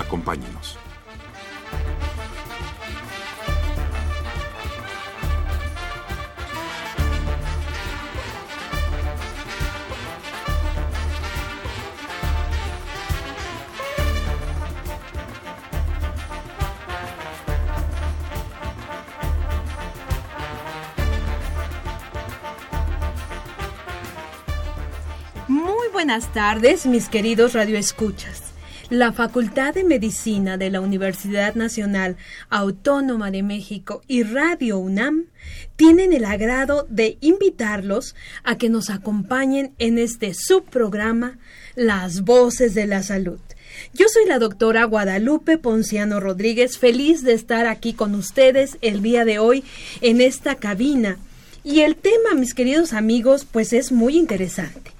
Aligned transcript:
Acompáñenos. 0.00 0.78
Muy 25.46 25.88
buenas 25.92 26.32
tardes, 26.32 26.86
mis 26.86 27.08
queridos 27.08 27.52
radioescuchas. 27.52 28.49
La 28.90 29.12
Facultad 29.12 29.72
de 29.72 29.84
Medicina 29.84 30.56
de 30.56 30.68
la 30.68 30.80
Universidad 30.80 31.54
Nacional 31.54 32.16
Autónoma 32.48 33.30
de 33.30 33.44
México 33.44 34.02
y 34.08 34.24
Radio 34.24 34.78
UNAM 34.78 35.26
tienen 35.76 36.12
el 36.12 36.24
agrado 36.24 36.88
de 36.90 37.16
invitarlos 37.20 38.16
a 38.42 38.58
que 38.58 38.68
nos 38.68 38.90
acompañen 38.90 39.74
en 39.78 39.96
este 39.96 40.34
subprograma 40.34 41.38
Las 41.76 42.22
Voces 42.22 42.74
de 42.74 42.88
la 42.88 43.04
Salud. 43.04 43.38
Yo 43.94 44.06
soy 44.08 44.26
la 44.26 44.40
doctora 44.40 44.82
Guadalupe 44.86 45.56
Ponciano 45.56 46.18
Rodríguez, 46.18 46.76
feliz 46.76 47.22
de 47.22 47.34
estar 47.34 47.68
aquí 47.68 47.92
con 47.92 48.16
ustedes 48.16 48.76
el 48.82 49.02
día 49.02 49.24
de 49.24 49.38
hoy 49.38 49.62
en 50.00 50.20
esta 50.20 50.56
cabina. 50.56 51.16
Y 51.62 51.82
el 51.82 51.94
tema, 51.94 52.34
mis 52.34 52.54
queridos 52.54 52.92
amigos, 52.92 53.46
pues 53.48 53.72
es 53.72 53.92
muy 53.92 54.18
interesante 54.18 54.90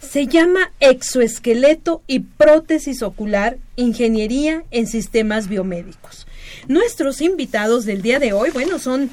se 0.00 0.26
llama 0.26 0.72
exoesqueleto 0.80 2.02
y 2.06 2.20
prótesis 2.20 3.02
ocular, 3.02 3.58
ingeniería 3.76 4.64
en 4.70 4.86
sistemas 4.86 5.48
biomédicos. 5.48 6.26
Nuestros 6.66 7.20
invitados 7.20 7.84
del 7.84 8.02
día 8.02 8.18
de 8.18 8.32
hoy, 8.32 8.50
bueno, 8.50 8.78
son 8.78 9.10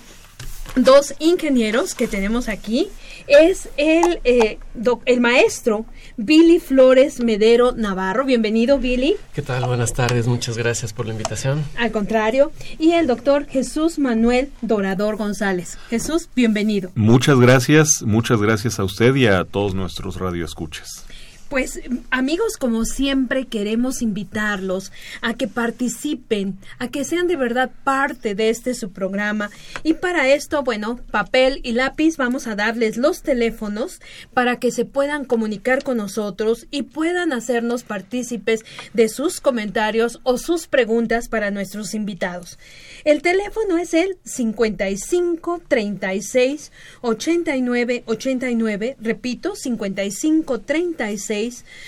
dos 0.76 1.14
ingenieros 1.20 1.96
que 1.96 2.08
tenemos 2.08 2.48
aquí. 2.50 2.90
Es 3.28 3.70
el, 3.78 4.20
eh, 4.24 4.60
el 5.06 5.22
maestro 5.22 5.86
Billy 6.18 6.60
Flores 6.60 7.20
Medero 7.20 7.72
Navarro. 7.72 8.26
Bienvenido, 8.26 8.78
Billy. 8.78 9.16
¿Qué 9.34 9.42
tal? 9.42 9.66
Buenas 9.66 9.94
tardes. 9.94 10.28
Muchas 10.28 10.58
gracias 10.58 10.94
por 10.94 11.06
la 11.06 11.14
invitación. 11.14 11.64
Al 11.78 11.92
contrario. 11.92 12.52
Y 12.78 12.92
el 12.92 13.08
doctor 13.08 13.46
Jesús 13.48 14.00
Manuel 14.00 14.52
Dorador 14.62 15.18
González. 15.18 15.78
Jesús, 15.90 16.30
bienvenido. 16.36 16.92
Muchas 16.96 17.40
gracias. 17.40 18.02
Muchas 18.04 18.42
gracias 18.42 18.80
a 18.80 18.84
usted 18.84 19.16
y 19.16 19.28
a 19.28 19.44
todos 19.44 19.74
nuestros 19.74 20.20
radioescuchas. 20.20 21.05
Pues 21.50 21.80
amigos, 22.10 22.58
como 22.58 22.86
siempre 22.86 23.46
queremos 23.46 24.02
invitarlos 24.02 24.92
a 25.22 25.36
que 25.36 25.48
participen, 25.48 26.58
a 26.80 26.88
que 26.88 27.04
sean 27.04 27.28
de 27.28 27.36
verdad 27.36 27.70
parte 27.84 28.34
de 28.34 28.50
este 28.50 28.74
su 28.74 28.92
programa 28.92 29.52
y 29.84 29.94
para 29.94 30.28
esto, 30.28 30.64
bueno, 30.64 31.00
papel 31.12 31.60
y 31.62 31.74
lápiz 31.74 32.18
vamos 32.18 32.48
a 32.48 32.56
darles 32.56 32.98
los 32.98 33.22
teléfonos 33.22 34.02
para 34.34 34.60
que 34.60 34.72
se 34.72 34.86
puedan 34.86 35.24
comunicar 35.24 35.84
con 35.84 35.98
nosotros 35.98 36.66
y 36.72 36.82
puedan 36.82 37.32
hacernos 37.32 37.84
partícipes 37.84 38.66
de 38.94 39.08
sus 39.08 39.40
comentarios 39.40 40.22
o 40.24 40.40
sus 40.40 40.66
preguntas 40.66 41.30
para 41.30 41.52
nuestros 41.52 41.94
invitados. 41.94 42.58
El 43.04 43.22
teléfono 43.22 43.78
es 43.78 43.94
el 43.94 44.18
55 44.24 45.62
36 45.68 46.72
89 47.02 48.04
89, 48.08 48.98
repito, 49.00 49.56
55 49.56 50.62
36 50.62 51.35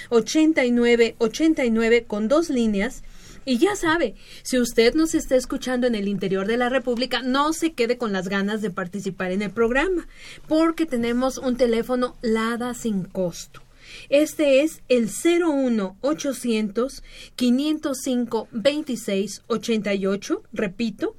89 0.09 1.16
89 1.18 2.06
con 2.06 2.28
dos 2.28 2.50
líneas. 2.50 3.03
Y 3.46 3.59
ya 3.59 3.78
sabe, 3.78 4.16
si 4.44 4.59
usted 4.59 4.94
nos 4.94 5.16
está 5.16 5.38
escuchando 5.38 5.88
en 5.88 5.96
el 5.96 6.09
interior 6.09 6.47
de 6.47 6.58
la 6.58 6.68
República, 6.68 7.22
no 7.22 7.53
se 7.53 7.72
quede 7.72 7.97
con 7.97 8.12
las 8.12 8.28
ganas 8.28 8.62
de 8.62 8.72
participar 8.72 9.31
en 9.31 9.41
el 9.41 9.52
programa, 9.52 10.07
porque 10.50 10.86
tenemos 10.86 11.38
un 11.38 11.56
teléfono 11.56 12.18
LADA 12.22 12.74
sin 12.74 13.06
costo. 13.06 13.62
Este 14.09 14.63
es 14.63 14.81
el 14.90 15.09
01 15.09 15.97
800 16.02 17.03
505 17.38 18.47
26 18.52 19.44
88, 19.47 20.44
repito, 20.52 21.16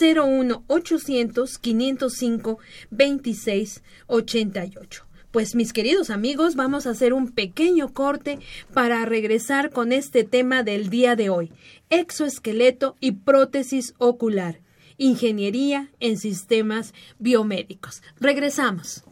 01 0.00 0.64
800 0.66 1.58
505 1.58 2.58
26 2.90 3.82
88. 4.06 5.03
Pues 5.34 5.56
mis 5.56 5.72
queridos 5.72 6.10
amigos, 6.10 6.54
vamos 6.54 6.86
a 6.86 6.90
hacer 6.90 7.12
un 7.12 7.32
pequeño 7.32 7.92
corte 7.92 8.38
para 8.72 9.04
regresar 9.04 9.72
con 9.72 9.90
este 9.90 10.22
tema 10.22 10.62
del 10.62 10.90
día 10.90 11.16
de 11.16 11.28
hoy, 11.28 11.50
exoesqueleto 11.90 12.94
y 13.00 13.10
prótesis 13.10 13.94
ocular, 13.98 14.60
ingeniería 14.96 15.90
en 15.98 16.18
sistemas 16.18 16.94
biomédicos. 17.18 18.00
Regresamos. 18.20 19.02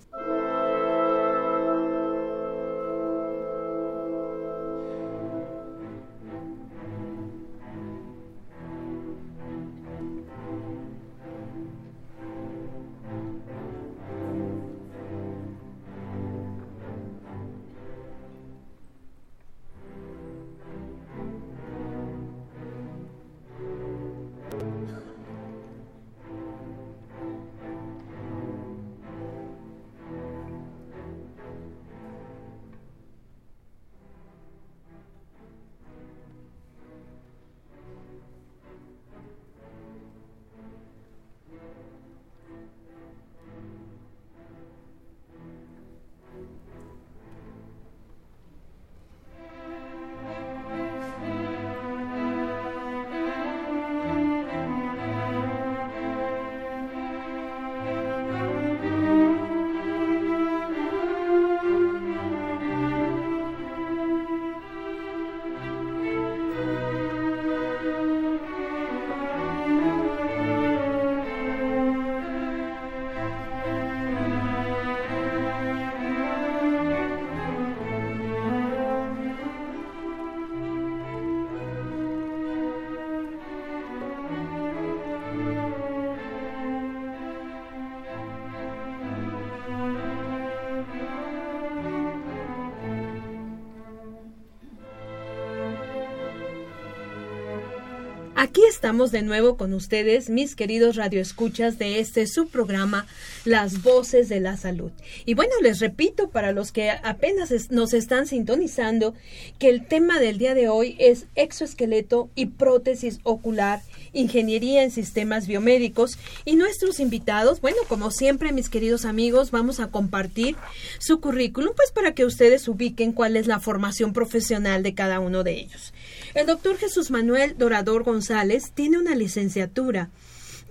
Aquí 98.43 98.63
estamos 98.69 99.13
de 99.13 99.23
nuevo 99.23 99.57
con 99.57 99.73
ustedes, 99.73 100.29
mis 100.29 100.57
queridos 100.57 100.97
radioescuchas 100.97 101.79
de 101.79 102.01
este 102.01 102.27
subprograma 102.27 103.07
Las 103.45 103.85
Voces 103.85 104.29
de 104.29 104.41
la 104.41 104.57
Salud. 104.57 104.91
Y 105.25 105.35
bueno, 105.35 105.53
les 105.63 105.79
repito 105.79 106.29
para 106.29 106.51
los 106.51 106.73
que 106.73 106.91
apenas 106.91 107.53
nos 107.71 107.95
están 107.95 108.27
sintonizando 108.27 109.15
que 109.61 109.69
el 109.69 109.87
tema 109.87 110.19
del 110.19 110.39
día 110.39 110.55
de 110.55 110.69
hoy 110.69 110.97
es 110.99 111.27
exoesqueleto 111.37 112.31
y 112.35 112.47
prótesis 112.47 113.21
ocular, 113.23 113.81
ingeniería 114.13 114.83
en 114.83 114.91
sistemas 114.91 115.47
biomédicos 115.47 116.19
y 116.45 116.57
nuestros 116.57 117.01
invitados, 117.01 117.61
bueno, 117.61 117.79
como 117.89 118.11
siempre 118.11 118.53
mis 118.53 118.69
queridos 118.69 119.05
amigos, 119.05 119.51
vamos 119.51 119.81
a 119.81 119.89
compartir 119.89 120.57
su 120.99 121.21
currículum 121.21 121.73
pues 121.75 121.93
para 121.93 122.15
que 122.15 122.25
ustedes 122.25 122.69
ubiquen 122.69 123.13
cuál 123.13 123.37
es 123.37 123.47
la 123.47 123.61
formación 123.61 124.13
profesional 124.13 124.83
de 124.83 124.95
cada 124.95 125.21
uno 125.21 125.45
de 125.45 125.53
ellos. 125.61 125.93
El 126.35 126.47
doctor 126.47 126.77
Jesús 126.77 127.11
Manuel 127.11 127.57
Dorador 127.59 128.05
González 128.05 128.73
tiene 128.75 128.99
una 128.99 129.15
licenciatura 129.15 130.11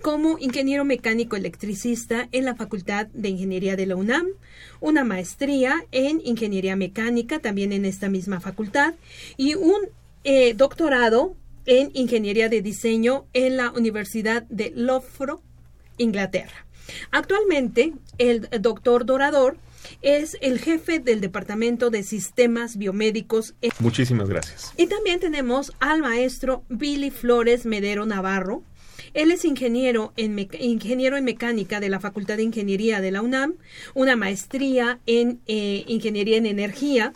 como 0.02 0.36
ingeniero 0.38 0.84
mecánico 0.84 1.36
electricista 1.36 2.28
en 2.32 2.44
la 2.44 2.56
Facultad 2.56 3.06
de 3.06 3.28
Ingeniería 3.28 3.76
de 3.76 3.86
la 3.86 3.96
UNAM, 3.96 4.26
una 4.80 5.04
maestría 5.04 5.84
en 5.92 6.20
ingeniería 6.24 6.74
mecánica 6.74 7.38
también 7.38 7.72
en 7.72 7.84
esta 7.84 8.08
misma 8.08 8.40
facultad 8.40 8.94
y 9.36 9.54
un 9.54 9.78
eh, 10.24 10.54
doctorado 10.54 11.36
en 11.66 11.90
ingeniería 11.94 12.48
de 12.48 12.62
diseño 12.62 13.26
en 13.32 13.56
la 13.56 13.70
Universidad 13.70 14.42
de 14.44 14.72
Loughborough, 14.74 15.42
Inglaterra. 15.98 16.66
Actualmente, 17.10 17.92
el 18.18 18.48
doctor 18.60 19.06
Dorador 19.06 19.56
es 20.00 20.36
el 20.40 20.58
jefe 20.58 20.98
del 20.98 21.20
Departamento 21.20 21.90
de 21.90 22.02
Sistemas 22.02 22.76
Biomédicos. 22.76 23.54
Muchísimas 23.78 24.28
gracias. 24.28 24.72
Y 24.76 24.86
también 24.86 25.20
tenemos 25.20 25.72
al 25.80 26.00
maestro 26.00 26.64
Billy 26.68 27.10
Flores 27.10 27.66
Medero 27.66 28.06
Navarro. 28.06 28.62
Él 29.14 29.30
es 29.30 29.44
ingeniero 29.44 30.12
en, 30.16 30.48
ingeniero 30.58 31.16
en 31.16 31.24
mecánica 31.24 31.80
de 31.80 31.90
la 31.90 32.00
Facultad 32.00 32.36
de 32.36 32.44
Ingeniería 32.44 33.00
de 33.00 33.10
la 33.10 33.22
UNAM, 33.22 33.54
una 33.94 34.16
maestría 34.16 35.00
en 35.06 35.40
eh, 35.46 35.84
Ingeniería 35.86 36.38
en 36.38 36.46
Energía. 36.46 37.12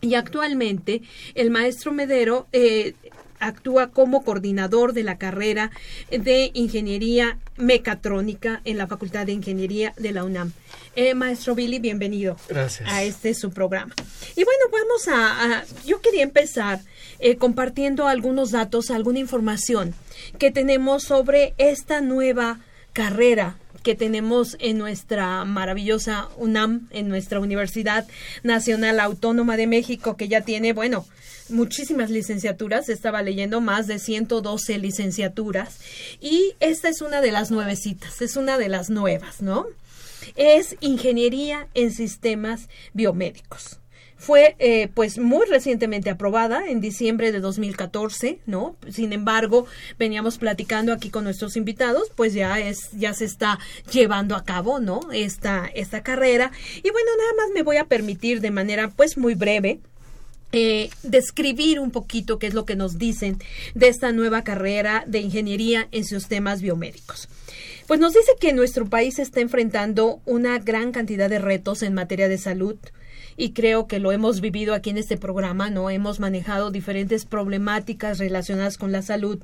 Y 0.00 0.14
actualmente 0.14 1.02
el 1.34 1.50
maestro 1.50 1.92
Medero 1.92 2.46
eh, 2.52 2.94
actúa 3.40 3.88
como 3.88 4.24
coordinador 4.24 4.92
de 4.92 5.02
la 5.02 5.18
carrera 5.18 5.70
de 6.10 6.50
Ingeniería 6.54 7.38
Mecatrónica 7.56 8.60
en 8.64 8.78
la 8.78 8.86
Facultad 8.86 9.26
de 9.26 9.32
Ingeniería 9.32 9.92
de 9.96 10.12
la 10.12 10.24
UNAM. 10.24 10.52
Eh, 10.96 11.14
maestro 11.14 11.54
Billy, 11.54 11.78
bienvenido 11.78 12.36
Gracias. 12.48 12.88
a 12.90 13.02
este 13.02 13.34
su 13.34 13.50
programa. 13.50 13.94
Y 14.36 14.44
bueno, 14.44 14.64
vamos 14.72 15.08
a, 15.08 15.64
yo 15.86 16.00
quería 16.00 16.22
empezar 16.22 16.80
eh, 17.20 17.36
compartiendo 17.36 18.08
algunos 18.08 18.50
datos, 18.50 18.90
alguna 18.90 19.18
información 19.18 19.94
que 20.38 20.50
tenemos 20.50 21.04
sobre 21.04 21.54
esta 21.58 22.00
nueva 22.00 22.60
carrera 22.92 23.56
que 23.82 23.94
tenemos 23.94 24.56
en 24.60 24.76
nuestra 24.78 25.44
maravillosa 25.44 26.28
UNAM, 26.36 26.88
en 26.90 27.08
nuestra 27.08 27.40
Universidad 27.40 28.06
Nacional 28.42 29.00
Autónoma 29.00 29.56
de 29.56 29.66
México, 29.66 30.16
que 30.16 30.28
ya 30.28 30.42
tiene, 30.42 30.72
bueno, 30.72 31.06
muchísimas 31.50 32.10
licenciaturas, 32.10 32.88
estaba 32.88 33.22
leyendo 33.22 33.60
más 33.60 33.86
de 33.86 33.98
112 33.98 34.78
licenciaturas 34.78 35.78
y 36.20 36.54
esta 36.60 36.88
es 36.88 37.00
una 37.00 37.20
de 37.20 37.32
las 37.32 37.50
nuevecitas, 37.50 38.22
es 38.22 38.36
una 38.36 38.58
de 38.58 38.68
las 38.68 38.90
nuevas, 38.90 39.42
¿no? 39.42 39.66
Es 40.36 40.76
Ingeniería 40.80 41.68
en 41.74 41.92
Sistemas 41.92 42.68
Biomédicos 42.92 43.78
fue 44.18 44.56
eh, 44.58 44.88
pues 44.92 45.18
muy 45.18 45.46
recientemente 45.46 46.10
aprobada 46.10 46.68
en 46.68 46.80
diciembre 46.80 47.30
de 47.30 47.40
2014, 47.40 48.40
¿no? 48.46 48.76
Sin 48.90 49.12
embargo, 49.12 49.66
veníamos 49.98 50.38
platicando 50.38 50.92
aquí 50.92 51.08
con 51.08 51.24
nuestros 51.24 51.56
invitados, 51.56 52.10
pues 52.16 52.34
ya 52.34 52.58
es 52.58 52.90
ya 52.92 53.14
se 53.14 53.24
está 53.24 53.58
llevando 53.90 54.34
a 54.34 54.44
cabo, 54.44 54.80
¿no? 54.80 55.00
Esta 55.12 55.70
esta 55.72 56.02
carrera 56.02 56.50
y 56.76 56.90
bueno, 56.90 57.10
nada 57.16 57.32
más 57.36 57.54
me 57.54 57.62
voy 57.62 57.76
a 57.76 57.84
permitir 57.84 58.40
de 58.40 58.50
manera 58.50 58.90
pues 58.90 59.16
muy 59.16 59.34
breve 59.34 59.80
eh, 60.52 60.90
describir 61.02 61.78
un 61.78 61.90
poquito 61.90 62.38
qué 62.38 62.46
es 62.46 62.54
lo 62.54 62.64
que 62.64 62.76
nos 62.76 62.98
dicen 62.98 63.38
de 63.74 63.88
esta 63.88 64.12
nueva 64.12 64.44
carrera 64.44 65.04
de 65.06 65.20
ingeniería 65.20 65.88
en 65.92 66.04
sistemas 66.04 66.62
biomédicos. 66.62 67.28
Pues 67.86 68.00
nos 68.00 68.12
dice 68.12 68.32
que 68.40 68.52
nuestro 68.52 68.86
país 68.86 69.18
está 69.18 69.40
enfrentando 69.40 70.20
una 70.24 70.58
gran 70.58 70.92
cantidad 70.92 71.28
de 71.28 71.38
retos 71.38 71.82
en 71.82 71.94
materia 71.94 72.28
de 72.28 72.38
salud 72.38 72.76
y 73.36 73.52
creo 73.52 73.86
que 73.86 74.00
lo 74.00 74.10
hemos 74.10 74.40
vivido 74.40 74.74
aquí 74.74 74.90
en 74.90 74.98
este 74.98 75.16
programa, 75.16 75.70
¿no? 75.70 75.90
Hemos 75.90 76.18
manejado 76.18 76.70
diferentes 76.70 77.24
problemáticas 77.24 78.18
relacionadas 78.18 78.76
con 78.78 78.90
la 78.90 79.02
salud 79.02 79.38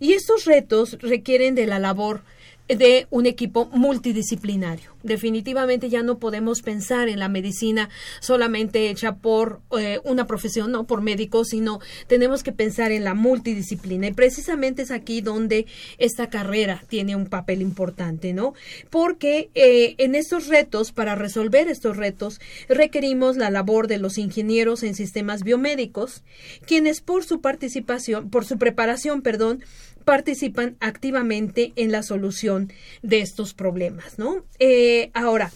y 0.00 0.12
estos 0.12 0.44
retos 0.44 0.96
requieren 1.00 1.54
de 1.54 1.66
la 1.66 1.78
labor 1.78 2.22
de 2.68 3.06
un 3.10 3.26
equipo 3.26 3.66
multidisciplinario. 3.72 4.92
Definitivamente 5.02 5.90
ya 5.90 6.02
no 6.02 6.18
podemos 6.18 6.62
pensar 6.62 7.08
en 7.08 7.18
la 7.18 7.28
medicina 7.28 7.90
solamente 8.20 8.88
hecha 8.88 9.16
por 9.16 9.60
eh, 9.78 10.00
una 10.04 10.26
profesión, 10.26 10.70
no 10.70 10.86
por 10.86 11.02
médicos, 11.02 11.48
sino 11.48 11.80
tenemos 12.06 12.42
que 12.42 12.52
pensar 12.52 12.92
en 12.92 13.04
la 13.04 13.14
multidisciplina. 13.14 14.06
Y 14.06 14.12
precisamente 14.12 14.82
es 14.82 14.90
aquí 14.90 15.20
donde 15.20 15.66
esta 15.98 16.30
carrera 16.30 16.84
tiene 16.88 17.16
un 17.16 17.26
papel 17.26 17.62
importante, 17.62 18.32
¿no? 18.32 18.54
Porque 18.90 19.50
eh, 19.54 19.96
en 19.98 20.14
estos 20.14 20.46
retos, 20.46 20.92
para 20.92 21.14
resolver 21.14 21.68
estos 21.68 21.96
retos, 21.96 22.40
requerimos 22.68 23.36
la 23.36 23.50
labor 23.50 23.88
de 23.88 23.98
los 23.98 24.18
ingenieros 24.18 24.82
en 24.84 24.94
sistemas 24.94 25.42
biomédicos, 25.42 26.22
quienes 26.66 27.00
por 27.00 27.24
su 27.24 27.40
participación, 27.40 28.30
por 28.30 28.44
su 28.44 28.56
preparación, 28.56 29.22
perdón, 29.22 29.64
participan 30.02 30.76
activamente 30.80 31.72
en 31.76 31.92
la 31.92 32.02
solución 32.02 32.72
de 33.02 33.20
estos 33.20 33.54
problemas, 33.54 34.18
¿no? 34.18 34.44
Eh, 34.58 35.10
ahora, 35.14 35.52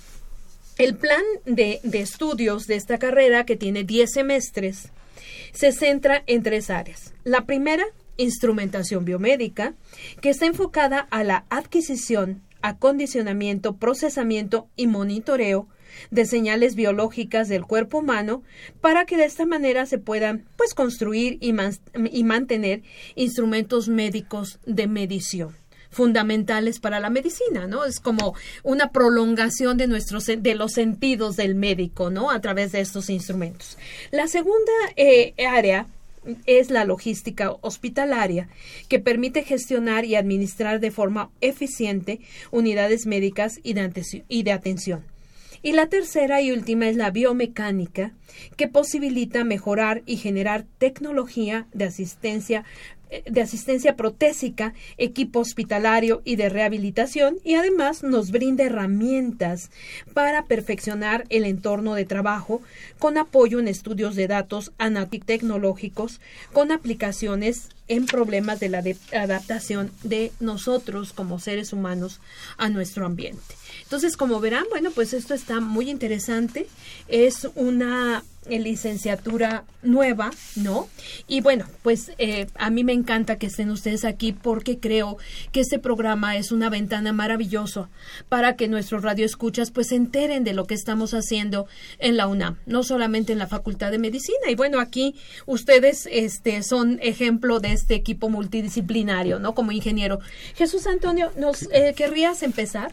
el 0.79 0.95
plan 0.95 1.23
de, 1.47 1.81
estudios 1.93 2.67
de 2.67 2.77
esta 2.77 2.99
carrera, 2.99 3.47
que 3.47 3.57
tiene 3.57 3.85
10 3.85 4.13
semestres, 4.13 4.91
se 5.53 5.73
centra 5.73 6.23
en 6.27 6.43
tres 6.43 6.69
áreas. 6.69 7.15
La 7.25 7.47
primera, 7.47 7.85
instrumentación 8.19 9.05
biomédica, 9.05 9.75
que 10.21 10.31
está 10.31 10.47
enfocada 10.47 11.01
a 11.11 11.25
la 11.25 11.47
adquisición, 11.49 12.43
acondicionamiento, 12.61 13.77
procesamiento 13.77 14.69
y 14.77 14.87
monitoreo 14.87 15.67
de 16.11 16.27
señales 16.27 16.75
biológicas 16.75 17.49
del 17.49 17.65
cuerpo 17.65 17.99
humano 17.99 18.43
para 18.81 19.05
que 19.05 19.17
de 19.17 19.25
esta 19.25 19.47
manera 19.47 19.87
se 19.87 19.99
puedan 19.99 20.45
pues 20.57 20.75
construir 20.75 21.39
y, 21.41 21.55
y 22.11 22.25
mantener 22.25 22.83
instrumentos 23.15 23.89
médicos 23.89 24.59
de 24.67 24.87
medición 24.87 25.57
fundamentales 25.91 26.79
para 26.79 27.01
la 27.01 27.09
medicina, 27.09 27.67
¿no? 27.67 27.87
Es 27.87 28.01
como 28.01 28.35
una 28.63 28.91
prolongación 28.91 29.79
de 29.79 29.87
nuestros 29.87 30.27
de 30.27 30.55
los 30.55 30.73
sentidos 30.73 31.37
del 31.37 31.55
médico, 31.55 32.11
¿no? 32.11 32.31
A 32.31 32.41
través 32.41 32.73
de 32.73 32.81
estos 32.81 33.09
instrumentos. 33.09 33.79
La 34.11 34.29
segunda 34.29 34.73
eh, 34.97 35.33
área 35.49 35.87
es 36.47 36.71
la 36.71 36.85
logística 36.85 37.53
hospitalaria, 37.61 38.49
que 38.89 38.99
permite 38.99 39.43
gestionar 39.43 40.05
y 40.05 40.17
administrar 40.17 40.81
de 40.81 40.91
forma 40.91 41.31
eficiente 41.41 42.21
unidades 42.51 43.07
médicas 43.07 43.61
y 43.63 44.43
de 44.43 44.53
atención. 44.53 45.05
Y 45.67 45.73
la 45.73 45.89
tercera 45.89 46.41
y 46.41 46.53
última 46.53 46.87
es 46.87 46.95
la 46.95 47.11
biomecánica, 47.11 48.13
que 48.57 48.69
posibilita 48.69 49.43
mejorar 49.43 50.05
y 50.07 50.17
generar 50.17 50.65
tecnología 50.79 51.67
de 51.73 51.87
asistencia 51.87 52.65
de 53.27 53.41
asistencia 53.41 53.97
protésica, 53.97 54.75
equipo 54.99 55.41
hospitalario 55.41 56.23
y 56.25 56.37
de 56.37 56.49
rehabilitación 56.49 57.39
y 57.45 57.55
además 57.55 58.03
nos 58.03 58.31
brinda 58.31 58.65
herramientas 58.65 59.71
para 60.13 60.45
perfeccionar 60.45 61.25
el 61.29 61.45
entorno 61.45 61.95
de 61.95 62.05
trabajo 62.05 62.63
con 62.99 63.19
apoyo 63.19 63.61
en 63.61 63.69
estudios 63.69 64.17
de 64.17 64.27
datos 64.27 64.73
tecnológicos 65.25 66.21
con 66.53 66.73
aplicaciones 66.73 67.69
en 67.89 68.07
problemas 68.07 68.59
de 68.61 68.69
la 68.69 68.83
adaptación 69.13 69.91
de 70.03 70.33
nosotros 70.41 71.13
como 71.13 71.39
seres 71.39 71.73
humanos 71.73 72.21
a 72.57 72.69
nuestro 72.69 73.07
ambiente. 73.07 73.55
Entonces, 73.83 74.17
como 74.17 74.41
verán, 74.41 74.65
bueno, 74.71 74.91
pues 74.91 75.13
esto 75.13 75.35
está 75.35 75.61
muy 75.61 75.91
interesante. 75.91 76.67
Es 77.09 77.47
una 77.55 78.25
eh, 78.49 78.59
licenciatura 78.59 79.65
nueva, 79.83 80.31
¿no? 80.57 80.89
Y 81.27 81.41
bueno, 81.41 81.67
pues 81.83 82.13
eh, 82.19 82.47
a 82.57 82.71
mí 82.71 82.85
me 82.85 82.93
encanta 82.93 83.37
que 83.37 83.47
estén 83.47 83.71
ustedes 83.71 84.05
aquí 84.05 84.33
porque 84.33 84.79
creo 84.79 85.19
que 85.53 85.61
este 85.61 85.79
programa 85.79 86.37
es 86.37 86.53
una 86.53 86.71
ventana 86.71 87.13
maravillosa 87.13 87.89
para 88.29 88.57
que 88.57 88.69
nuestros 88.69 89.03
radioescuchas 89.03 89.71
pues 89.71 89.89
se 89.89 89.97
enteren 89.97 90.45
de 90.45 90.55
lo 90.55 90.67
que 90.67 90.75
estamos 90.75 91.15
haciendo 91.15 91.67
en 91.99 92.17
la 92.17 92.27
UNAM, 92.27 92.57
no 92.67 92.83
solamente 92.83 93.33
en 93.33 93.39
la 93.39 93.47
Facultad 93.47 93.91
de 93.91 93.99
Medicina. 93.99 94.51
Y 94.51 94.55
bueno, 94.55 94.81
aquí 94.81 95.15
ustedes 95.47 96.09
este, 96.11 96.63
son 96.63 96.99
ejemplo 97.03 97.61
de 97.61 97.73
este 97.73 97.95
equipo 97.95 98.29
multidisciplinario, 98.29 99.39
¿no? 99.39 99.55
Como 99.55 99.73
ingeniero. 99.73 100.21
Jesús 100.55 100.87
Antonio, 100.87 101.31
¿nos 101.37 101.69
eh, 101.73 101.95
querrías 101.97 102.43
empezar? 102.43 102.93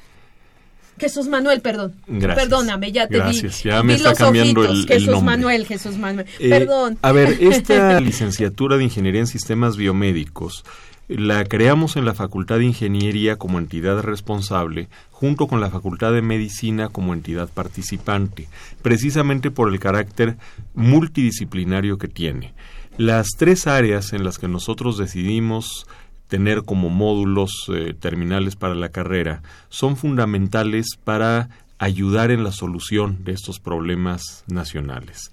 Jesús 1.00 1.28
Manuel, 1.28 1.62
perdón. 1.62 1.94
Gracias. 2.08 2.48
Perdóname, 2.48 2.92
ya 2.92 3.08
te 3.08 3.18
Gracias. 3.18 3.64
Ya 3.64 3.82
me 3.84 3.96
está 3.96 4.10
los 4.10 4.18
cambiando 4.20 4.62
ojitos. 4.62 4.78
el, 4.78 4.82
el 4.84 4.88
Jesús 4.88 5.08
nombre. 5.08 5.26
Manuel, 5.26 5.66
Jesús 5.66 5.98
Manuel. 5.98 6.28
Eh, 6.40 6.50
perdón. 6.50 6.98
A 7.02 7.12
ver, 7.12 7.38
esta 7.40 8.00
licenciatura 8.02 8.78
de 8.78 8.84
Ingeniería 8.84 9.22
en 9.22 9.28
Sistemas 9.28 9.76
Biomédicos 9.78 10.64
La 11.08 11.44
creamos 11.46 11.96
en 11.98 12.06
la 12.06 12.14
Facultad 12.14 12.60
de 12.60 12.66
Ingeniería 12.66 13.38
como 13.38 13.60
entidad 13.60 14.02
responsable, 14.02 14.88
junto 15.12 15.48
con 15.48 15.60
la 15.62 15.70
Facultad 15.70 16.14
de 16.14 16.22
Medicina 16.22 16.90
como 16.90 17.14
entidad 17.14 17.50
participante, 17.50 18.48
precisamente 18.82 19.52
por 19.52 19.70
el 19.72 19.80
carácter 19.80 20.38
multidisciplinario 20.76 21.98
que 21.98 22.08
tiene. 22.08 22.54
Las 22.98 23.28
tres 23.38 23.66
áreas 23.66 24.14
en 24.14 24.24
las 24.24 24.38
que 24.38 24.48
nosotros 24.48 24.98
decidimos 25.00 25.88
tener 26.28 26.64
como 26.64 26.90
módulos 26.90 27.52
eh, 27.74 27.94
terminales 27.94 28.56
para 28.56 28.76
la 28.76 28.90
carrera 28.90 29.44
son 29.70 29.98
fundamentales 29.98 30.98
para 31.04 31.50
ayudar 31.78 32.32
en 32.32 32.44
la 32.44 32.52
solución 32.52 33.24
de 33.24 33.34
estos 33.34 33.60
problemas 33.60 34.44
nacionales. 34.48 35.32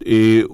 Eh, 0.00 0.46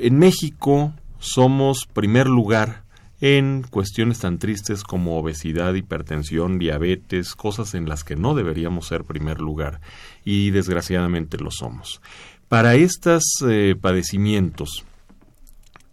en 0.00 0.18
México 0.18 0.94
somos 1.18 1.86
primer 1.92 2.28
lugar 2.28 2.84
en 3.20 3.64
cuestiones 3.68 4.20
tan 4.20 4.38
tristes 4.38 4.84
como 4.84 5.18
obesidad, 5.18 5.74
hipertensión, 5.74 6.58
diabetes, 6.58 7.34
cosas 7.34 7.74
en 7.74 7.88
las 7.88 8.04
que 8.04 8.16
no 8.16 8.34
deberíamos 8.34 8.86
ser 8.86 9.04
primer 9.04 9.40
lugar 9.40 9.80
y 10.24 10.50
desgraciadamente 10.50 11.38
lo 11.38 11.50
somos. 11.50 12.00
Para 12.48 12.76
estos 12.76 13.24
eh, 13.46 13.74
padecimientos 13.78 14.84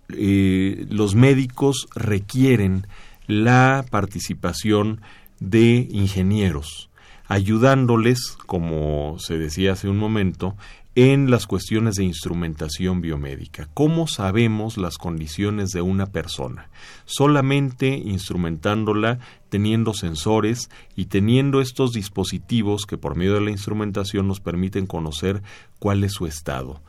los 0.08 1.16
médicos 1.16 1.88
requieren 1.96 2.88
la 3.28 3.86
participación 3.90 5.02
de 5.40 5.88
ingenieros, 5.92 6.90
ayudándoles, 7.28 8.38
como 8.46 9.18
se 9.20 9.38
decía 9.38 9.74
hace 9.74 9.90
un 9.90 9.98
momento, 9.98 10.56
en 10.98 11.30
las 11.30 11.46
cuestiones 11.46 11.96
de 11.96 12.06
instrumentación 12.06 13.02
biomédica. 13.02 13.68
¿Cómo 13.74 14.08
sabemos 14.08 14.78
las 14.78 14.98
condiciones 14.98 15.72
de 15.72 15.82
una 15.82 16.06
persona? 16.06 16.70
Solamente 17.04 17.98
instrumentándola, 17.98 19.20
teniendo 19.50 19.94
sensores 19.94 20.70
y 20.96 21.06
teniendo 21.08 21.60
estos 21.60 21.92
dispositivos 21.92 22.86
que 22.86 22.98
por 22.98 23.18
medio 23.18 23.34
de 23.34 23.42
la 23.42 23.52
instrumentación 23.52 24.30
nos 24.30 24.40
permiten 24.40 24.86
conocer 24.86 25.44
cuál 25.80 26.06
es 26.06 26.14
su 26.14 26.28
estado 26.28 26.82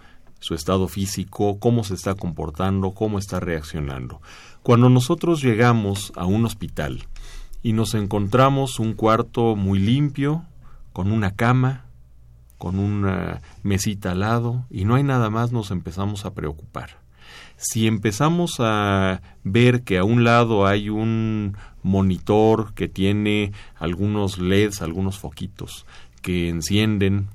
su 0.47 0.55
estado 0.55 0.87
físico, 0.87 1.59
cómo 1.59 1.83
se 1.83 1.95
está 1.95 2.15
comportando, 2.15 2.93
cómo 2.93 3.19
está 3.19 3.41
reaccionando. 3.41 4.23
Cuando 4.63 4.89
nosotros 4.89 5.43
llegamos 5.43 6.13
a 6.15 6.25
un 6.25 6.45
hospital 6.45 7.09
y 7.65 7.73
nos 7.73 7.95
encontramos 7.95 8.79
un 8.79 8.93
cuarto 8.93 9.57
muy 9.57 9.81
limpio, 9.81 10.45
con 10.93 11.11
una 11.11 11.33
cama, 11.33 11.87
con 12.59 12.79
una 12.79 13.43
mesita 13.65 14.13
al 14.13 14.21
lado 14.21 14.67
y 14.71 14.85
no 14.85 14.95
hay 14.95 15.03
nada 15.03 15.31
más, 15.31 15.51
nos 15.51 15.73
empezamos 15.73 16.25
a 16.25 16.33
preocupar. 16.33 17.01
Si 17.57 17.89
empezamos 17.89 18.61
a 18.61 19.23
ver 19.43 19.83
que 19.83 19.99
a 19.99 20.05
un 20.05 20.23
lado 20.23 20.65
hay 20.65 20.91
un 20.91 21.57
monitor 21.83 22.73
que 22.75 22.87
tiene 22.87 23.51
algunos 23.75 24.39
LEDs, 24.39 24.81
algunos 24.81 25.19
foquitos 25.19 25.87
que 26.23 26.49
encienden 26.49 27.31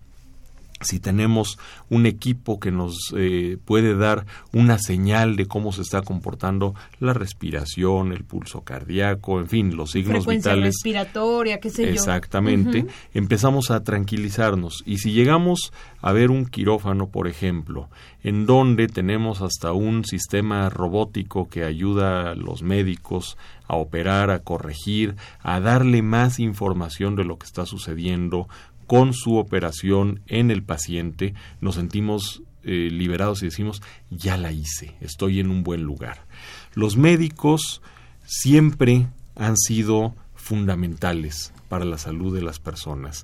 si 0.81 0.99
tenemos 0.99 1.57
un 1.89 2.05
equipo 2.05 2.59
que 2.59 2.71
nos 2.71 3.13
eh, 3.15 3.57
puede 3.65 3.95
dar 3.95 4.25
una 4.53 4.77
señal 4.77 5.35
de 5.35 5.45
cómo 5.45 5.71
se 5.71 5.81
está 5.81 6.01
comportando 6.01 6.75
la 6.99 7.13
respiración, 7.13 8.11
el 8.11 8.23
pulso 8.23 8.61
cardíaco, 8.61 9.39
en 9.39 9.47
fin, 9.47 9.75
los 9.75 9.91
signos 9.91 10.25
Frecuencia 10.25 10.53
vitales. 10.53 10.75
respiratoria, 10.75 11.59
qué 11.59 11.69
sé 11.69 11.83
yo. 11.83 11.89
Exactamente. 11.89 12.85
Empezamos 13.13 13.71
a 13.71 13.83
tranquilizarnos. 13.83 14.83
Y 14.85 14.97
si 14.97 15.11
llegamos 15.11 15.71
a 16.01 16.11
ver 16.11 16.31
un 16.31 16.45
quirófano, 16.45 17.09
por 17.09 17.27
ejemplo, 17.27 17.89
en 18.23 18.45
donde 18.45 18.87
tenemos 18.87 19.41
hasta 19.41 19.71
un 19.71 20.05
sistema 20.05 20.69
robótico 20.69 21.47
que 21.47 21.63
ayuda 21.63 22.31
a 22.31 22.35
los 22.35 22.61
médicos 22.61 23.37
a 23.67 23.75
operar, 23.75 24.31
a 24.31 24.39
corregir, 24.39 25.15
a 25.41 25.59
darle 25.59 26.01
más 26.01 26.39
información 26.39 27.15
de 27.15 27.23
lo 27.23 27.37
que 27.37 27.45
está 27.45 27.65
sucediendo, 27.65 28.49
con 28.91 29.13
su 29.13 29.37
operación 29.37 30.19
en 30.27 30.51
el 30.51 30.63
paciente, 30.63 31.33
nos 31.61 31.75
sentimos 31.75 32.43
eh, 32.65 32.89
liberados 32.91 33.41
y 33.41 33.45
decimos, 33.45 33.81
ya 34.09 34.35
la 34.35 34.51
hice, 34.51 34.97
estoy 34.99 35.39
en 35.39 35.49
un 35.49 35.63
buen 35.63 35.83
lugar. 35.83 36.25
Los 36.73 36.97
médicos 36.97 37.81
siempre 38.25 39.07
han 39.37 39.55
sido 39.55 40.13
fundamentales 40.35 41.53
para 41.69 41.85
la 41.85 41.97
salud 41.97 42.35
de 42.35 42.41
las 42.41 42.59
personas. 42.59 43.23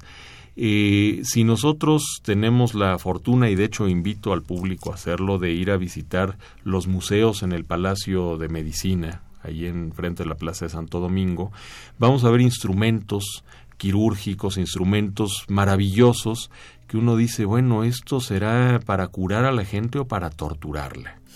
Eh, 0.55 1.19
si 1.25 1.43
nosotros 1.43 2.21
tenemos 2.23 2.73
la 2.73 2.97
fortuna, 2.97 3.49
y 3.49 3.55
de 3.55 3.65
hecho 3.65 3.89
invito 3.89 4.31
al 4.31 4.43
público 4.43 4.93
a 4.93 4.95
hacerlo, 4.95 5.37
de 5.37 5.51
ir 5.51 5.69
a 5.71 5.75
visitar 5.75 6.37
los 6.63 6.87
museos 6.87 7.43
en 7.43 7.51
el 7.51 7.65
Palacio 7.65 8.37
de 8.37 8.47
Medicina, 8.47 9.21
ahí 9.43 9.65
en 9.65 9.91
frente 9.91 10.23
de 10.23 10.29
la 10.29 10.35
Plaza 10.35 10.63
de 10.63 10.69
Santo 10.69 11.01
Domingo, 11.01 11.51
vamos 11.99 12.23
a 12.23 12.29
ver 12.29 12.39
instrumentos 12.39 13.43
quirúrgicos, 13.77 14.57
instrumentos 14.57 15.45
maravillosos, 15.47 16.51
que 16.87 16.97
uno 16.97 17.15
dice, 17.15 17.45
bueno, 17.45 17.83
esto 17.83 18.19
será 18.19 18.79
para 18.85 19.07
curar 19.07 19.45
a 19.45 19.51
la 19.51 19.65
gente 19.65 19.99
o 19.99 20.07
para 20.07 20.29
torturarla. 20.29 21.19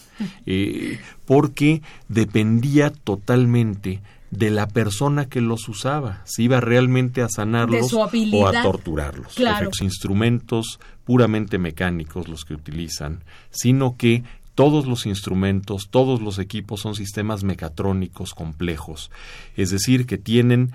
Eh, 0.45 0.99
porque 1.25 1.81
dependía 2.07 2.91
totalmente 2.91 4.01
de 4.29 4.51
la 4.51 4.67
persona 4.67 5.25
que 5.25 5.41
los 5.41 5.67
usaba, 5.67 6.21
si 6.25 6.43
iba 6.43 6.61
realmente 6.61 7.21
a 7.21 7.27
sanarlos 7.27 7.91
o 7.93 8.03
a 8.47 8.61
torturarlos. 8.61 9.33
Claro. 9.33 9.71
instrumentos 9.81 10.79
puramente 11.05 11.57
mecánicos 11.57 12.27
los 12.27 12.45
que 12.45 12.53
utilizan, 12.53 13.23
sino 13.49 13.97
que 13.97 14.23
todos 14.55 14.85
los 14.85 15.05
instrumentos, 15.05 15.89
todos 15.89 16.21
los 16.21 16.39
equipos 16.39 16.81
son 16.81 16.95
sistemas 16.95 17.43
mecatrónicos 17.43 18.33
complejos, 18.33 19.11
es 19.55 19.71
decir, 19.71 20.05
que 20.05 20.17
tienen 20.17 20.71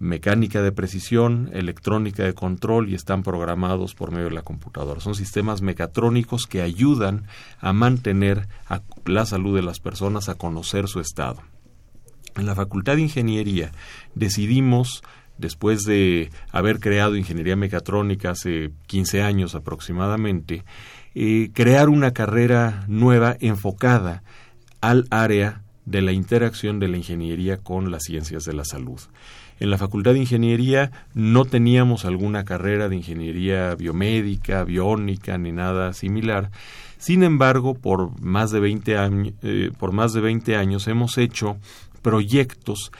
mecánica 0.00 0.62
de 0.62 0.72
precisión, 0.72 1.50
electrónica 1.52 2.24
de 2.24 2.32
control 2.32 2.88
y 2.88 2.94
están 2.94 3.22
programados 3.22 3.94
por 3.94 4.10
medio 4.10 4.30
de 4.30 4.34
la 4.34 4.42
computadora. 4.42 5.00
Son 5.00 5.14
sistemas 5.14 5.60
mecatrónicos 5.60 6.46
que 6.46 6.62
ayudan 6.62 7.26
a 7.60 7.74
mantener 7.74 8.48
la 9.04 9.26
salud 9.26 9.54
de 9.54 9.62
las 9.62 9.78
personas, 9.78 10.30
a 10.30 10.36
conocer 10.36 10.88
su 10.88 11.00
estado. 11.00 11.42
En 12.34 12.46
la 12.46 12.54
Facultad 12.54 12.96
de 12.96 13.02
Ingeniería 13.02 13.72
decidimos, 14.14 15.02
después 15.36 15.82
de 15.82 16.30
haber 16.50 16.80
creado 16.80 17.16
ingeniería 17.16 17.56
mecatrónica 17.56 18.30
hace 18.30 18.72
15 18.86 19.22
años 19.22 19.54
aproximadamente, 19.54 20.64
eh, 21.14 21.50
crear 21.52 21.90
una 21.90 22.12
carrera 22.12 22.84
nueva 22.88 23.36
enfocada 23.40 24.22
al 24.80 25.06
área 25.10 25.62
de 25.84 26.00
la 26.00 26.12
interacción 26.12 26.78
de 26.78 26.88
la 26.88 26.96
ingeniería 26.96 27.58
con 27.58 27.90
las 27.90 28.04
ciencias 28.04 28.44
de 28.44 28.54
la 28.54 28.64
salud. 28.64 29.00
En 29.60 29.70
la 29.70 29.76
Facultad 29.76 30.14
de 30.14 30.20
Ingeniería 30.20 30.90
no 31.14 31.44
teníamos 31.44 32.06
alguna 32.06 32.46
carrera 32.46 32.88
de 32.88 32.96
ingeniería 32.96 33.74
biomédica, 33.74 34.64
biónica 34.64 35.36
ni 35.36 35.52
nada 35.52 35.92
similar. 35.92 36.50
Sin 36.96 37.22
embargo, 37.22 37.74
por 37.74 38.18
más 38.20 38.50
de 38.50 38.60
20 38.60 38.96
años, 38.96 39.34
eh, 39.42 39.70
por 39.78 39.92
más 39.92 40.14
de 40.14 40.22
20 40.22 40.56
años 40.56 40.88
hemos 40.88 41.18
hecho 41.18 41.58
proyectos 42.00 42.90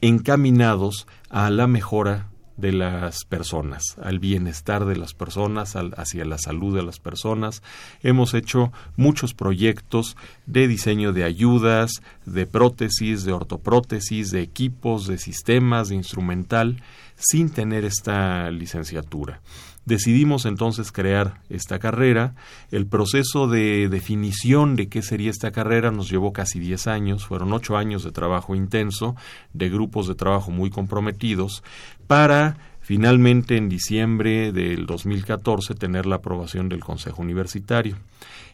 encaminados 0.00 1.06
a 1.28 1.50
la 1.50 1.66
mejora 1.66 2.27
de 2.58 2.72
las 2.72 3.24
personas, 3.24 3.82
al 4.02 4.18
bienestar 4.18 4.84
de 4.84 4.96
las 4.96 5.14
personas, 5.14 5.74
hacia 5.76 6.24
la 6.24 6.38
salud 6.38 6.76
de 6.76 6.82
las 6.82 6.98
personas. 6.98 7.62
Hemos 8.02 8.34
hecho 8.34 8.72
muchos 8.96 9.32
proyectos 9.32 10.16
de 10.46 10.68
diseño 10.68 11.12
de 11.12 11.24
ayudas, 11.24 12.02
de 12.26 12.46
prótesis, 12.46 13.24
de 13.24 13.32
ortoprótesis, 13.32 14.30
de 14.32 14.42
equipos, 14.42 15.06
de 15.06 15.18
sistemas, 15.18 15.88
de 15.88 15.94
instrumental, 15.94 16.82
sin 17.16 17.50
tener 17.50 17.84
esta 17.84 18.50
licenciatura. 18.50 19.40
Decidimos 19.88 20.44
entonces 20.44 20.92
crear 20.92 21.40
esta 21.48 21.78
carrera. 21.78 22.34
El 22.70 22.86
proceso 22.86 23.48
de 23.48 23.88
definición 23.88 24.76
de 24.76 24.90
qué 24.90 25.00
sería 25.00 25.30
esta 25.30 25.50
carrera 25.50 25.90
nos 25.90 26.10
llevó 26.10 26.34
casi 26.34 26.60
10 26.60 26.88
años, 26.88 27.24
fueron 27.24 27.54
8 27.54 27.74
años 27.74 28.04
de 28.04 28.12
trabajo 28.12 28.54
intenso, 28.54 29.16
de 29.54 29.70
grupos 29.70 30.06
de 30.06 30.14
trabajo 30.14 30.50
muy 30.50 30.68
comprometidos, 30.68 31.62
para 32.06 32.58
finalmente 32.82 33.56
en 33.56 33.70
diciembre 33.70 34.52
del 34.52 34.84
2014 34.84 35.74
tener 35.74 36.04
la 36.04 36.16
aprobación 36.16 36.68
del 36.68 36.80
Consejo 36.80 37.22
Universitario. 37.22 37.96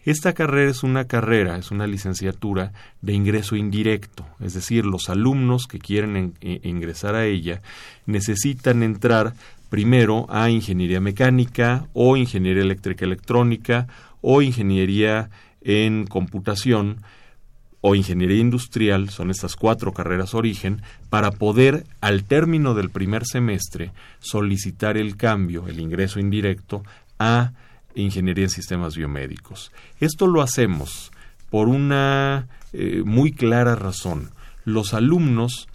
Esta 0.05 0.35
carrera 0.35 0.71
es 0.71 0.85
una 0.85 1.07
carrera, 1.07 1.57
es 1.57 1.73
una 1.73 1.88
licenciatura 1.88 2.73
de 3.00 3.12
ingreso 3.12 3.57
indirecto, 3.57 4.25
es 4.38 4.55
decir, 4.55 4.87
los 4.87 5.09
alumnos 5.09 5.67
que 5.67 5.81
quieren 5.81 6.35
ingresar 6.41 7.17
a 7.17 7.25
ella 7.25 7.61
necesitan 8.07 8.83
entrar 8.83 9.35
primero 9.75 10.26
a 10.28 10.50
ingeniería 10.50 11.00
mecánica 11.00 11.88
o 11.95 12.16
ingeniería 12.16 12.62
eléctrica 12.62 13.04
electrónica 13.04 13.88
o 14.21 14.40
ingeniería 14.40 15.31
en 15.62 16.07
computación 16.07 16.99
o 17.81 17.97
ingeniería 17.97 18.38
industrial, 18.38 19.11
son 19.11 19.33
estas 19.33 19.57
cuatro 19.57 19.93
carreras 19.93 20.33
origen, 20.33 20.81
para 21.11 21.33
poder 21.33 21.87
al 22.00 22.23
término 22.23 22.75
del 22.75 22.88
primer 22.88 23.26
semestre 23.26 23.90
solicitar 24.21 24.97
el 24.97 25.16
cambio, 25.16 25.66
el 25.66 25.81
ingreso 25.81 26.21
indirecto 26.21 26.85
a 27.19 27.50
ingeniería 27.97 28.45
en 28.45 28.50
sistemas 28.50 28.95
biomédicos. 28.95 29.73
Esto 29.99 30.28
lo 30.28 30.40
hacemos 30.40 31.11
por 31.50 31.66
una 31.66 32.47
eh, 32.73 33.02
muy 33.04 33.33
clara 33.33 33.75
razón. 33.75 34.31
los 34.64 34.95
alumnos 34.95 35.66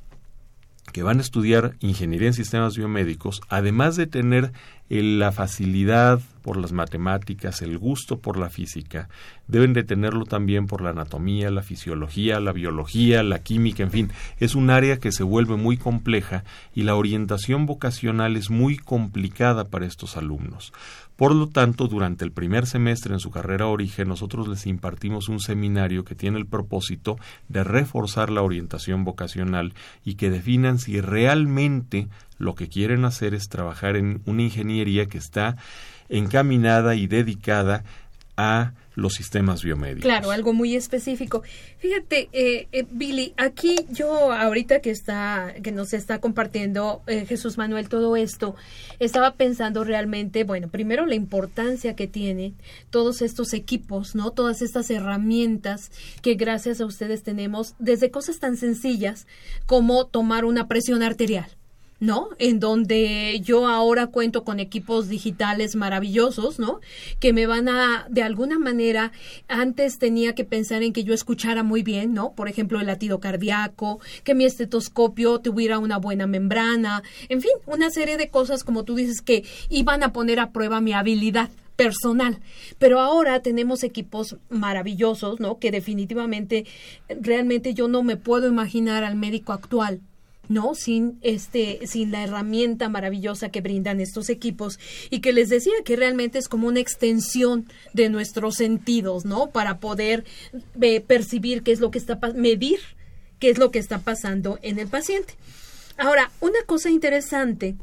que 0.91 1.03
van 1.03 1.19
a 1.19 1.21
estudiar 1.21 1.75
ingeniería 1.79 2.27
en 2.27 2.33
sistemas 2.33 2.77
biomédicos, 2.77 3.41
además 3.49 3.95
de 3.95 4.07
tener 4.07 4.51
la 4.89 5.31
facilidad 5.31 6.19
por 6.41 6.57
las 6.57 6.71
matemáticas, 6.71 7.61
el 7.61 7.77
gusto 7.77 8.19
por 8.19 8.37
la 8.37 8.49
física, 8.49 9.07
deben 9.47 9.73
de 9.73 9.83
tenerlo 9.83 10.25
también 10.25 10.65
por 10.65 10.81
la 10.81 10.89
anatomía, 10.89 11.51
la 11.51 11.61
fisiología, 11.61 12.39
la 12.39 12.53
biología, 12.53 13.21
la 13.21 13.39
química, 13.39 13.83
en 13.83 13.91
fin, 13.91 14.11
es 14.39 14.55
un 14.55 14.71
área 14.71 14.97
que 14.97 15.11
se 15.11 15.23
vuelve 15.23 15.57
muy 15.57 15.77
compleja 15.77 16.43
y 16.73 16.83
la 16.83 16.95
orientación 16.95 17.67
vocacional 17.67 18.35
es 18.35 18.49
muy 18.49 18.77
complicada 18.77 19.65
para 19.65 19.85
estos 19.85 20.17
alumnos. 20.17 20.73
Por 21.19 21.35
lo 21.35 21.47
tanto, 21.47 21.87
durante 21.87 22.23
el 22.23 22.31
primer 22.31 22.65
semestre 22.65 23.13
en 23.13 23.19
su 23.19 23.29
carrera 23.29 23.67
origen, 23.67 24.07
nosotros 24.07 24.47
les 24.47 24.65
impartimos 24.65 25.27
un 25.27 25.41
seminario 25.41 26.05
que 26.05 26.15
tiene 26.15 26.37
el 26.37 26.45
propósito 26.45 27.17
de 27.49 27.65
reforzar 27.65 28.29
la 28.29 28.41
orientación 28.41 29.03
vocacional 29.03 29.73
y 30.05 30.15
que 30.15 30.29
definan 30.29 30.79
si 30.79 31.01
realmente 31.01 32.07
lo 32.39 32.55
que 32.55 32.69
quieren 32.69 33.05
hacer 33.05 33.35
es 33.35 33.49
trabajar 33.49 33.95
en 33.95 34.21
una 34.25 34.41
ingeniería 34.41 35.05
que 35.05 35.19
está 35.19 35.57
encaminada 36.09 36.95
y 36.95 37.05
dedicada 37.05 37.83
a 38.35 38.71
los 38.95 39.13
sistemas 39.13 39.63
biomédicos. 39.63 40.03
Claro, 40.03 40.31
algo 40.31 40.53
muy 40.53 40.75
específico. 40.75 41.43
Fíjate, 41.79 42.29
eh, 42.31 42.67
eh, 42.71 42.85
Billy, 42.89 43.33
aquí 43.37 43.75
yo 43.89 44.31
ahorita 44.31 44.79
que 44.79 44.91
está, 44.91 45.53
que 45.61 45.71
nos 45.71 45.93
está 45.93 46.19
compartiendo 46.19 47.01
eh, 47.07 47.25
Jesús 47.25 47.57
Manuel 47.57 47.89
todo 47.89 48.15
esto, 48.15 48.55
estaba 48.99 49.33
pensando 49.35 49.83
realmente, 49.83 50.43
bueno, 50.43 50.69
primero 50.69 51.05
la 51.05 51.15
importancia 51.15 51.95
que 51.95 52.07
tienen 52.07 52.55
todos 52.89 53.21
estos 53.21 53.53
equipos, 53.53 54.15
¿no? 54.15 54.31
Todas 54.31 54.61
estas 54.61 54.89
herramientas 54.89 55.91
que 56.21 56.35
gracias 56.35 56.81
a 56.81 56.85
ustedes 56.85 57.23
tenemos, 57.23 57.75
desde 57.79 58.11
cosas 58.11 58.39
tan 58.39 58.57
sencillas 58.57 59.27
como 59.65 60.05
tomar 60.05 60.45
una 60.45 60.67
presión 60.67 61.03
arterial. 61.03 61.58
¿No? 61.99 62.29
En 62.37 62.59
donde 62.59 63.41
yo 63.43 63.67
ahora 63.67 64.07
cuento 64.07 64.43
con 64.43 64.59
equipos 64.59 65.09
digitales 65.09 65.75
maravillosos, 65.75 66.59
¿no? 66.59 66.79
Que 67.19 67.33
me 67.33 67.45
van 67.45 67.67
a, 67.67 68.07
de 68.09 68.23
alguna 68.23 68.57
manera, 68.57 69.11
antes 69.47 69.99
tenía 69.99 70.33
que 70.33 70.45
pensar 70.45 70.83
en 70.83 70.93
que 70.93 71.03
yo 71.03 71.13
escuchara 71.13 71.63
muy 71.63 71.83
bien, 71.83 72.13
¿no? 72.13 72.33
Por 72.33 72.47
ejemplo, 72.47 72.79
el 72.79 72.87
latido 72.87 73.19
cardíaco, 73.19 73.99
que 74.23 74.35
mi 74.35 74.45
estetoscopio 74.45 75.39
tuviera 75.39 75.79
una 75.79 75.97
buena 75.97 76.27
membrana, 76.27 77.03
en 77.27 77.41
fin, 77.41 77.51
una 77.65 77.89
serie 77.89 78.17
de 78.17 78.29
cosas, 78.29 78.63
como 78.63 78.83
tú 78.83 78.95
dices, 78.95 79.21
que 79.21 79.43
iban 79.69 80.03
a 80.03 80.13
poner 80.13 80.39
a 80.39 80.51
prueba 80.51 80.81
mi 80.81 80.93
habilidad 80.93 81.49
personal. 81.75 82.39
Pero 82.77 82.99
ahora 82.99 83.41
tenemos 83.41 83.83
equipos 83.83 84.37
maravillosos, 84.49 85.39
¿no? 85.39 85.59
Que 85.59 85.71
definitivamente, 85.71 86.65
realmente 87.07 87.73
yo 87.73 87.87
no 87.87 88.03
me 88.03 88.17
puedo 88.17 88.47
imaginar 88.47 89.03
al 89.03 89.15
médico 89.15 89.53
actual 89.53 90.01
¿no? 90.49 90.75
Sin 90.75 91.17
este, 91.21 91.79
sin 91.87 92.11
la 92.11 92.23
herramienta 92.23 92.89
maravillosa 92.89 93.49
que 93.49 93.61
brindan 93.61 94.01
estos 94.01 94.29
equipos 94.29 94.79
y 95.09 95.21
que 95.21 95.31
les 95.31 95.47
decía 95.47 95.73
que 95.85 95.95
realmente 95.95 96.37
es 96.39 96.49
como 96.49 96.67
una 96.67 96.81
extensión 96.81 97.67
de 97.93 98.09
nuestros 98.09 98.55
sentidos, 98.55 99.23
¿no? 99.23 99.51
Para 99.51 99.79
poder 99.79 100.25
eh, 100.81 100.99
percibir 100.99 101.63
qué 101.63 101.71
es 101.71 101.79
lo 101.79 101.91
que 101.91 101.99
está 101.99 102.19
medir 102.35 102.79
qué 103.39 103.49
es 103.49 103.57
lo 103.57 103.71
que 103.71 103.79
está 103.79 103.99
pasando 103.99 104.59
en 104.61 104.79
el 104.79 104.87
paciente. 104.87 105.35
Ahora, 105.97 106.31
una 106.41 106.59
cosa 106.65 106.89
interesante 106.89 107.75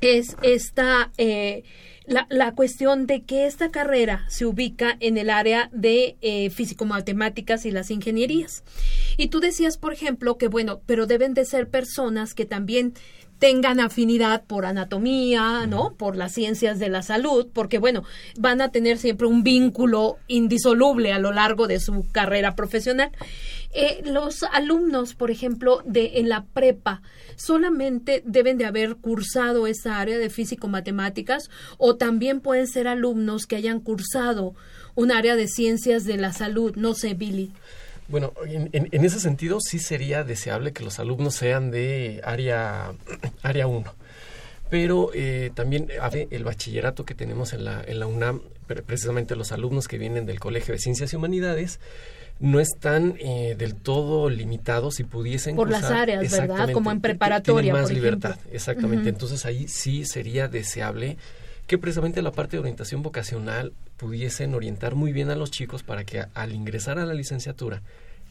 es 0.00 0.36
esta 0.42 1.10
eh, 1.16 1.64
la, 2.10 2.26
la, 2.28 2.54
cuestión 2.56 3.06
de 3.06 3.22
que 3.22 3.46
esta 3.46 3.70
carrera 3.70 4.24
se 4.28 4.44
ubica 4.44 4.96
en 4.98 5.16
el 5.16 5.30
área 5.30 5.70
de 5.72 6.16
eh, 6.20 6.50
físico-matemáticas 6.50 7.64
y 7.64 7.70
las 7.70 7.90
ingenierías. 7.92 8.64
Y 9.16 9.28
tú 9.28 9.38
decías, 9.38 9.78
por 9.78 9.92
ejemplo, 9.92 10.36
que 10.36 10.48
bueno, 10.48 10.82
pero 10.86 11.06
deben 11.06 11.34
de 11.34 11.44
ser 11.44 11.68
personas 11.68 12.34
que 12.34 12.46
también 12.46 12.94
tengan 13.40 13.80
afinidad 13.80 14.44
por 14.44 14.66
anatomía, 14.66 15.66
¿no? 15.66 15.94
Por 15.94 16.14
las 16.14 16.32
ciencias 16.32 16.78
de 16.78 16.90
la 16.90 17.02
salud, 17.02 17.48
porque 17.52 17.78
bueno, 17.78 18.04
van 18.38 18.60
a 18.60 18.70
tener 18.70 18.98
siempre 18.98 19.26
un 19.26 19.42
vínculo 19.42 20.18
indisoluble 20.28 21.12
a 21.12 21.18
lo 21.18 21.32
largo 21.32 21.66
de 21.66 21.80
su 21.80 22.06
carrera 22.12 22.54
profesional. 22.54 23.10
Eh, 23.72 24.02
los 24.04 24.42
alumnos, 24.42 25.14
por 25.14 25.30
ejemplo, 25.30 25.82
de 25.86 26.18
en 26.18 26.28
la 26.28 26.44
prepa, 26.44 27.00
solamente 27.36 28.22
deben 28.26 28.58
de 28.58 28.66
haber 28.66 28.96
cursado 28.96 29.66
esa 29.66 29.98
área 29.98 30.18
de 30.18 30.28
físico-matemáticas 30.28 31.50
o 31.78 31.96
también 31.96 32.40
pueden 32.40 32.66
ser 32.66 32.88
alumnos 32.88 33.46
que 33.46 33.56
hayan 33.56 33.80
cursado 33.80 34.54
un 34.96 35.12
área 35.12 35.34
de 35.34 35.48
ciencias 35.48 36.04
de 36.04 36.18
la 36.18 36.34
salud, 36.34 36.74
no 36.76 36.92
sé, 36.92 37.14
Billy. 37.14 37.52
Bueno, 38.10 38.32
en, 38.44 39.04
ese 39.04 39.20
sentido 39.20 39.58
sí 39.60 39.78
sería 39.78 40.24
deseable 40.24 40.72
que 40.72 40.82
los 40.82 40.98
alumnos 40.98 41.34
sean 41.34 41.70
de 41.70 42.20
área, 42.24 42.92
área 43.42 43.66
1. 43.66 43.94
Pero 44.68 45.10
eh, 45.14 45.50
también 45.54 45.88
el 46.30 46.44
bachillerato 46.44 47.04
que 47.04 47.14
tenemos 47.14 47.52
en 47.52 47.64
la, 47.64 47.82
en 47.84 47.98
la 47.98 48.06
UNAM, 48.06 48.42
precisamente 48.86 49.34
los 49.34 49.50
alumnos 49.50 49.88
que 49.88 49.98
vienen 49.98 50.26
del 50.26 50.38
Colegio 50.38 50.72
de 50.72 50.78
Ciencias 50.78 51.12
y 51.12 51.16
Humanidades, 51.16 51.80
no 52.40 52.58
están 52.58 53.16
eh, 53.18 53.54
del 53.58 53.74
todo 53.74 54.30
limitados 54.30 54.98
y 54.98 55.04
pudiesen 55.04 55.56
por 55.56 55.70
las 55.70 55.84
áreas, 55.84 56.30
¿verdad? 56.30 56.70
Como 56.72 56.90
en 56.90 57.00
preparatoria, 57.00 57.72
más 57.72 57.90
libertad, 57.92 58.36
exactamente. 58.50 59.10
Entonces 59.10 59.44
ahí 59.44 59.68
sí 59.68 60.04
sería 60.06 60.48
deseable 60.48 61.18
que 61.70 61.78
precisamente 61.78 62.20
la 62.20 62.32
parte 62.32 62.56
de 62.56 62.62
orientación 62.62 63.00
vocacional 63.00 63.72
pudiesen 63.96 64.56
orientar 64.56 64.96
muy 64.96 65.12
bien 65.12 65.30
a 65.30 65.36
los 65.36 65.52
chicos 65.52 65.84
para 65.84 66.02
que 66.02 66.24
al 66.34 66.52
ingresar 66.52 66.98
a 66.98 67.06
la 67.06 67.14
licenciatura 67.14 67.80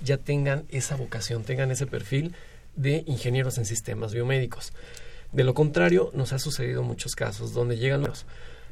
ya 0.04 0.17
tengan 0.17 0.65
esa 0.67 0.97
vocación, 0.97 1.45
tengan 1.45 1.71
ese 1.71 1.88
perfil 1.88 2.36
de 2.75 3.06
ingenieros 3.08 3.58
en 3.58 3.63
sistemas 3.63 4.13
biomédicos. 4.13 4.73
De 5.32 5.45
lo 5.45 5.54
contrario, 5.54 6.12
nos 6.13 6.34
ha 6.34 6.39
sucedido 6.39 6.84
muchos 6.84 7.15
casos 7.15 7.54
donde 7.54 7.78
llegan 7.78 8.02
los 8.02 8.25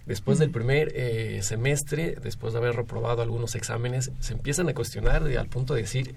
después 0.06 0.38
del 0.38 0.52
primer 0.52 0.92
eh, 0.96 1.40
semestre, 1.44 2.18
después 2.22 2.52
de 2.52 2.60
haber 2.60 2.76
reprobado 2.76 3.22
algunos 3.22 3.56
exámenes, 3.56 4.12
se 4.20 4.34
empiezan 4.34 4.68
a 4.68 4.74
cuestionar 4.74 5.24
al 5.24 5.48
punto 5.48 5.76
de 5.76 5.84
decir, 5.84 6.14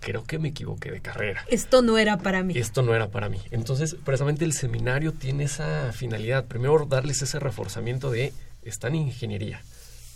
creo 0.00 0.24
que 0.24 0.38
me 0.38 0.48
equivoqué 0.48 0.90
de 0.90 1.00
carrera. 1.00 1.44
Esto 1.48 1.82
no 1.82 1.98
era 1.98 2.18
para 2.18 2.42
mí. 2.42 2.56
Esto 2.56 2.82
no 2.82 2.94
era 2.94 3.08
para 3.08 3.28
mí. 3.28 3.38
Entonces, 3.50 3.96
precisamente 4.04 4.44
el 4.44 4.52
seminario 4.52 5.12
tiene 5.12 5.44
esa 5.44 5.92
finalidad. 5.92 6.46
Primero, 6.46 6.86
darles 6.86 7.22
ese 7.22 7.38
reforzamiento 7.38 8.10
de, 8.10 8.32
están 8.62 8.94
en 8.94 9.02
ingeniería, 9.02 9.62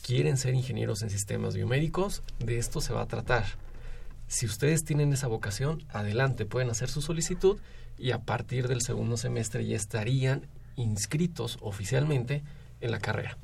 quieren 0.03 0.37
ser 0.37 0.55
ingenieros 0.55 1.03
en 1.03 1.11
sistemas 1.11 1.55
biomédicos, 1.55 2.23
de 2.39 2.59
esto 2.59 2.81
se 2.81 2.93
va 2.93 3.03
a 3.03 3.07
tratar. 3.07 3.45
Si 4.27 4.47
ustedes 4.47 4.85
tienen 4.85 5.13
esa 5.13 5.27
vocación, 5.27 5.85
adelante, 5.89 6.47
pueden 6.47 6.71
hacer 6.71 6.89
su 6.89 7.03
solicitud 7.03 7.59
y 7.99 8.13
a 8.13 8.19
partir 8.19 8.69
del 8.69 8.81
segundo 8.81 9.17
semestre 9.17 9.67
ya 9.67 9.77
estarían 9.77 10.47
inscritos 10.77 11.59
oficialmente 11.61 12.43
en 12.81 12.91
la 12.93 13.01
carrera 13.01 13.37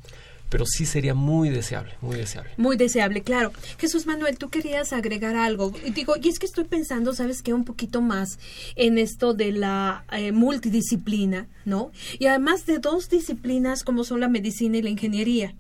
pero 0.49 0.65
sí 0.67 0.87
sería 0.87 1.15
muy 1.15 1.51
deseable, 1.51 1.95
muy 2.01 2.17
deseable. 2.17 2.53
Muy 2.57 2.77
deseable, 2.77 3.23
claro. 3.23 3.53
Jesús 3.79 4.07
Manuel, 4.07 4.39
tú 4.39 4.49
querías 4.49 4.93
agregar 4.93 5.37
algo. 5.37 5.73
Digo, 5.95 6.15
y 6.21 6.29
es 6.29 6.39
que 6.39 6.47
estoy 6.47 6.65
pensando, 6.65 7.15
¿sabes 7.15 7.43
qué? 7.43 7.53
Un 7.53 7.65
poquito 7.65 8.01
más 8.01 8.39
en 8.77 8.99
esto 8.99 9.35
de 9.35 9.53
la 9.53 10.05
eh, 10.13 10.33
multidisciplina, 10.33 11.49
¿no? 11.65 11.91
Y 12.19 12.27
además 12.27 12.67
de 12.67 12.79
dos 12.79 13.09
disciplinas 13.09 13.83
como 13.83 14.05
son 14.05 14.21
la 14.21 14.29
medicina 14.29 14.79
y 14.79 14.83
la 14.83 14.91
ingeniería 14.91 15.55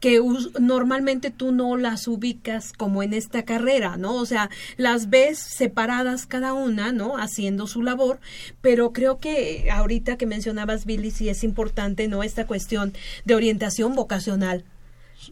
que 0.00 0.20
normalmente 0.60 1.30
tú 1.30 1.52
no 1.52 1.76
las 1.76 2.08
ubicas 2.08 2.72
como 2.72 3.02
en 3.02 3.14
esta 3.14 3.44
carrera, 3.44 3.96
¿no? 3.96 4.16
O 4.16 4.26
sea, 4.26 4.50
las 4.76 5.08
ves 5.10 5.38
separadas 5.38 6.26
cada 6.26 6.52
una, 6.52 6.92
¿no? 6.92 7.16
Haciendo 7.16 7.66
su 7.66 7.82
labor, 7.82 8.20
pero 8.60 8.92
creo 8.92 9.18
que 9.18 9.68
ahorita 9.70 10.16
que 10.16 10.26
mencionabas, 10.26 10.84
Billy, 10.84 11.10
sí 11.10 11.28
es 11.28 11.44
importante, 11.44 12.08
¿no? 12.08 12.22
Esta 12.22 12.46
cuestión 12.46 12.92
de 13.24 13.34
orientación 13.34 13.94
vocacional 13.94 14.64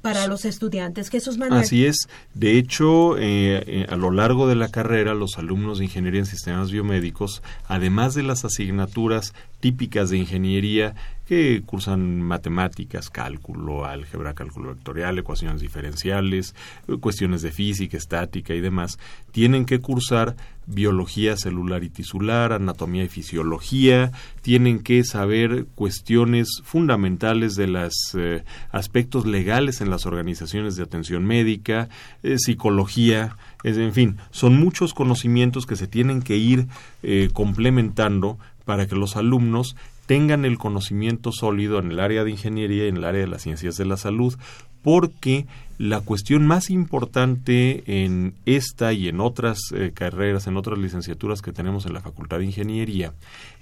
para 0.01 0.27
los 0.27 0.45
estudiantes. 0.45 1.11
Jesús 1.11 1.39
Manuel. 1.39 1.63
Así 1.63 1.87
es. 1.87 2.09
De 2.35 2.59
hecho, 2.59 3.19
eh, 3.19 3.63
eh, 3.67 3.87
a 3.89 3.97
lo 3.97 4.11
largo 4.11 4.49
de 4.49 4.55
la 4.55 4.69
carrera, 4.69 5.15
los 5.15 5.39
alumnos 5.39 5.79
de 5.79 5.85
Ingeniería 5.85 6.21
en 6.21 6.27
Sistemas 6.27 6.71
Biomédicos, 6.71 7.43
además 7.67 8.15
de 8.15 8.23
las 8.23 8.45
asignaturas 8.45 9.35
típicas 9.61 10.11
de 10.11 10.19
ingeniería 10.19 10.95
que 11.27 11.63
cursan 11.65 12.21
matemáticas, 12.21 13.09
cálculo, 13.09 13.85
álgebra, 13.85 14.35
cálculo 14.35 14.75
vectorial, 14.75 15.19
ecuaciones 15.19 15.61
diferenciales, 15.61 16.55
cuestiones 17.01 17.43
de 17.43 17.53
física, 17.53 17.97
estática 17.97 18.55
y 18.55 18.61
demás, 18.61 18.99
tienen 19.31 19.65
que 19.65 19.81
cursar 19.81 20.35
biología 20.67 21.37
celular 21.37 21.85
y 21.85 21.91
tisular, 21.91 22.53
anatomía 22.53 23.05
y 23.05 23.09
fisiología, 23.09 24.13
tienen 24.43 24.81
que 24.81 25.05
saber 25.05 25.67
cuestiones 25.75 26.49
fundamentales 26.65 27.55
de 27.55 27.67
los 27.67 27.93
eh, 28.17 28.45
aspectos 28.71 29.27
legales 29.27 29.81
en 29.81 29.91
las 29.91 30.07
organizaciones 30.07 30.77
de 30.77 30.85
atención 30.85 31.25
médica, 31.25 31.89
eh, 32.23 32.39
psicología, 32.39 33.37
en 33.65 33.93
fin, 33.93 34.17
son 34.31 34.59
muchos 34.59 34.95
conocimientos 34.95 35.67
que 35.67 35.77
se 35.77 35.87
tienen 35.87 36.23
que 36.23 36.37
ir 36.37 36.67
eh, 37.03 37.29
complementando 37.33 38.39
para 38.65 38.87
que 38.87 38.97
los 38.97 39.17
alumnos 39.17 39.77
tengan 40.07 40.45
el 40.45 40.59
conocimiento 40.59 41.33
sólido 41.33 41.79
en 41.79 41.93
el 41.93 42.01
área 42.01 42.25
de 42.25 42.31
ingeniería 42.31 42.87
y 42.87 42.89
en 42.89 42.99
el 42.99 43.05
área 43.05 43.21
de 43.21 43.29
las 43.29 43.43
ciencias 43.43 43.77
de 43.77 43.85
la 43.85 43.97
salud, 43.97 44.37
porque 44.83 45.47
la 45.79 46.01
cuestión 46.01 46.47
más 46.47 46.71
importante 46.71 48.05
en 48.05 48.35
esta 48.47 48.93
y 48.93 49.09
en 49.09 49.21
otras 49.21 49.59
eh, 49.75 49.91
carreras, 49.93 50.47
en 50.47 50.57
otras 50.57 50.79
licenciaturas 50.79 51.43
que 51.43 51.53
tenemos 51.53 51.87
en 51.87 51.95
la 51.95 52.01
Facultad 52.01 52.39
de 52.39 52.45
Ingeniería, 52.45 53.15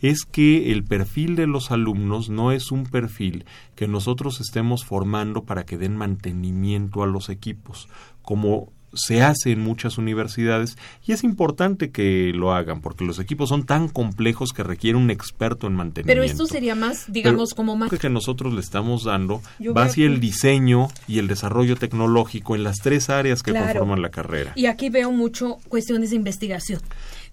es 0.02 0.24
que 0.24 0.70
el 0.72 0.84
perfil 0.84 1.36
de 1.36 1.46
los 1.46 1.70
alumnos 1.70 2.28
no 2.28 2.52
es 2.52 2.72
un 2.72 2.84
perfil 2.84 3.46
que 3.74 3.88
nosotros 3.88 4.40
estemos 4.40 4.84
formando 4.84 5.44
para 5.44 5.64
que 5.64 5.78
den 5.78 5.96
mantenimiento 5.96 7.02
a 7.02 7.06
los 7.06 7.30
equipos, 7.30 7.88
como 8.22 8.70
se 8.92 9.22
hace 9.22 9.52
en 9.52 9.60
muchas 9.60 9.98
universidades 9.98 10.76
y 11.06 11.12
es 11.12 11.24
importante 11.24 11.90
que 11.90 12.32
lo 12.34 12.52
hagan 12.52 12.80
porque 12.80 13.04
los 13.04 13.18
equipos 13.18 13.48
son 13.48 13.64
tan 13.64 13.88
complejos 13.88 14.52
que 14.52 14.62
requiere 14.62 14.98
un 14.98 15.10
experto 15.10 15.66
en 15.66 15.74
mantenimiento. 15.74 16.20
Pero 16.20 16.22
esto 16.22 16.46
sería 16.46 16.74
más, 16.74 17.10
digamos, 17.12 17.54
como 17.54 17.76
más... 17.76 17.90
que 17.90 18.10
nosotros 18.10 18.54
le 18.54 18.60
estamos 18.60 19.04
dando 19.04 19.42
va 19.76 19.84
hacia 19.84 20.06
el 20.06 20.20
diseño 20.20 20.88
y 21.06 21.18
el 21.18 21.28
desarrollo 21.28 21.76
tecnológico 21.76 22.54
en 22.54 22.64
las 22.64 22.78
tres 22.78 23.10
áreas 23.10 23.42
que 23.42 23.52
conforman 23.52 24.02
la 24.02 24.10
carrera. 24.10 24.52
Y 24.56 24.66
aquí 24.66 24.90
veo 24.90 25.10
mucho 25.12 25.58
cuestiones 25.68 26.10
de 26.10 26.16
investigación. 26.16 26.80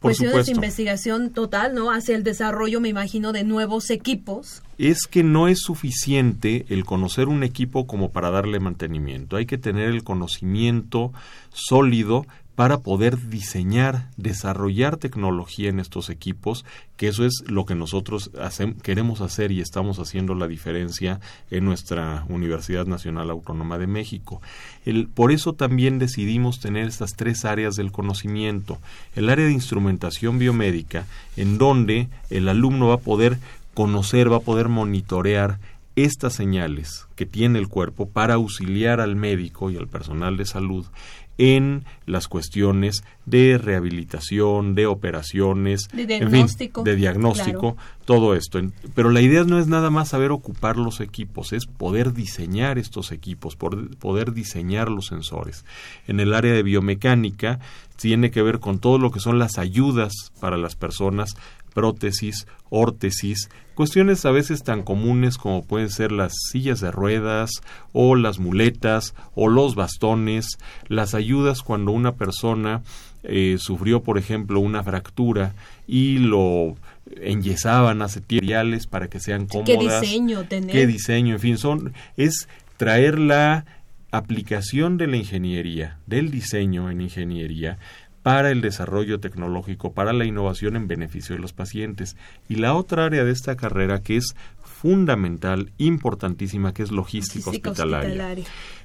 Cuestiones 0.02 0.46
de 0.46 0.52
investigación 0.54 1.32
total, 1.32 1.74
¿no? 1.74 1.92
Hacia 1.92 2.16
el 2.16 2.24
desarrollo, 2.24 2.80
me 2.80 2.90
imagino, 2.90 3.32
de 3.32 3.44
nuevos 3.44 3.90
equipos 3.90 4.62
es 4.78 5.08
que 5.08 5.24
no 5.24 5.48
es 5.48 5.60
suficiente 5.60 6.66
el 6.70 6.86
conocer 6.86 7.28
un 7.28 7.44
equipo 7.44 7.88
como 7.88 8.12
para 8.12 8.30
darle 8.30 8.60
mantenimiento. 8.60 9.36
Hay 9.36 9.46
que 9.46 9.58
tener 9.58 9.90
el 9.90 10.04
conocimiento 10.04 11.14
sólido 11.52 12.28
para 12.58 12.80
poder 12.80 13.30
diseñar, 13.30 14.10
desarrollar 14.18 14.98
tecnología 14.98 15.70
en 15.70 15.80
estos 15.80 16.10
equipos, 16.10 16.66
que 16.96 17.08
eso 17.08 17.24
es 17.24 17.44
lo 17.46 17.68
que 17.68 17.76
nosotros 17.76 18.32
queremos 18.82 19.22
hacer 19.22 19.52
y 19.52 19.62
estamos 19.62 20.00
haciendo 20.00 20.34
la 20.34 20.48
diferencia 20.48 21.20
en 21.52 21.66
nuestra 21.66 22.26
Universidad 22.30 22.88
Nacional 22.88 23.30
Autónoma 23.30 23.78
de 23.78 23.86
México. 23.86 24.42
por 25.14 25.32
eso 25.32 25.54
también 25.54 26.00
decidimos 26.00 26.60
tener 26.60 26.88
estas 26.88 27.16
tres 27.16 27.46
áreas 27.46 27.76
del 27.76 27.92
conocimiento. 27.92 28.80
El 29.16 29.30
área 29.30 29.46
de 29.46 29.52
instrumentación 29.52 30.40
biomédica, 30.40 31.06
en 31.36 31.60
donde 31.60 32.08
el 32.32 32.50
alumno 32.50 32.88
va 32.88 32.96
a 32.96 32.98
poder 32.98 33.38
conocer, 33.76 34.32
va 34.32 34.38
a 34.38 34.40
poder 34.40 34.68
monitorear 34.68 35.60
estas 35.96 36.34
señales 36.34 37.08
que 37.16 37.28
tiene 37.28 37.60
el 37.60 37.68
cuerpo 37.68 38.10
para 38.10 38.34
auxiliar 38.34 39.00
al 39.00 39.16
médico 39.16 39.70
y 39.70 39.78
al 39.78 39.88
personal 39.88 40.38
de 40.38 40.46
salud 40.46 40.88
en 41.38 41.86
las 42.06 42.28
cuestiones 42.28 43.04
de 43.26 43.58
rehabilitación, 43.58 44.74
de 44.76 44.88
operaciones, 44.88 45.88
de 45.94 46.06
diagnóstico, 46.06 46.84
de 46.84 46.96
diagnóstico 46.96 47.78
todo 48.06 48.36
esto. 48.36 48.60
Pero 48.96 49.10
la 49.10 49.22
idea 49.22 49.44
no 49.44 49.60
es 49.60 49.68
nada 49.68 49.90
más 49.90 50.10
saber 50.10 50.32
ocupar 50.32 50.78
los 50.78 51.02
equipos, 51.02 51.54
es 51.54 51.66
poder 51.66 52.14
diseñar 52.14 52.78
estos 52.80 53.12
equipos, 53.12 53.56
poder 53.56 54.34
diseñar 54.34 54.90
los 54.90 55.08
sensores. 55.08 55.66
En 56.08 56.20
el 56.20 56.34
área 56.34 56.54
de 56.54 56.64
biomecánica 56.64 57.60
tiene 57.98 58.32
que 58.32 58.42
ver 58.42 58.60
con 58.60 58.80
todo 58.80 58.98
lo 58.98 59.12
que 59.12 59.20
son 59.20 59.40
las 59.40 59.58
ayudas 59.58 60.14
para 60.40 60.58
las 60.58 60.76
personas 60.76 61.36
prótesis, 61.78 62.48
órtesis, 62.72 63.52
cuestiones 63.76 64.26
a 64.26 64.32
veces 64.32 64.64
tan 64.64 64.82
comunes 64.82 65.38
como 65.38 65.64
pueden 65.64 65.92
ser 65.92 66.12
las 66.12 66.34
sillas 66.50 66.80
de 66.80 66.90
ruedas 66.90 67.52
o 67.94 68.16
las 68.16 68.40
muletas 68.40 69.14
o 69.36 69.48
los 69.48 69.76
bastones, 69.76 70.58
las 70.88 71.14
ayudas 71.14 71.62
cuando 71.62 71.92
una 71.92 72.16
persona 72.16 72.82
eh, 73.22 73.58
sufrió, 73.60 74.02
por 74.02 74.18
ejemplo, 74.18 74.60
una 74.60 74.84
fractura 74.84 75.54
y 75.86 76.18
lo 76.18 76.76
enyesaban 77.22 78.02
a 78.02 78.08
materiales 78.08 78.88
para 78.88 79.08
que 79.08 79.20
sean 79.20 79.46
cómodas. 79.46 79.78
¿Qué 79.78 80.08
diseño 80.08 80.46
tener? 80.46 80.72
¿Qué 80.72 80.88
diseño? 80.88 81.36
En 81.36 81.40
fin, 81.40 81.58
son, 81.60 81.94
es 82.16 82.50
traer 82.78 83.20
la 83.20 83.66
aplicación 84.10 84.98
de 84.98 85.06
la 85.06 85.18
ingeniería, 85.18 86.00
del 86.08 86.32
diseño 86.32 86.90
en 86.90 87.02
ingeniería, 87.02 87.78
para 88.28 88.52
el 88.52 88.60
desarrollo 88.60 89.22
tecnológico, 89.22 89.94
para 89.94 90.12
la 90.12 90.26
innovación 90.26 90.76
en 90.76 90.90
beneficio 90.90 91.34
de 91.34 91.42
los 91.42 91.54
pacientes. 91.54 92.18
Y 92.50 92.56
la 92.56 92.74
otra 92.74 93.06
área 93.06 93.24
de 93.24 93.32
esta 93.32 93.56
carrera 93.56 94.04
que 94.04 94.18
es 94.18 94.36
fundamental, 94.62 95.72
importantísima, 95.78 96.74
que 96.74 96.84
es 96.84 96.92
logística, 96.92 97.52
hospitalaria. 97.52 98.36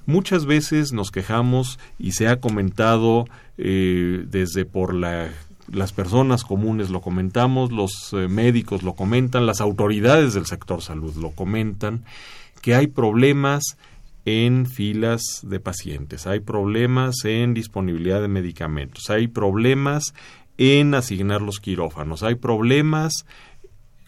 Muchas 0.07 0.47
veces 0.47 0.93
nos 0.93 1.11
quejamos 1.11 1.81
y 1.99 2.13
se 2.13 2.29
ha 2.29 2.39
comentado 2.39 3.25
eh, 3.59 4.25
desde 4.29 4.65
por 4.65 4.95
la 4.95 5.29
las 5.73 5.93
personas 5.93 6.45
comunes 6.45 6.91
lo 6.91 7.01
comentamos, 7.01 7.73
los 7.73 8.13
eh, 8.13 8.29
médicos 8.29 8.85
lo 8.85 8.95
comentan, 8.95 9.45
las 9.45 9.61
autoridades 9.61 10.35
del 10.35 10.47
sector 10.47 10.83
salud 10.83 11.17
lo 11.17 11.31
comentan, 11.33 12.05
que 12.61 12.77
hay 12.77 12.87
problemas 12.87 13.77
en 14.25 14.67
filas 14.67 15.23
de 15.43 15.61
pacientes, 15.61 16.27
hay 16.27 16.41
problemas 16.41 17.25
en 17.25 17.55
disponibilidad 17.55 18.21
de 18.21 18.29
medicamentos, 18.29 19.11
hay 19.11 19.29
problemas 19.29 20.15
en 20.59 20.95
asignar 20.95 21.43
los 21.43 21.59
quirófanos, 21.59 22.23
hay 22.23 22.37
problemas 22.37 23.25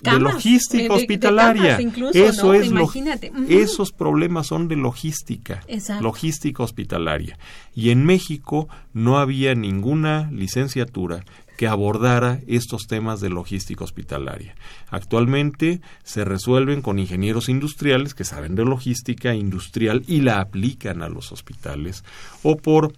de 0.01 0.21
logística 0.21 0.93
hospitalaria. 0.93 1.79
Eso 2.13 2.55
es 2.55 2.71
esos 3.49 3.93
problemas 3.93 4.49
son 4.49 4.69
de 4.69 4.77
logística, 4.77 5.63
logística 6.01 6.63
hospitalaria. 6.63 7.39
Y 7.75 7.91
en 7.91 8.05
México 8.05 8.69
no 8.93 9.19
había 9.19 9.55
ninguna 9.55 10.31
licenciatura 10.31 11.25
que 11.57 11.69
abordara 11.69 12.41
estos 12.47 12.87
temas 12.87 13.21
de 13.21 13.31
logística 13.31 13.85
hospitalaria. 13.85 14.55
Actualmente 14.91 15.81
se 16.03 16.25
resuelven 16.25 16.83
con 16.83 16.99
ingenieros 16.99 17.49
industriales 17.49 18.15
que 18.15 18.25
saben 18.25 18.55
de 18.55 18.65
logística 18.65 19.35
industrial 19.35 20.03
y 20.07 20.21
la 20.21 20.41
aplican 20.41 21.03
a 21.03 21.09
los 21.09 21.33
hospitales 21.33 22.05
o 22.43 22.57
por 22.57 22.93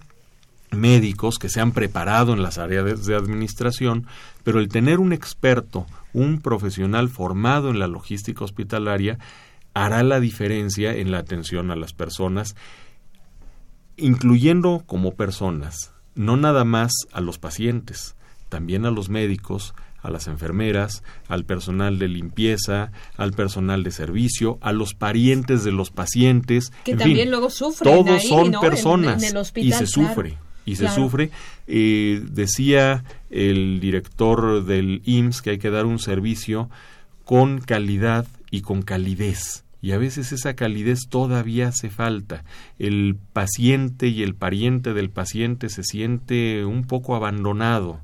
médicos 0.70 1.38
que 1.38 1.48
se 1.48 1.60
han 1.60 1.72
preparado 1.72 2.32
en 2.32 2.42
las 2.42 2.58
áreas 2.58 3.06
de 3.06 3.14
administración, 3.14 4.06
pero 4.42 4.58
el 4.58 4.68
tener 4.68 4.98
un 4.98 5.12
experto, 5.12 5.86
un 6.12 6.40
profesional 6.40 7.08
formado 7.08 7.70
en 7.70 7.78
la 7.78 7.86
logística 7.86 8.44
hospitalaria, 8.44 9.18
hará 9.74 10.02
la 10.02 10.20
diferencia 10.20 10.94
en 10.94 11.10
la 11.10 11.18
atención 11.18 11.70
a 11.70 11.76
las 11.76 11.92
personas, 11.92 12.56
incluyendo 13.96 14.82
como 14.86 15.14
personas, 15.14 15.92
no 16.14 16.36
nada 16.36 16.64
más 16.64 16.92
a 17.12 17.20
los 17.20 17.38
pacientes, 17.38 18.16
también 18.56 18.86
a 18.86 18.90
los 18.90 19.10
médicos, 19.10 19.74
a 20.00 20.08
las 20.08 20.28
enfermeras, 20.28 21.02
al 21.28 21.44
personal 21.44 21.98
de 21.98 22.08
limpieza, 22.08 22.90
al 23.18 23.34
personal 23.34 23.84
de 23.84 23.90
servicio, 23.90 24.58
a 24.62 24.72
los 24.72 24.94
parientes 24.94 25.62
de 25.62 25.72
los 25.72 25.90
pacientes. 25.90 26.72
Que 26.82 26.96
también 26.96 27.28
luego 27.28 27.50
sufren. 27.50 27.92
Todos 27.92 28.22
son 28.26 28.52
personas 28.58 29.22
y 29.56 29.72
se 29.72 29.86
sufre. 29.86 30.38
Y 30.64 30.76
se 30.76 30.88
sufre. 30.88 31.30
Eh, 31.66 32.24
decía 32.30 33.04
el 33.28 33.78
director 33.78 34.64
del 34.64 35.02
IMSS 35.04 35.42
que 35.42 35.50
hay 35.50 35.58
que 35.58 35.68
dar 35.68 35.84
un 35.84 35.98
servicio 35.98 36.70
con 37.26 37.60
calidad 37.60 38.26
y 38.50 38.62
con 38.62 38.80
calidez. 38.80 39.64
Y 39.82 39.92
a 39.92 39.98
veces 39.98 40.32
esa 40.32 40.56
calidez 40.56 41.00
todavía 41.10 41.68
hace 41.68 41.90
falta. 41.90 42.42
El 42.78 43.18
paciente 43.34 44.08
y 44.08 44.22
el 44.22 44.34
pariente 44.34 44.94
del 44.94 45.10
paciente 45.10 45.68
se 45.68 45.82
siente 45.82 46.64
un 46.64 46.84
poco 46.84 47.14
abandonado 47.14 48.00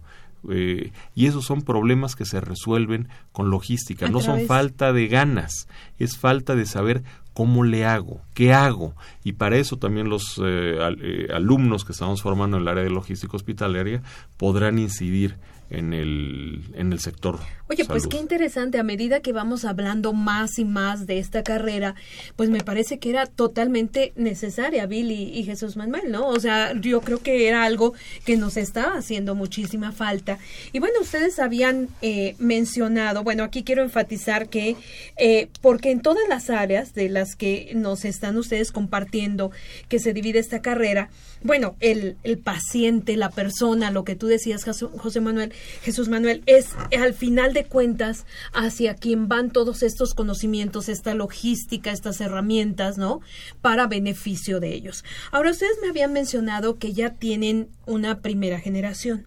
eh, 0.51 0.93
y 1.15 1.27
esos 1.27 1.45
son 1.45 1.63
problemas 1.63 2.17
que 2.17 2.25
se 2.25 2.41
resuelven 2.41 3.09
con 3.33 3.51
logística, 3.51 4.09
no 4.09 4.21
son 4.21 4.47
falta 4.47 4.93
de 4.93 5.09
ganas, 5.09 5.69
es 5.99 6.19
falta 6.19 6.57
de 6.57 6.67
saber 6.67 7.03
cómo 7.33 7.65
le 7.65 7.85
hago, 7.85 8.21
qué 8.35 8.53
hago. 8.53 8.95
Y 9.25 9.33
para 9.33 9.57
eso 9.57 9.77
también 9.77 10.09
los 10.09 10.39
eh, 10.45 10.77
eh, 11.01 11.29
alumnos 11.33 11.85
que 11.85 11.93
estamos 11.93 12.23
formando 12.23 12.57
en 12.57 12.63
el 12.63 12.69
área 12.69 12.85
de 12.85 12.91
logística 12.91 13.37
hospitalaria 13.37 14.03
podrán 14.37 14.79
incidir 14.79 15.37
en 15.71 15.95
el, 15.95 16.71
en 16.75 16.93
el 16.93 16.99
sector. 16.99 17.39
Oye, 17.73 17.87
pues 17.87 18.07
qué 18.07 18.19
interesante, 18.19 18.79
a 18.79 18.83
medida 18.83 19.21
que 19.21 19.33
vamos 19.33 19.65
hablando 19.65 20.13
más 20.13 20.59
y 20.59 20.65
más 20.67 21.07
de 21.07 21.19
esta 21.19 21.43
carrera, 21.43 21.95
pues 22.37 22.51
me 22.51 22.61
parece 22.61 22.99
que 22.99 23.09
era 23.09 23.25
totalmente 23.25 24.13
necesaria, 24.15 24.85
Billy 24.85 25.33
y 25.33 25.45
Jesús 25.45 25.79
Manuel, 25.79 26.13
¿no? 26.13 26.29
O 26.29 26.39
sea, 26.39 26.79
yo 26.79 27.01
creo 27.01 27.23
que 27.23 27.49
era 27.49 27.65
algo 27.65 27.95
que 28.27 28.37
nos 28.37 28.59
estaba 28.59 28.99
haciendo 28.99 29.35
muchísima 29.35 29.91
falta. 29.91 30.39
Y 30.75 30.81
bueno, 30.81 31.01
ustedes 31.01 31.39
habían 31.39 31.89
eh, 32.03 32.35
mencionado, 32.39 33.25
bueno, 33.25 33.43
aquí 33.43 33.63
quiero 33.63 33.83
enfatizar 33.83 34.51
que, 34.51 34.77
eh, 35.17 35.49
porque 35.63 35.93
en 35.93 36.03
todas 36.03 36.29
las 36.29 36.51
áreas 36.51 36.93
de 36.93 37.09
las 37.09 37.37
que 37.37 37.73
nos 37.75 38.05
están 38.05 38.37
ustedes 38.37 38.71
compartiendo 38.71 39.51
que 39.89 39.99
se 39.99 40.13
divide 40.13 40.41
esta 40.41 40.61
carrera, 40.61 41.09
bueno, 41.43 41.75
el, 41.81 42.17
el 42.23 42.37
paciente, 42.37 43.17
la 43.17 43.31
persona, 43.31 43.91
lo 43.91 44.05
que 44.05 44.15
tú 44.15 44.27
decías, 44.27 44.63
José 44.65 45.21
Manuel, 45.23 45.55
Jesús 45.83 46.11
Manuel, 46.11 46.43
es 46.45 46.69
al 46.93 47.15
final 47.15 47.55
de 47.55 47.62
cuentas 47.65 48.27
hacia 48.53 48.95
quien 48.95 49.29
van 49.29 49.51
todos 49.51 49.83
estos 49.83 50.15
conocimientos, 50.15 50.89
esta 50.89 51.15
logística, 51.15 51.91
estas 51.91 52.21
herramientas, 52.21 52.99
¿no? 52.99 53.21
Para 53.61 53.87
beneficio 53.87 54.61
de 54.61 54.75
ellos. 54.75 55.05
Ahora, 55.31 55.51
ustedes 55.51 55.77
me 55.83 55.89
habían 55.89 56.13
mencionado 56.13 56.79
que 56.79 56.93
ya 56.93 57.15
tienen 57.15 57.69
una 57.87 58.21
primera 58.21 58.61
generación. 58.61 59.27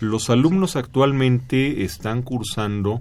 Los 0.00 0.28
alumnos 0.28 0.76
actualmente 0.76 1.84
están 1.84 2.22
cursando 2.22 3.00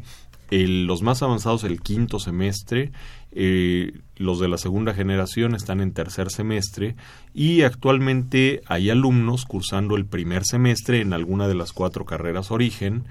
los 0.50 1.02
más 1.02 1.22
avanzados 1.22 1.64
el 1.66 1.82
quinto 1.82 2.20
semestre 2.20 2.92
eh, 3.38 3.92
los 4.16 4.40
de 4.40 4.48
la 4.48 4.58
segunda 4.58 4.94
generación 4.94 5.56
están 5.56 5.82
en 5.82 5.92
tercer 5.92 6.32
semestre 6.32 6.96
y 7.34 7.64
actualmente 7.64 8.62
hay 8.66 8.90
alumnos 8.90 9.44
cursando 9.44 9.98
el 9.98 10.06
primer 10.06 10.46
semestre 10.46 11.02
en 11.02 11.12
alguna 11.12 11.50
de 11.50 11.56
las 11.56 11.74
cuatro 11.74 12.06
carreras 12.06 12.50
origen 12.50 13.04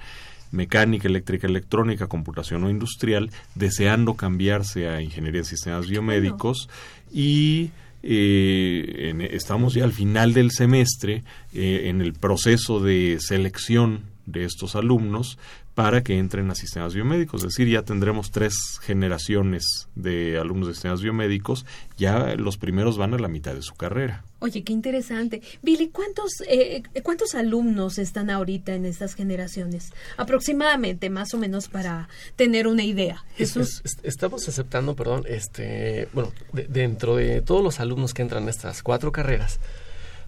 mecánica, 0.55 1.09
eléctrica, 1.09 1.47
electrónica, 1.47 2.07
computación 2.07 2.65
o 2.65 2.71
industrial, 2.71 3.31
deseando 3.55 4.15
cambiarse 4.15 4.89
a 4.89 5.03
ingeniería 5.03 5.43
de 5.43 5.47
sistemas 5.47 5.87
biomédicos 5.89 6.69
y 7.13 7.71
eh, 8.03 9.31
estamos 9.33 9.75
ya 9.75 9.85
al 9.85 9.93
final 9.93 10.33
del 10.35 10.51
semestre 10.51 11.25
eh, 11.53 11.83
en 11.89 12.01
el 12.01 12.13
proceso 12.13 12.81
de 12.81 13.19
selección 13.21 14.03
de 14.27 14.45
estos 14.45 14.75
alumnos 14.75 15.39
para 15.75 16.03
que 16.03 16.19
entren 16.19 16.51
a 16.51 16.55
sistemas 16.55 16.95
biomédicos. 16.95 17.43
Es 17.43 17.49
decir, 17.49 17.69
ya 17.69 17.83
tendremos 17.83 18.31
tres 18.31 18.55
generaciones 18.83 19.89
de 19.95 20.39
alumnos 20.39 20.69
de 20.69 20.75
sistemas 20.75 21.03
biomédicos, 21.03 21.67
ya 21.97 22.37
los 22.37 22.57
primeros 22.59 22.97
van 22.97 23.15
a 23.15 23.19
la 23.19 23.29
mitad 23.29 23.55
de 23.55 23.63
su 23.63 23.75
carrera. 23.75 24.23
Oye, 24.45 24.63
qué 24.63 24.75
interesante. 24.75 25.41
Billy, 25.63 25.89
¿cuántos, 25.89 26.43
eh, 26.47 26.83
¿cuántos 27.03 27.35
alumnos 27.35 27.97
están 27.97 28.29
ahorita 28.29 28.75
en 28.75 28.85
estas 28.85 29.15
generaciones? 29.15 29.91
Aproximadamente, 30.19 31.09
más 31.09 31.33
o 31.33 31.39
menos, 31.39 31.69
para 31.69 32.11
tener 32.37 32.67
una 32.67 32.85
idea. 32.85 33.25
Jesús. 33.37 33.81
estamos 34.03 34.47
aceptando, 34.47 34.95
perdón, 34.95 35.25
este, 35.27 36.09
bueno, 36.13 36.31
dentro 36.53 37.17
de 37.17 37.41
todos 37.41 37.65
los 37.65 37.81
alumnos 37.81 38.13
que 38.13 38.21
entran 38.21 38.43
en 38.43 38.51
estas 38.51 38.83
cuatro 38.83 39.13
carreras, 39.13 39.61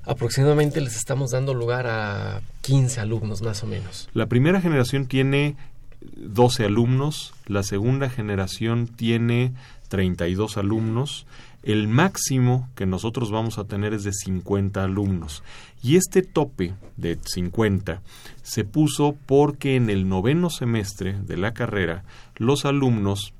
aproximadamente 0.04 0.80
les 0.80 0.96
estamos 0.96 1.32
dando 1.32 1.52
lugar 1.52 1.86
a 1.86 2.40
15 2.62 3.02
alumnos 3.02 3.42
más 3.42 3.62
o 3.64 3.66
menos. 3.66 4.08
La 4.14 4.24
primera 4.24 4.62
generación 4.62 5.08
tiene 5.08 5.56
12 6.00 6.64
alumnos, 6.64 7.34
la 7.44 7.62
segunda 7.62 8.08
generación 8.08 8.86
tiene 8.86 9.52
32 9.88 10.56
alumnos, 10.56 11.26
el 11.66 11.88
máximo 11.88 12.70
que 12.74 12.86
nosotros 12.86 13.30
vamos 13.30 13.58
a 13.58 13.64
tener 13.64 13.92
es 13.92 14.04
de 14.04 14.12
50 14.12 14.82
alumnos. 14.82 15.42
Y 15.82 15.96
este 15.96 16.22
tope 16.22 16.74
de 16.96 17.18
50 17.22 18.00
se 18.42 18.64
puso 18.64 19.16
porque 19.26 19.76
en 19.76 19.90
el 19.90 20.08
noveno 20.08 20.48
semestre 20.48 21.18
de 21.20 21.36
la 21.36 21.52
carrera 21.52 22.04
los 22.36 22.64
alumnos 22.64 23.34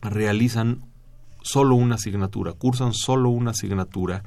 realizan 0.00 0.82
solo 1.42 1.74
una 1.74 1.96
asignatura, 1.96 2.52
cursan 2.52 2.94
solo 2.94 3.30
una 3.30 3.50
asignatura 3.50 4.22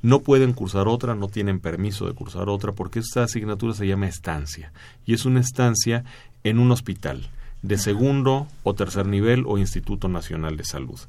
no 0.00 0.20
pueden 0.20 0.52
cursar 0.52 0.86
otra, 0.86 1.14
no 1.14 1.28
tienen 1.28 1.58
permiso 1.58 2.06
de 2.06 2.14
cursar 2.14 2.48
otra, 2.48 2.72
porque 2.72 3.00
esta 3.00 3.24
asignatura 3.24 3.74
se 3.74 3.86
llama 3.86 4.06
estancia 4.06 4.72
y 5.04 5.14
es 5.14 5.24
una 5.24 5.40
estancia 5.40 6.04
en 6.44 6.58
un 6.58 6.70
hospital 6.70 7.28
de 7.62 7.78
segundo 7.78 8.46
o 8.62 8.74
tercer 8.74 9.06
nivel 9.06 9.44
o 9.46 9.58
Instituto 9.58 10.08
Nacional 10.08 10.56
de 10.56 10.64
Salud. 10.64 11.00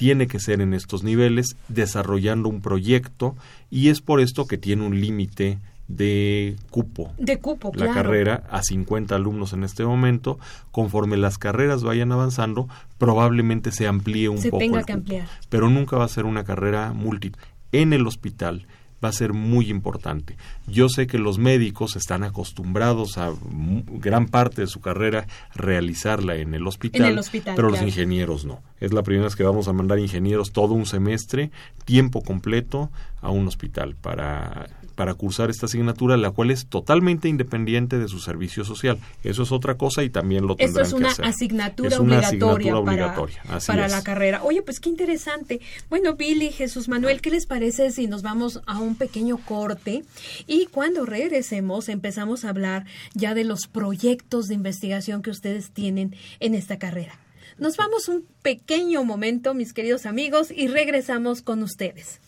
Tiene 0.00 0.28
que 0.28 0.40
ser 0.40 0.62
en 0.62 0.72
estos 0.72 1.04
niveles 1.04 1.56
desarrollando 1.68 2.48
un 2.48 2.62
proyecto 2.62 3.36
y 3.70 3.90
es 3.90 4.00
por 4.00 4.20
esto 4.20 4.46
que 4.46 4.56
tiene 4.56 4.86
un 4.86 4.98
límite 4.98 5.58
de 5.88 6.56
cupo. 6.70 7.12
De 7.18 7.38
cupo, 7.38 7.70
La 7.74 7.92
carrera 7.92 8.44
a 8.48 8.62
50 8.62 9.14
alumnos 9.14 9.52
en 9.52 9.62
este 9.62 9.84
momento. 9.84 10.38
Conforme 10.70 11.18
las 11.18 11.36
carreras 11.36 11.82
vayan 11.82 12.12
avanzando, 12.12 12.66
probablemente 12.96 13.72
se 13.72 13.86
amplíe 13.86 14.30
un 14.30 14.38
se 14.38 14.48
poco. 14.48 14.60
Tenga 14.60 14.84
que 14.84 14.92
ampliar. 14.94 15.28
Pero 15.50 15.68
nunca 15.68 15.98
va 15.98 16.06
a 16.06 16.08
ser 16.08 16.24
una 16.24 16.44
carrera 16.44 16.94
múltiple 16.94 17.42
en 17.70 17.92
el 17.92 18.06
hospital 18.06 18.66
va 19.02 19.08
a 19.08 19.12
ser 19.12 19.32
muy 19.32 19.70
importante. 19.70 20.36
Yo 20.66 20.88
sé 20.88 21.06
que 21.06 21.18
los 21.18 21.38
médicos 21.38 21.96
están 21.96 22.22
acostumbrados 22.22 23.18
a 23.18 23.32
gran 23.50 24.26
parte 24.26 24.62
de 24.62 24.66
su 24.66 24.80
carrera 24.80 25.26
realizarla 25.54 26.36
en 26.36 26.54
el 26.54 26.66
hospital, 26.66 27.20
pero 27.56 27.70
los 27.70 27.82
ingenieros 27.82 28.44
no. 28.44 28.62
Es 28.80 28.92
la 28.92 29.02
primera 29.02 29.24
vez 29.24 29.36
que 29.36 29.44
vamos 29.44 29.68
a 29.68 29.72
mandar 29.72 29.98
ingenieros 29.98 30.52
todo 30.52 30.74
un 30.74 30.86
semestre, 30.86 31.50
tiempo 31.84 32.22
completo, 32.22 32.90
a 33.22 33.30
un 33.30 33.46
hospital 33.46 33.96
para 33.96 34.68
para 35.00 35.14
cursar 35.14 35.48
esta 35.48 35.64
asignatura, 35.64 36.18
la 36.18 36.30
cual 36.30 36.50
es 36.50 36.66
totalmente 36.66 37.26
independiente 37.26 37.98
de 37.98 38.06
su 38.06 38.18
servicio 38.18 38.66
social. 38.66 38.98
Eso 39.24 39.44
es 39.44 39.50
otra 39.50 39.78
cosa 39.78 40.02
y 40.02 40.10
también 40.10 40.46
lo 40.46 40.56
tendrán 40.56 40.84
Eso 40.84 40.96
es 40.98 41.02
una 41.02 41.26
Asignatura 41.26 41.98
obligatoria 41.98 43.42
para, 43.66 43.88
la 43.88 44.02
carrera. 44.02 44.42
Oye, 44.42 44.60
pues 44.60 44.78
qué 44.78 44.90
interesante. 44.90 45.62
Bueno, 45.88 46.16
Billy, 46.16 46.50
Jesús 46.50 46.88
Manuel, 46.88 47.22
¿qué 47.22 47.30
les 47.30 47.46
parece 47.46 47.92
si 47.92 48.08
nos 48.08 48.20
vamos 48.20 48.60
a 48.66 48.78
un 48.78 48.89
pequeño 48.94 49.38
corte 49.38 50.04
y 50.46 50.66
cuando 50.66 51.06
regresemos 51.06 51.88
empezamos 51.88 52.44
a 52.44 52.50
hablar 52.50 52.86
ya 53.14 53.34
de 53.34 53.44
los 53.44 53.66
proyectos 53.66 54.48
de 54.48 54.54
investigación 54.54 55.22
que 55.22 55.30
ustedes 55.30 55.70
tienen 55.70 56.14
en 56.40 56.54
esta 56.54 56.78
carrera? 56.78 57.18
Nos 57.58 57.76
vamos 57.76 58.08
un 58.08 58.26
pequeño 58.42 59.04
momento, 59.04 59.52
mis 59.52 59.72
queridos 59.72 60.06
amigos, 60.06 60.50
y 60.50 60.68
regresamos 60.68 61.42
con 61.42 61.62
ustedes. 61.62 62.20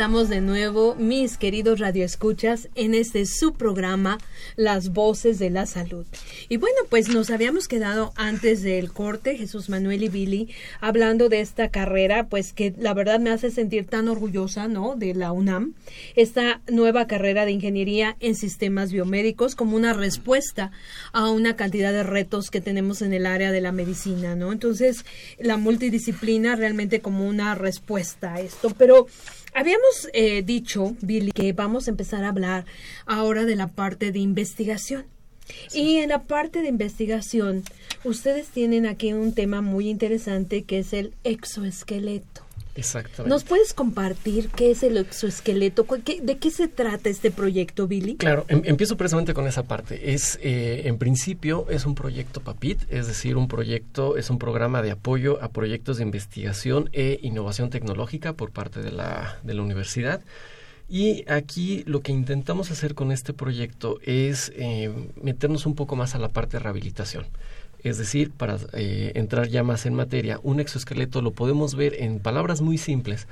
Estamos 0.00 0.30
de 0.30 0.40
nuevo, 0.40 0.94
mis 0.94 1.36
queridos 1.36 1.78
radioescuchas, 1.78 2.70
en 2.74 2.94
este 2.94 3.26
su 3.26 3.52
programa 3.52 4.16
Las 4.56 4.94
Voces 4.94 5.38
de 5.38 5.50
la 5.50 5.66
Salud. 5.66 6.06
Y 6.48 6.56
bueno, 6.56 6.78
pues 6.88 7.10
nos 7.10 7.28
habíamos 7.28 7.68
quedado 7.68 8.14
antes 8.16 8.62
del 8.62 8.94
corte, 8.94 9.36
Jesús 9.36 9.68
Manuel 9.68 10.02
y 10.02 10.08
Billy, 10.08 10.48
hablando 10.80 11.28
de 11.28 11.40
esta 11.40 11.68
carrera, 11.68 12.28
pues 12.28 12.54
que 12.54 12.72
la 12.78 12.94
verdad 12.94 13.20
me 13.20 13.28
hace 13.28 13.50
sentir 13.50 13.88
tan 13.88 14.08
orgullosa, 14.08 14.68
¿no? 14.68 14.96
De 14.96 15.14
la 15.14 15.32
UNAM, 15.32 15.74
esta 16.16 16.62
nueva 16.66 17.06
carrera 17.06 17.44
de 17.44 17.52
ingeniería 17.52 18.16
en 18.20 18.36
sistemas 18.36 18.92
biomédicos 18.92 19.54
como 19.54 19.76
una 19.76 19.92
respuesta 19.92 20.70
a 21.12 21.28
una 21.28 21.56
cantidad 21.56 21.92
de 21.92 22.04
retos 22.04 22.48
que 22.50 22.62
tenemos 22.62 23.02
en 23.02 23.12
el 23.12 23.26
área 23.26 23.52
de 23.52 23.60
la 23.60 23.70
medicina, 23.70 24.34
¿no? 24.34 24.50
Entonces, 24.50 25.04
la 25.38 25.58
multidisciplina 25.58 26.56
realmente 26.56 27.02
como 27.02 27.28
una 27.28 27.54
respuesta 27.54 28.32
a 28.32 28.40
esto, 28.40 28.70
pero 28.78 29.06
Habíamos 29.54 30.08
eh, 30.12 30.42
dicho, 30.42 30.96
Billy, 31.00 31.32
que 31.32 31.52
vamos 31.52 31.86
a 31.86 31.90
empezar 31.90 32.24
a 32.24 32.28
hablar 32.28 32.64
ahora 33.06 33.44
de 33.44 33.56
la 33.56 33.68
parte 33.68 34.12
de 34.12 34.18
investigación. 34.18 35.04
Y 35.74 35.96
en 35.96 36.10
la 36.10 36.22
parte 36.22 36.62
de 36.62 36.68
investigación, 36.68 37.64
ustedes 38.04 38.48
tienen 38.48 38.86
aquí 38.86 39.12
un 39.12 39.34
tema 39.34 39.60
muy 39.60 39.88
interesante 39.88 40.62
que 40.62 40.78
es 40.78 40.92
el 40.92 41.12
exoesqueleto. 41.24 42.42
Exactamente. 42.80 43.28
¿Nos 43.28 43.44
puedes 43.44 43.74
compartir 43.74 44.48
qué 44.48 44.70
es 44.70 44.82
el 44.82 44.96
exoesqueleto? 44.96 45.86
¿De 46.22 46.38
qué 46.38 46.50
se 46.50 46.66
trata 46.66 47.10
este 47.10 47.30
proyecto, 47.30 47.86
Billy? 47.86 48.16
Claro, 48.16 48.46
em, 48.48 48.62
empiezo 48.64 48.96
precisamente 48.96 49.34
con 49.34 49.46
esa 49.46 49.64
parte. 49.64 50.14
Es, 50.14 50.38
eh, 50.42 50.82
en 50.86 50.96
principio, 50.96 51.66
es 51.68 51.84
un 51.84 51.94
proyecto 51.94 52.40
PAPIT, 52.40 52.90
es 52.90 53.06
decir, 53.06 53.36
un 53.36 53.48
proyecto, 53.48 54.16
es 54.16 54.30
un 54.30 54.38
programa 54.38 54.80
de 54.80 54.92
apoyo 54.92 55.42
a 55.42 55.48
proyectos 55.48 55.98
de 55.98 56.04
investigación 56.04 56.88
e 56.92 57.20
innovación 57.22 57.68
tecnológica 57.68 58.32
por 58.32 58.50
parte 58.50 58.80
de 58.80 58.92
la, 58.92 59.38
de 59.42 59.54
la 59.54 59.62
universidad. 59.62 60.22
Y 60.88 61.24
aquí 61.30 61.84
lo 61.86 62.00
que 62.00 62.10
intentamos 62.10 62.70
hacer 62.72 62.94
con 62.94 63.12
este 63.12 63.32
proyecto 63.32 63.98
es 64.02 64.52
eh, 64.56 64.90
meternos 65.22 65.64
un 65.66 65.76
poco 65.76 65.94
más 65.94 66.16
a 66.16 66.18
la 66.18 66.30
parte 66.30 66.56
de 66.56 66.64
rehabilitación. 66.64 67.26
Es 67.82 67.98
decir, 67.98 68.30
para 68.30 68.58
eh, 68.74 69.12
entrar 69.14 69.48
ya 69.48 69.62
más 69.62 69.86
en 69.86 69.94
materia, 69.94 70.38
un 70.42 70.60
exoesqueleto 70.60 71.22
lo 71.22 71.32
podemos 71.32 71.74
ver 71.74 71.94
en 71.98 72.20
palabras 72.20 72.60
muy 72.60 72.78
simples, 72.78 73.26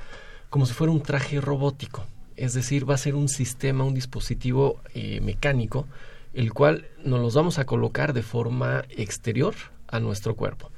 como 0.49 0.65
si 0.65 0.73
fuera 0.73 0.91
un 0.91 1.03
traje 1.03 1.39
robótico. 1.39 2.05
Es 2.35 2.53
decir, 2.53 2.89
va 2.89 2.95
a 2.95 2.97
ser 2.97 3.15
un 3.15 3.29
sistema, 3.29 3.83
un 3.83 3.93
dispositivo 3.93 4.79
eh, 4.93 5.19
mecánico, 5.21 5.87
el 6.33 6.53
cual 6.53 6.87
nos 7.03 7.19
los 7.19 7.33
vamos 7.35 7.59
a 7.59 7.65
colocar 7.65 8.13
de 8.13 8.23
forma 8.23 8.85
exterior 8.89 9.53
a 9.87 9.99
nuestro 9.99 10.35
cuerpo. 10.35 10.71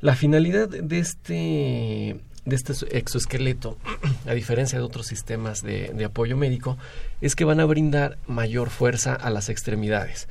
La 0.00 0.14
finalidad 0.14 0.68
de 0.68 0.98
este, 0.98 2.20
de 2.44 2.56
este 2.56 2.96
exoesqueleto, 2.96 3.78
a 4.26 4.34
diferencia 4.34 4.78
de 4.78 4.84
otros 4.84 5.06
sistemas 5.06 5.62
de, 5.62 5.92
de 5.92 6.04
apoyo 6.04 6.36
médico, 6.36 6.76
es 7.20 7.34
que 7.34 7.44
van 7.44 7.58
a 7.58 7.64
brindar 7.64 8.18
mayor 8.28 8.70
fuerza 8.70 9.14
a 9.14 9.30
las 9.30 9.48
extremidades. 9.48 10.28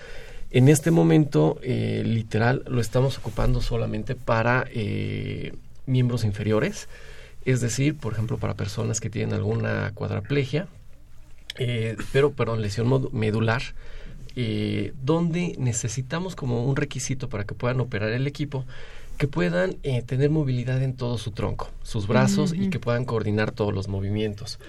En 0.50 0.70
este 0.70 0.92
momento, 0.92 1.60
eh, 1.62 2.04
literal, 2.06 2.64
lo 2.68 2.80
estamos 2.80 3.18
ocupando 3.18 3.62
solamente 3.62 4.16
para 4.16 4.66
eh, 4.72 5.54
miembros 5.86 6.24
inferiores, 6.24 6.88
es 7.44 7.60
decir, 7.60 7.98
por 7.98 8.14
ejemplo, 8.14 8.38
para 8.38 8.54
personas 8.54 9.02
que 9.02 9.10
tienen 9.10 9.34
alguna 9.34 9.92
cuadraplegia, 9.94 10.68
eh, 11.58 11.98
pero, 12.14 12.32
perdón, 12.32 12.62
lesión 12.62 13.10
medular, 13.12 13.62
donde 15.04 15.56
necesitamos 15.58 16.36
como 16.36 16.64
un 16.64 16.76
requisito 16.76 17.28
para 17.28 17.46
que 17.46 17.56
puedan 17.56 17.80
operar 17.80 18.12
el 18.12 18.28
equipo, 18.28 18.66
que 19.18 19.28
puedan 19.28 19.74
tener 20.06 20.30
movilidad 20.30 20.84
en 20.84 20.94
todo 20.94 21.18
su 21.18 21.32
tronco, 21.32 21.72
sus 21.82 22.06
brazos 22.06 22.54
y 22.54 22.70
que 22.70 22.78
puedan 22.78 23.04
coordinar 23.04 23.52
todos 23.52 23.74
los 23.74 23.88
movimientos. 23.88 24.60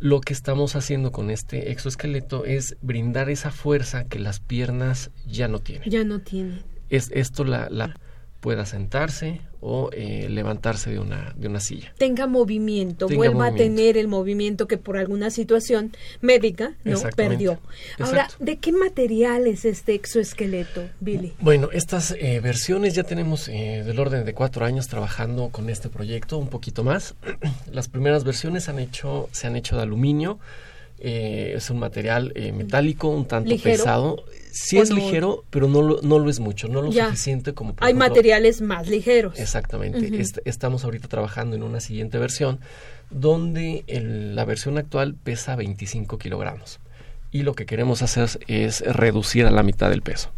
Lo 0.00 0.20
que 0.20 0.32
estamos 0.32 0.76
haciendo 0.76 1.10
con 1.10 1.30
este 1.30 1.72
exoesqueleto 1.72 2.44
es 2.44 2.76
brindar 2.82 3.30
esa 3.30 3.50
fuerza 3.50 4.04
que 4.04 4.18
las 4.18 4.40
piernas 4.40 5.10
ya 5.26 5.48
no 5.48 5.58
tienen. 5.58 5.90
Ya 5.90 6.04
no 6.04 6.20
tienen. 6.20 6.62
Es 6.88 7.10
esto 7.12 7.44
la, 7.44 7.68
la 7.70 7.98
pueda 8.40 8.66
sentarse 8.66 9.40
o 9.60 9.90
eh, 9.92 10.28
levantarse 10.30 10.90
de 10.90 11.00
una, 11.00 11.34
de 11.36 11.48
una 11.48 11.58
silla. 11.58 11.92
Tenga 11.98 12.28
movimiento, 12.28 13.08
vuelva 13.08 13.48
a 13.48 13.54
tener 13.54 13.96
el 13.96 14.06
movimiento 14.06 14.68
que 14.68 14.78
por 14.78 14.96
alguna 14.96 15.30
situación 15.30 15.92
médica 16.20 16.74
no 16.84 17.00
perdió. 17.16 17.58
Ahora, 17.98 18.28
¿de 18.38 18.58
qué 18.58 18.70
material 18.70 19.48
es 19.48 19.64
este 19.64 19.94
exoesqueleto, 19.94 20.84
Billy? 21.00 21.32
Bueno, 21.40 21.70
estas 21.72 22.12
eh, 22.12 22.38
versiones 22.40 22.94
ya 22.94 23.02
tenemos 23.02 23.48
eh, 23.48 23.82
del 23.84 23.98
orden 23.98 24.24
de 24.24 24.34
cuatro 24.34 24.64
años 24.64 24.86
trabajando 24.86 25.48
con 25.48 25.68
este 25.68 25.88
proyecto, 25.88 26.38
un 26.38 26.48
poquito 26.48 26.84
más. 26.84 27.16
Las 27.72 27.88
primeras 27.88 28.22
versiones 28.22 28.68
han 28.68 28.78
hecho, 28.78 29.28
se 29.32 29.48
han 29.48 29.56
hecho 29.56 29.76
de 29.76 29.82
aluminio, 29.82 30.38
eh, 31.00 31.52
es 31.56 31.70
un 31.70 31.78
material 31.78 32.32
eh, 32.34 32.52
metálico, 32.52 33.08
un 33.08 33.26
tanto 33.26 33.56
pesado. 33.62 34.24
Sí 34.52 34.78
es 34.78 34.90
ligero, 34.90 35.44
pero 35.50 35.68
no 35.68 35.82
lo, 35.82 36.00
no 36.02 36.18
lo 36.18 36.30
es 36.30 36.40
mucho, 36.40 36.68
no 36.68 36.82
lo 36.82 36.92
suficiente 36.92 37.54
como... 37.54 37.74
Hay 37.80 37.94
materiales 37.94 38.60
más 38.60 38.88
ligeros. 38.88 39.38
Exactamente. 39.38 40.10
estamos 40.44 40.84
ahorita 40.84 41.08
trabajando 41.08 41.56
en 41.56 41.62
una 41.62 41.80
siguiente 41.80 42.18
versión 42.18 42.60
donde 43.10 43.84
la 44.34 44.44
versión 44.44 44.78
actual 44.78 45.14
pesa 45.14 45.56
25 45.56 46.18
kilogramos. 46.18 46.80
Y 47.30 47.42
lo 47.42 47.54
que 47.54 47.66
queremos 47.66 48.02
hacer 48.02 48.28
es 48.46 48.80
reducir 48.80 49.46
a 49.46 49.50
la 49.50 49.62
mitad 49.62 49.90
del 49.90 50.02
peso 50.02 50.30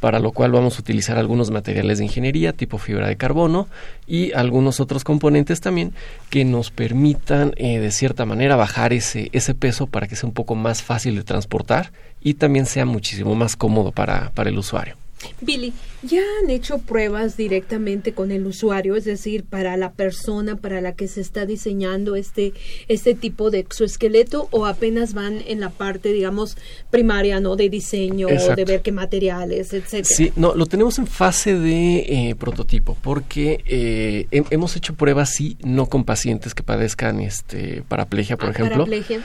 para 0.00 0.20
lo 0.20 0.32
cual 0.32 0.52
vamos 0.52 0.76
a 0.76 0.80
utilizar 0.80 1.18
algunos 1.18 1.50
materiales 1.50 1.98
de 1.98 2.04
ingeniería 2.04 2.52
tipo 2.52 2.78
fibra 2.78 3.08
de 3.08 3.16
carbono 3.16 3.68
y 4.06 4.32
algunos 4.32 4.80
otros 4.80 5.04
componentes 5.04 5.60
también 5.60 5.92
que 6.30 6.44
nos 6.44 6.70
permitan 6.70 7.52
eh, 7.56 7.78
de 7.78 7.90
cierta 7.90 8.24
manera 8.24 8.56
bajar 8.56 8.92
ese, 8.92 9.28
ese 9.32 9.54
peso 9.54 9.86
para 9.86 10.06
que 10.06 10.16
sea 10.16 10.28
un 10.28 10.34
poco 10.34 10.54
más 10.54 10.82
fácil 10.82 11.16
de 11.16 11.24
transportar 11.24 11.92
y 12.20 12.34
también 12.34 12.66
sea 12.66 12.84
muchísimo 12.84 13.34
más 13.34 13.56
cómodo 13.56 13.92
para, 13.92 14.30
para 14.30 14.50
el 14.50 14.58
usuario. 14.58 14.96
Billy, 15.40 15.72
¿ya 16.02 16.22
han 16.42 16.50
hecho 16.50 16.78
pruebas 16.78 17.36
directamente 17.36 18.12
con 18.12 18.30
el 18.30 18.46
usuario, 18.46 18.96
es 18.96 19.04
decir, 19.04 19.44
para 19.44 19.76
la 19.76 19.92
persona 19.92 20.56
para 20.56 20.80
la 20.80 20.94
que 20.94 21.08
se 21.08 21.20
está 21.20 21.46
diseñando 21.46 22.16
este, 22.16 22.52
este 22.88 23.14
tipo 23.14 23.50
de 23.50 23.60
exoesqueleto 23.60 24.48
o 24.50 24.66
apenas 24.66 25.14
van 25.14 25.42
en 25.46 25.60
la 25.60 25.70
parte, 25.70 26.12
digamos, 26.12 26.56
primaria, 26.90 27.40
¿no? 27.40 27.56
De 27.56 27.68
diseño, 27.68 28.28
de 28.28 28.64
ver 28.64 28.82
qué 28.82 28.92
materiales, 28.92 29.72
etcétera? 29.72 30.04
Sí, 30.04 30.32
no, 30.36 30.54
lo 30.54 30.66
tenemos 30.66 30.98
en 30.98 31.06
fase 31.06 31.54
de 31.54 31.98
eh, 31.98 32.34
prototipo 32.38 32.96
porque 33.02 33.62
eh, 33.66 34.26
hemos 34.30 34.76
hecho 34.76 34.94
pruebas, 34.94 35.34
sí, 35.34 35.56
no 35.64 35.86
con 35.86 36.04
pacientes 36.04 36.54
que 36.54 36.62
padezcan 36.62 37.20
este, 37.20 37.82
paraplegia, 37.88 38.36
por 38.36 38.48
ah, 38.48 38.52
ejemplo. 38.52 38.84
Paraplegia 38.84 39.20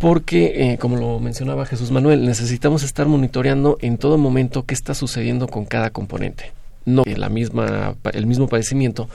porque, 0.00 0.72
eh, 0.72 0.78
como 0.78 0.96
lo 0.96 1.20
mencionaba 1.20 1.66
Jesús 1.66 1.90
Manuel, 1.90 2.24
necesitamos 2.24 2.82
estar 2.82 3.06
monitoreando 3.06 3.76
en 3.82 3.98
todo 3.98 4.16
momento 4.16 4.64
qué 4.64 4.72
está 4.72 4.94
sucediendo 4.94 5.46
con 5.46 5.66
cada 5.66 5.90
componente. 5.90 6.52
No 6.86 7.04
que 7.04 7.18
la 7.18 7.28
misma, 7.28 7.96
el 8.14 8.26
mismo 8.26 8.48
padecimiento 8.48 9.10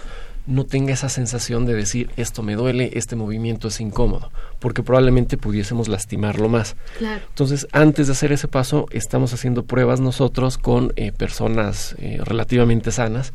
no 0.46 0.64
tenga 0.66 0.94
esa 0.94 1.10
sensación 1.10 1.66
de 1.66 1.74
decir 1.74 2.12
esto 2.18 2.44
me 2.44 2.54
duele, 2.54 2.92
este 2.94 3.16
movimiento 3.16 3.68
es 3.68 3.82
incómodo, 3.82 4.32
porque 4.60 4.84
probablemente 4.84 5.38
pudiésemos 5.38 5.88
lastimarlo 5.88 6.50
más. 6.50 6.76
Entonces, 7.00 7.66
antes 7.72 8.06
de 8.06 8.14
hacer 8.14 8.32
ese 8.32 8.48
paso, 8.48 8.86
estamos 8.92 9.34
haciendo 9.34 9.66
pruebas 9.66 10.00
nosotros 10.00 10.60
con 10.60 10.94
eh, 10.98 11.12
personas 11.12 11.96
eh, 11.98 12.20
relativamente 12.24 12.92
sanas 12.92 13.34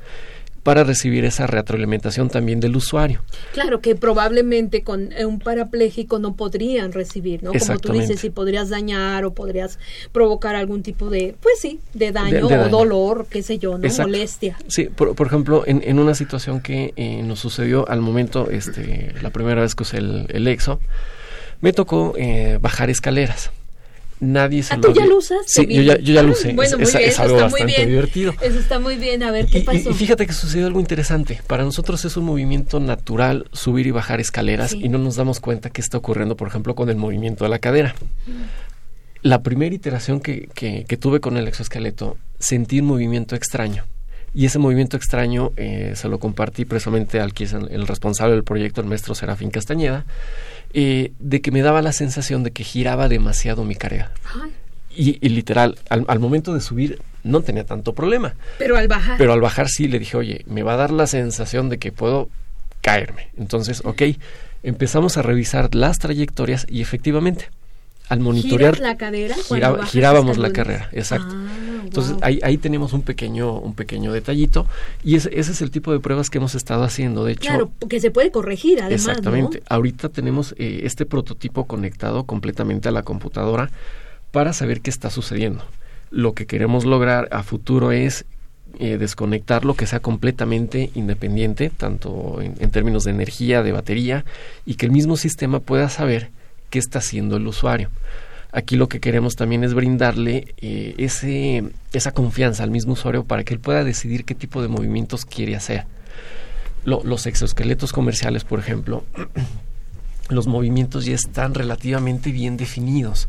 para 0.63 0.85
recibir 0.85 1.25
esa 1.25 1.47
retroalimentación 1.47 2.29
también 2.29 2.61
del 2.61 2.77
usuario. 2.77 3.23
Claro, 3.53 3.81
que 3.81 3.95
probablemente 3.95 4.83
con 4.83 5.11
un 5.25 5.39
parapléjico 5.39 6.19
no 6.19 6.35
podrían 6.35 6.93
recibir, 6.93 7.43
¿no? 7.43 7.53
Como 7.53 7.79
tú 7.79 7.93
dices, 7.93 8.21
si 8.21 8.31
podrías 8.31 8.69
dañar 8.69 9.25
o 9.25 9.33
podrías 9.33 9.79
provocar 10.13 10.57
algún 10.57 10.83
tipo 10.83 11.09
de, 11.11 11.35
pues 11.41 11.61
sí, 11.61 11.81
de 11.95 12.13
daño 12.13 12.47
o 12.47 12.69
dolor, 12.69 13.27
qué 13.31 13.43
sé 13.43 13.59
yo, 13.59 13.79
¿no? 13.79 13.89
Molestia. 14.01 14.57
Sí, 14.69 14.85
por, 14.85 15.27
ejemplo, 15.27 15.65
en, 15.67 15.83
en, 15.85 15.99
una 15.99 16.15
situación 16.15 16.61
que 16.61 16.93
eh, 16.97 17.23
nos 17.23 17.41
sucedió 17.41 17.89
al 17.89 18.01
momento, 18.01 18.51
este, 18.51 19.15
la 19.23 19.31
primera 19.31 19.63
vez 19.63 19.75
que 19.75 19.83
usé 19.83 19.99
el, 19.99 20.27
el 20.31 20.47
EXO, 20.47 20.81
me 21.61 21.73
tocó 21.73 22.15
eh, 22.17 22.59
bajar 22.61 22.91
escaleras 22.91 23.51
nadie 24.21 24.63
se 24.63 24.75
¿Ah, 24.75 24.81
¿Tú 24.81 24.93
ya 24.93 25.07
lo 25.07 25.19
usas? 25.19 25.39
Sí, 25.47 25.67
yo 25.67 25.83
ya, 25.83 25.99
yo 25.99 26.15
ya 26.15 26.23
lo 26.23 26.33
usé. 26.33 26.53
Bueno, 26.61 26.77
es, 26.79 26.93
muy 26.93 27.03
bien, 27.03 27.13
algo 27.19 27.37
bastante 27.37 27.87
divertido. 27.87 28.35
Eso 28.41 28.59
está 28.59 28.79
muy 28.79 28.97
bien. 28.97 29.23
A 29.23 29.31
ver, 29.31 29.47
¿qué 29.47 29.61
pasó? 29.61 29.91
Y, 29.91 29.95
fíjate 29.95 30.27
que 30.27 30.33
sucedió 30.33 30.67
algo 30.67 30.81
interesante. 30.81 31.41
Para 31.47 31.65
nosotros 31.65 32.05
es 32.05 32.17
un 32.17 32.25
movimiento 32.25 32.81
natural 32.81 33.47
subir 33.53 33.87
y 33.87 33.91
bajar 33.91 34.21
escaleras 34.21 34.75
y 34.75 34.89
no 34.89 34.99
nos 34.99 35.17
damos 35.17 35.41
cuenta 35.41 35.71
que 35.71 35.81
está 35.81 35.99
ocurriendo, 35.99 36.37
por 36.37 36.49
ejemplo, 36.49 36.75
con 36.75 36.91
el 36.91 36.97
movimiento 36.97 37.45
de 37.45 37.51
la 37.51 37.59
cadera. 37.59 37.95
La 39.23 39.43
primera 39.43 39.75
iteración 39.75 40.21
que, 40.21 40.49
que, 40.55 40.85
que 40.87 40.97
tuve 40.97 41.21
con 41.21 41.37
el 41.37 41.49
exoesqueleto, 41.49 42.17
sentí 42.39 42.81
un 42.81 42.87
movimiento 42.87 43.35
extraño. 43.35 43.85
Y 44.33 44.47
ese 44.47 44.59
movimiento 44.59 44.97
extraño 44.97 45.53
eh, 45.57 45.95
se 45.97 46.09
lo 46.09 46.21
compartí 46.21 46.65
precisamente 46.65 47.21
al 47.21 47.35
que 47.35 47.45
es 47.45 47.53
el 47.53 47.87
responsable 47.87 48.35
del 48.35 48.45
proyecto, 48.45 48.81
el 48.81 48.87
maestro 48.87 49.15
Serafín 49.15 49.51
Castañeda 49.51 50.05
eh, 50.73 51.13
de 51.19 51.41
que 51.41 51.51
me 51.51 51.63
daba 51.63 51.83
la 51.83 51.93
sensación 51.93 52.45
de 52.45 52.53
que 52.53 52.65
giraba 52.65 53.09
demasiado 53.09 53.65
mi 53.65 53.75
carga. 53.75 54.13
Y, 54.95 55.17
literal, 55.29 55.79
al, 55.89 56.19
momento 56.19 56.53
de 56.53 56.61
subir 56.61 57.01
no 57.23 57.43
tenía 57.43 57.65
tanto 57.65 57.95
problema. 57.95 58.35
Pero 58.59 58.77
al 58.77 58.89
bajar. 58.89 59.17
Pero 59.19 59.33
al 59.33 59.41
bajar 59.41 59.69
sí 59.69 59.89
le 59.89 59.99
dije, 59.99 60.17
oye, 60.17 60.45
me 60.47 60.63
va 60.63 60.75
a 60.75 60.77
dar 60.77 60.91
la 60.91 61.07
sensación 61.07 61.69
de 61.69 61.79
que 61.79 61.93
puedo 61.93 62.29
caerme. 62.81 63.29
Entonces, 63.39 63.83
ok, 63.85 64.03
empezamos 64.63 65.17
a 65.17 65.23
revisar 65.23 65.75
las 65.75 65.99
trayectorias 65.99 66.67
y 66.69 66.83
efectivamente 66.83 67.49
al 68.09 68.21
monitorear 68.21 68.79
la 68.81 68.97
cadera 68.97 69.37
girábamos 69.87 70.37
la 70.37 70.53
carrera 70.53 70.89
exacto 70.93 71.33
ah, 71.33 71.70
entonces 71.83 72.17
ahí, 72.23 72.41
ahí 72.43 72.57
tenemos 72.57 72.93
un 72.93 73.03
pequeño 73.03 73.59
un 73.59 73.75
pequeño 73.75 74.13
detallito. 74.13 74.67
Y 75.05 75.17
ese, 75.17 75.31
ese 75.39 75.53
es 75.53 75.63
el 75.63 75.71
tipo 75.71 75.93
de 75.93 76.01
pruebas 76.01 76.31
que 76.31 76.39
hemos 76.39 76.55
estado 76.55 76.85
haciendo. 76.85 77.25
De 77.25 77.33
hecho 77.33 77.43
claro 77.43 77.71
porque 77.79 78.01
se 78.01 78.11
puede 78.11 78.31
corregir 78.31 78.81
además 78.81 79.09
exactamente. 79.09 79.63
Ahorita 79.69 80.09
tenemos 80.09 80.55
eh, 80.59 80.81
este 80.85 81.07
prototipo 81.07 81.67
conectado 81.67 82.25
completamente 82.25 82.89
a 82.89 82.93
la 82.93 83.03
computadora 83.03 83.71
para 84.31 84.53
saber 84.53 84.81
qué 84.81 84.91
está 84.91 85.11
sucediendo. 85.11 85.65
Lo 86.11 86.35
que 86.35 86.47
queremos 86.47 86.85
lograr 86.85 87.29
a 87.31 87.43
futuro 87.43 87.93
es 87.93 88.25
eh, 88.79 88.99
desconectarlo 88.99 89.75
que 89.75 89.87
sea 89.87 90.01
completamente 90.01 90.91
independiente 90.95 91.71
tanto 91.71 92.41
en, 92.41 92.55
en 92.61 92.71
términos 92.71 93.05
de 93.05 93.11
energía 93.11 93.63
de 93.63 93.73
batería 93.73 94.25
y 94.65 94.75
que 94.75 94.87
el 94.87 94.93
mismo 94.93 95.17
sistema 95.17 95.61
pueda 95.61 95.89
saber 95.89 96.31
qué 96.71 96.79
está 96.79 97.01
haciendo 97.01 97.37
el 97.37 97.47
usuario. 97.47 97.91
Aquí 98.53 98.77
lo 98.77 98.89
que 98.89 99.01
queremos 99.01 99.37
también 99.37 99.63
es 99.63 99.75
brindarle 99.75 100.55
eh, 100.59 100.95
ese, 100.99 101.65
esa 101.93 102.13
confianza 102.13 102.65
al 102.65 102.71
mismo 102.71 102.95
usuario 102.95 103.25
para 103.25 103.45
que 103.45 103.55
él 103.55 103.61
pueda 103.61 103.85
decidir 103.85 104.25
qué 104.25 104.35
tipo 104.35 104.61
de 104.61 104.69
movimientos 104.69 105.25
quiere 105.25 105.55
hacer. 105.55 105.87
los 106.85 107.27
exoesqueletos 107.27 107.93
comerciales, 107.93 108.45
por 108.45 108.59
ejemplo, 108.59 109.05
los 110.29 110.47
movimientos 110.47 111.05
ya 111.05 111.15
están 111.15 111.55
relativamente 111.55 112.33
bien 112.33 112.57
definidos, 112.57 113.29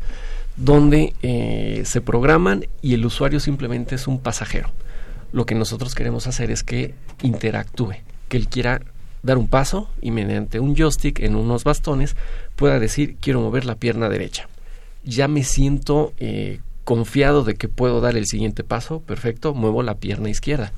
donde 0.56 1.14
eh, 1.22 1.82
se 1.84 2.00
programan 2.00 2.66
y 2.80 2.94
el 2.94 3.06
usuario 3.06 3.40
simplemente 3.40 3.94
es 3.94 4.06
un 4.06 4.18
pasajero. 4.18 4.70
Lo 5.32 5.46
que 5.46 5.54
nosotros 5.54 5.94
queremos 5.94 6.26
hacer 6.26 6.50
es 6.50 6.62
que 6.62 6.94
interactúe, 7.22 7.94
que 8.28 8.36
él 8.36 8.48
quiera 8.48 8.82
dar 9.22 9.38
un 9.38 9.48
paso 9.48 9.88
y 10.00 10.10
mediante 10.10 10.58
un 10.58 10.74
joystick 10.74 11.20
en 11.20 11.36
unos 11.36 11.64
bastones 11.64 12.16
pueda 12.56 12.80
decir 12.80 13.16
quiero 13.20 13.40
mover 13.40 13.64
la 13.64 13.76
pierna 13.76 14.08
derecha. 14.08 14.48
Ya 15.04 15.28
me 15.28 15.44
siento 15.44 16.12
eh, 16.18 16.60
confiado 16.84 17.44
de 17.44 17.54
que 17.54 17.68
puedo 17.68 18.00
dar 18.00 18.16
el 18.16 18.26
siguiente 18.26 18.64
paso, 18.64 19.00
perfecto, 19.00 19.54
muevo 19.54 19.82
la 19.82 19.96
pierna 19.96 20.28
izquierda. 20.28 20.72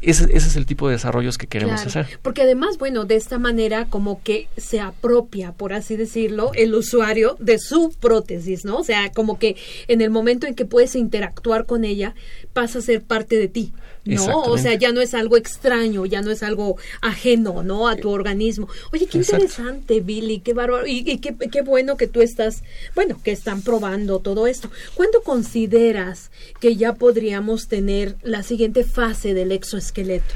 Entonces, 0.00 0.28
ese, 0.30 0.36
es 0.36 0.56
el 0.56 0.66
tipo 0.66 0.88
de 0.88 0.94
desarrollos 0.94 1.38
que 1.38 1.46
queremos 1.46 1.84
hacer. 1.84 2.06
Porque 2.22 2.42
además, 2.42 2.78
bueno, 2.78 3.04
de 3.04 3.16
esta 3.16 3.38
manera 3.38 3.86
como 3.86 4.22
que 4.22 4.48
se 4.56 4.80
apropia, 4.80 5.52
por 5.52 5.72
así 5.72 5.96
decirlo, 5.96 6.50
el 6.54 6.74
usuario 6.74 7.36
de 7.38 7.58
su 7.58 7.94
prótesis, 8.00 8.64
¿no? 8.64 8.78
O 8.78 8.84
sea, 8.84 9.12
como 9.12 9.38
que 9.38 9.56
en 9.88 10.00
el 10.00 10.10
momento 10.10 10.46
en 10.46 10.54
que 10.54 10.64
puedes 10.64 10.94
interactuar 10.94 11.66
con 11.66 11.84
ella, 11.84 12.14
pasa 12.52 12.78
a 12.78 12.82
ser 12.82 13.02
parte 13.02 13.36
de 13.36 13.48
ti. 13.48 13.72
¿no? 14.04 14.42
O 14.42 14.58
sea, 14.58 14.74
ya 14.74 14.92
no 14.92 15.00
es 15.00 15.14
algo 15.14 15.36
extraño, 15.36 16.06
ya 16.06 16.22
no 16.22 16.30
es 16.30 16.42
algo 16.42 16.76
ajeno, 17.00 17.62
¿no? 17.62 17.88
A 17.88 17.96
tu 17.96 18.10
organismo. 18.10 18.68
Oye, 18.92 19.06
qué 19.06 19.18
interesante, 19.18 20.00
Billy, 20.00 20.40
qué 20.40 20.54
bárbaro. 20.54 20.86
Y, 20.86 21.18
qué, 21.18 21.36
qué, 21.36 21.62
bueno 21.62 21.96
que 21.96 22.06
tú 22.06 22.20
estás, 22.20 22.62
bueno, 22.94 23.20
que 23.22 23.30
están 23.30 23.62
probando 23.62 24.18
todo 24.18 24.46
esto. 24.46 24.70
¿Cuándo 24.94 25.22
consideras 25.22 26.30
que 26.60 26.76
ya 26.76 26.94
podríamos 26.94 27.68
tener 27.68 28.16
la 28.22 28.42
siguiente 28.42 28.84
fase 28.84 29.34
del 29.34 29.52
exoesqueleto? 29.76 30.34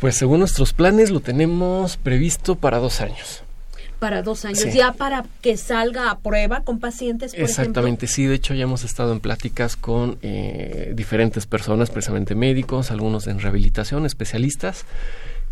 Pues 0.00 0.16
según 0.16 0.40
nuestros 0.40 0.72
planes 0.72 1.10
lo 1.10 1.20
tenemos 1.20 1.96
previsto 1.96 2.56
para 2.56 2.78
dos 2.78 3.00
años. 3.00 3.42
Para 3.98 4.22
dos 4.22 4.44
años, 4.44 4.74
ya 4.74 4.92
para 4.92 5.24
que 5.40 5.56
salga 5.56 6.10
a 6.10 6.18
prueba 6.18 6.60
con 6.60 6.80
pacientes, 6.80 7.32
por 7.32 7.40
Exactamente, 7.40 8.06
sí, 8.06 8.26
de 8.26 8.34
hecho 8.34 8.52
ya 8.52 8.64
hemos 8.64 8.84
estado 8.84 9.12
en 9.12 9.20
pláticas 9.20 9.74
con 9.74 10.18
eh, 10.20 10.92
diferentes 10.94 11.46
personas, 11.46 11.88
precisamente 11.88 12.34
médicos, 12.34 12.90
algunos 12.90 13.26
en 13.26 13.40
rehabilitación, 13.40 14.04
especialistas, 14.04 14.84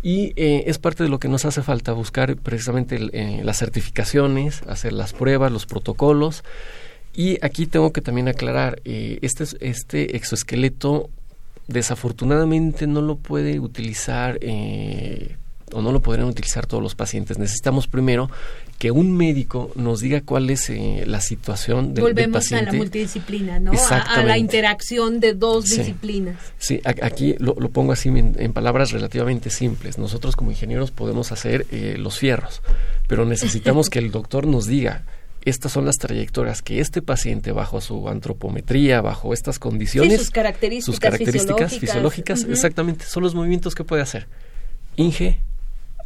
y 0.03 0.33
eh, 0.35 0.65
es 0.67 0.77
parte 0.77 1.01
de 1.03 1.09
lo 1.09 1.17
que 1.17 1.27
nos 1.27 1.43
hace 1.45 1.63
falta, 1.63 1.93
buscar 1.93 2.35
precisamente 2.35 2.99
eh, 3.13 3.41
las 3.43 3.57
certificaciones, 3.57 4.61
hacer 4.67 4.93
las 4.93 5.13
pruebas, 5.13 5.51
los 5.51 5.65
protocolos, 5.65 6.43
y 7.15 7.43
aquí 7.43 7.65
tengo 7.65 7.93
que 7.93 8.01
también 8.01 8.27
aclarar, 8.27 8.79
este, 8.85 9.45
este 9.61 10.17
exoesqueleto 10.17 11.09
desafortunadamente 11.67 12.87
no 12.87 13.01
lo 13.01 13.17
puede 13.17 13.59
utilizar 13.59 14.39
o 15.73 15.81
no 15.81 15.91
lo 15.91 16.01
podrían 16.01 16.27
utilizar 16.27 16.65
todos 16.67 16.81
los 16.81 16.95
pacientes. 16.95 17.37
Necesitamos 17.37 17.87
primero 17.87 18.29
que 18.77 18.91
un 18.91 19.15
médico 19.15 19.71
nos 19.75 19.99
diga 19.99 20.21
cuál 20.21 20.49
es 20.49 20.69
eh, 20.69 21.03
la 21.07 21.21
situación 21.21 21.93
del, 21.93 22.03
Volvemos 22.03 22.51
a 22.51 22.61
la 22.61 22.73
multidisciplina, 22.73 23.59
¿no? 23.59 23.71
A, 23.89 24.23
la 24.23 24.37
interacción 24.37 25.19
de 25.19 25.33
dos 25.33 25.65
disciplinas. 25.65 26.37
Sí, 26.57 26.81
aquí 26.83 27.35
lo, 27.39 27.55
pongo 27.69 27.93
así 27.93 28.09
en, 28.09 28.53
palabras 28.53 28.91
relativamente 28.91 29.49
simples. 29.49 29.97
Nosotros 29.97 30.35
como 30.35 30.51
ingenieros 30.51 30.91
podemos 30.91 31.31
hacer 31.31 31.65
eh, 31.71 31.95
los 31.97 32.19
fierros, 32.19 32.61
pero 33.07 33.25
necesitamos 33.25 33.89
que 33.89 33.99
el 33.99 34.11
doctor 34.11 34.45
nos 34.45 34.67
diga 34.67 35.03
estas 35.45 35.71
son 35.71 35.85
las 35.85 35.97
trayectorias 35.97 36.61
que 36.61 36.79
este 36.79 37.01
paciente 37.01 37.51
bajo 37.51 37.79
su 37.79 38.09
antropometría, 38.09 39.01
bajo 39.01 39.33
estas 39.33 39.59
condiciones, 39.59 40.19
sus 40.19 40.31
características, 40.31 40.85
sus 40.85 40.99
características 40.99 41.77
fisiológicas, 41.77 42.43
exactamente, 42.43 43.05
son 43.05 43.23
los 43.23 43.35
movimientos 43.35 43.75
que 43.75 43.83
puede 43.83 44.01
hacer. 44.01 44.27
Inge, 44.95 45.39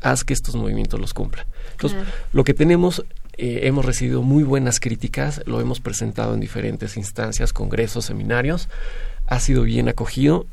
haz 0.02 0.24
que 0.24 0.34
estos 0.34 0.56
movimientos 0.56 1.00
los 1.00 1.14
cumpla. 1.14 1.48
Entonces, 1.72 2.00
lo 2.34 2.44
que 2.44 2.54
tenemos, 2.54 3.06
eh, 3.38 3.62
hemos 3.64 3.86
recibido 3.86 4.22
muy 4.22 4.44
buenas 4.44 4.82
críticas, 4.82 5.42
lo 5.46 5.62
hemos 5.62 5.80
presentado 5.80 6.34
en 6.34 6.42
diferentes 6.42 6.98
instancias, 6.98 7.54
congresos, 7.54 8.06
seminarios, 8.06 8.68
ha 9.26 9.40
sido 9.40 9.64
bien 9.64 9.88
acogido 9.88 10.48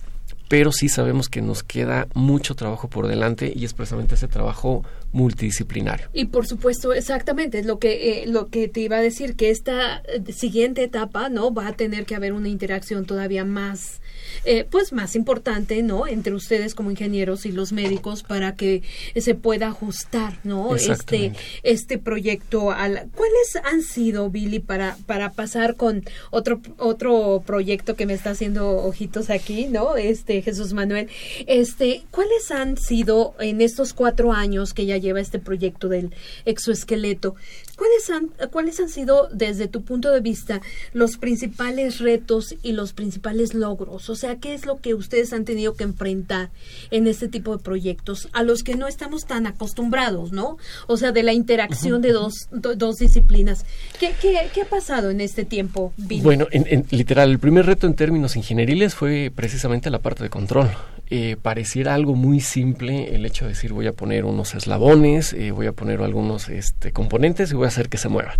pero 0.49 0.72
sí 0.72 0.88
sabemos 0.88 1.28
que 1.28 1.42
nos 1.42 1.62
queda 1.62 2.09
mucho 2.14 2.55
trabajo 2.55 2.88
por 2.88 3.07
delante 3.07 3.53
y 3.55 3.64
es 3.64 3.74
precisamente 3.74 4.14
ese 4.14 4.28
trabajo 4.28 4.84
multidisciplinario. 5.12 6.09
Y 6.12 6.26
por 6.26 6.47
supuesto, 6.47 6.92
exactamente, 6.92 7.59
es 7.59 7.66
lo 7.66 7.78
que 7.78 8.22
eh, 8.22 8.26
lo 8.26 8.49
que 8.49 8.68
te 8.68 8.80
iba 8.80 8.97
a 8.97 9.01
decir 9.01 9.36
que 9.36 9.51
esta 9.51 10.03
eh, 10.07 10.32
siguiente 10.32 10.84
etapa, 10.84 11.28
¿no? 11.28 11.53
Va 11.53 11.68
a 11.68 11.72
tener 11.72 12.07
que 12.07 12.14
haber 12.14 12.32
una 12.32 12.49
interacción 12.49 13.07
todavía 13.07 13.44
más 13.44 14.01
eh, 14.45 14.66
pues 14.70 14.93
más 14.93 15.16
importante, 15.16 15.83
¿no? 15.83 16.07
Entre 16.07 16.35
ustedes 16.35 16.74
como 16.74 16.91
ingenieros 16.91 17.47
y 17.47 17.53
los 17.53 17.72
médicos 17.72 18.22
para 18.22 18.55
que 18.55 18.83
se 19.16 19.35
pueda 19.35 19.68
ajustar, 19.68 20.39
¿no? 20.45 20.77
Este 20.77 21.33
este 21.62 21.99
proyecto 21.99 22.70
al 22.70 23.09
¿Cuáles 23.14 23.57
han 23.64 23.83
sido 23.83 24.31
Billy 24.31 24.59
para 24.59 24.97
para 25.07 25.33
pasar 25.33 25.77
con 25.77 26.05
otro 26.31 26.61
otro 26.79 27.43
proyecto 27.45 27.97
que 27.97 28.07
me 28.07 28.14
está 28.14 28.31
haciendo 28.31 28.70
ojitos 28.70 29.31
aquí, 29.31 29.66
¿no? 29.66 29.97
Este 29.97 30.43
Jesús 30.43 30.72
Manuel. 30.72 31.09
Este, 31.47 32.05
¿cuáles 32.11 32.51
han 32.51 32.77
sido 32.77 33.35
en 33.39 33.61
estos 33.61 33.93
cuatro 33.93 34.33
años 34.33 34.74
que 34.74 34.87
ya 34.87 34.97
lleva 34.97 35.20
este 35.20 35.39
proyecto 35.39 35.89
del 35.89 36.14
exoesqueleto? 36.45 37.35
¿Cuáles 37.77 38.11
han, 38.11 38.49
¿Cuáles 38.51 38.81
han 38.81 38.89
sido, 38.89 39.29
desde 39.33 39.68
tu 39.68 39.83
punto 39.83 40.11
de 40.11 40.20
vista, 40.20 40.62
los 40.95 41.18
principales 41.18 41.99
retos 41.99 42.55
y 42.62 42.72
los 42.72 42.95
principales 42.95 43.53
logros? 43.53 44.09
O 44.09 44.16
sea, 44.17 44.37
¿qué 44.37 44.55
es 44.55 44.67
lo 44.67 44.81
que 44.81 44.95
ustedes 44.95 45.33
han 45.33 45.45
tenido 45.45 45.75
que 45.75 45.85
enfrentar 45.85 46.51
en 46.91 47.07
este 47.07 47.29
tipo 47.29 47.57
de 47.57 47.62
proyectos 47.62 48.29
a 48.33 48.43
los 48.43 48.62
que 48.62 48.77
no 48.77 48.89
estamos 48.89 49.27
tan 49.27 49.47
acostumbrados, 49.47 50.33
¿no? 50.33 50.59
O 50.87 50.97
sea, 50.97 51.12
de 51.12 51.23
la 51.23 51.33
interacción 51.33 52.03
de 52.03 52.12
dos, 52.12 52.49
dos 52.51 52.97
disciplinas. 52.97 53.64
¿Qué, 54.01 54.12
¿Qué, 54.21 54.61
ha 54.61 54.64
pasado 54.64 55.11
en 55.11 55.21
este 55.21 55.45
tiempo, 55.45 55.93
Bueno, 55.97 56.47
en, 56.51 56.87
literal, 56.91 57.31
el 57.31 57.39
primer 57.39 57.67
reto 57.67 57.87
en 57.87 57.95
términos 57.95 58.37
ingenieriles 58.37 58.95
fue 58.95 59.31
precisamente 59.35 59.91
la 59.91 59.99
parte 60.01 60.23
de 60.25 60.31
control. 60.31 60.71
Eh, 61.09 61.37
pareciera 61.41 61.95
algo 61.95 62.14
muy 62.14 62.41
simple 62.41 63.14
el 63.14 63.25
hecho 63.27 63.45
de 63.45 63.51
decir 63.51 63.73
voy 63.73 63.87
a 63.87 63.93
poner 63.93 64.25
unos 64.25 64.57
eslabones, 64.57 65.35
eh, 65.35 65.53
voy 65.53 65.67
a 65.67 65.73
poner 65.73 66.01
algunos 66.03 66.49
este, 66.49 66.91
componentes 66.91 67.53
y 67.53 67.55
voy 67.55 67.67
a 67.67 67.69
hacer 67.69 67.89
que 67.89 67.97
se 67.97 68.09
muevan. 68.09 68.39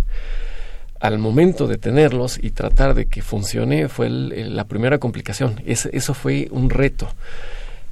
Al 0.99 1.19
momento 1.19 1.67
de 1.67 1.77
tenerlos 1.77 2.39
y 2.41 2.51
tratar 2.51 2.95
de 2.95 3.05
que 3.05 3.21
funcione 3.21 3.87
fue 3.87 4.09
la 4.09 4.65
primera 4.65 4.97
complicación. 4.97 5.61
eso 5.65 6.13
fue 6.13 6.47
un 6.51 6.69
reto. 6.69 7.09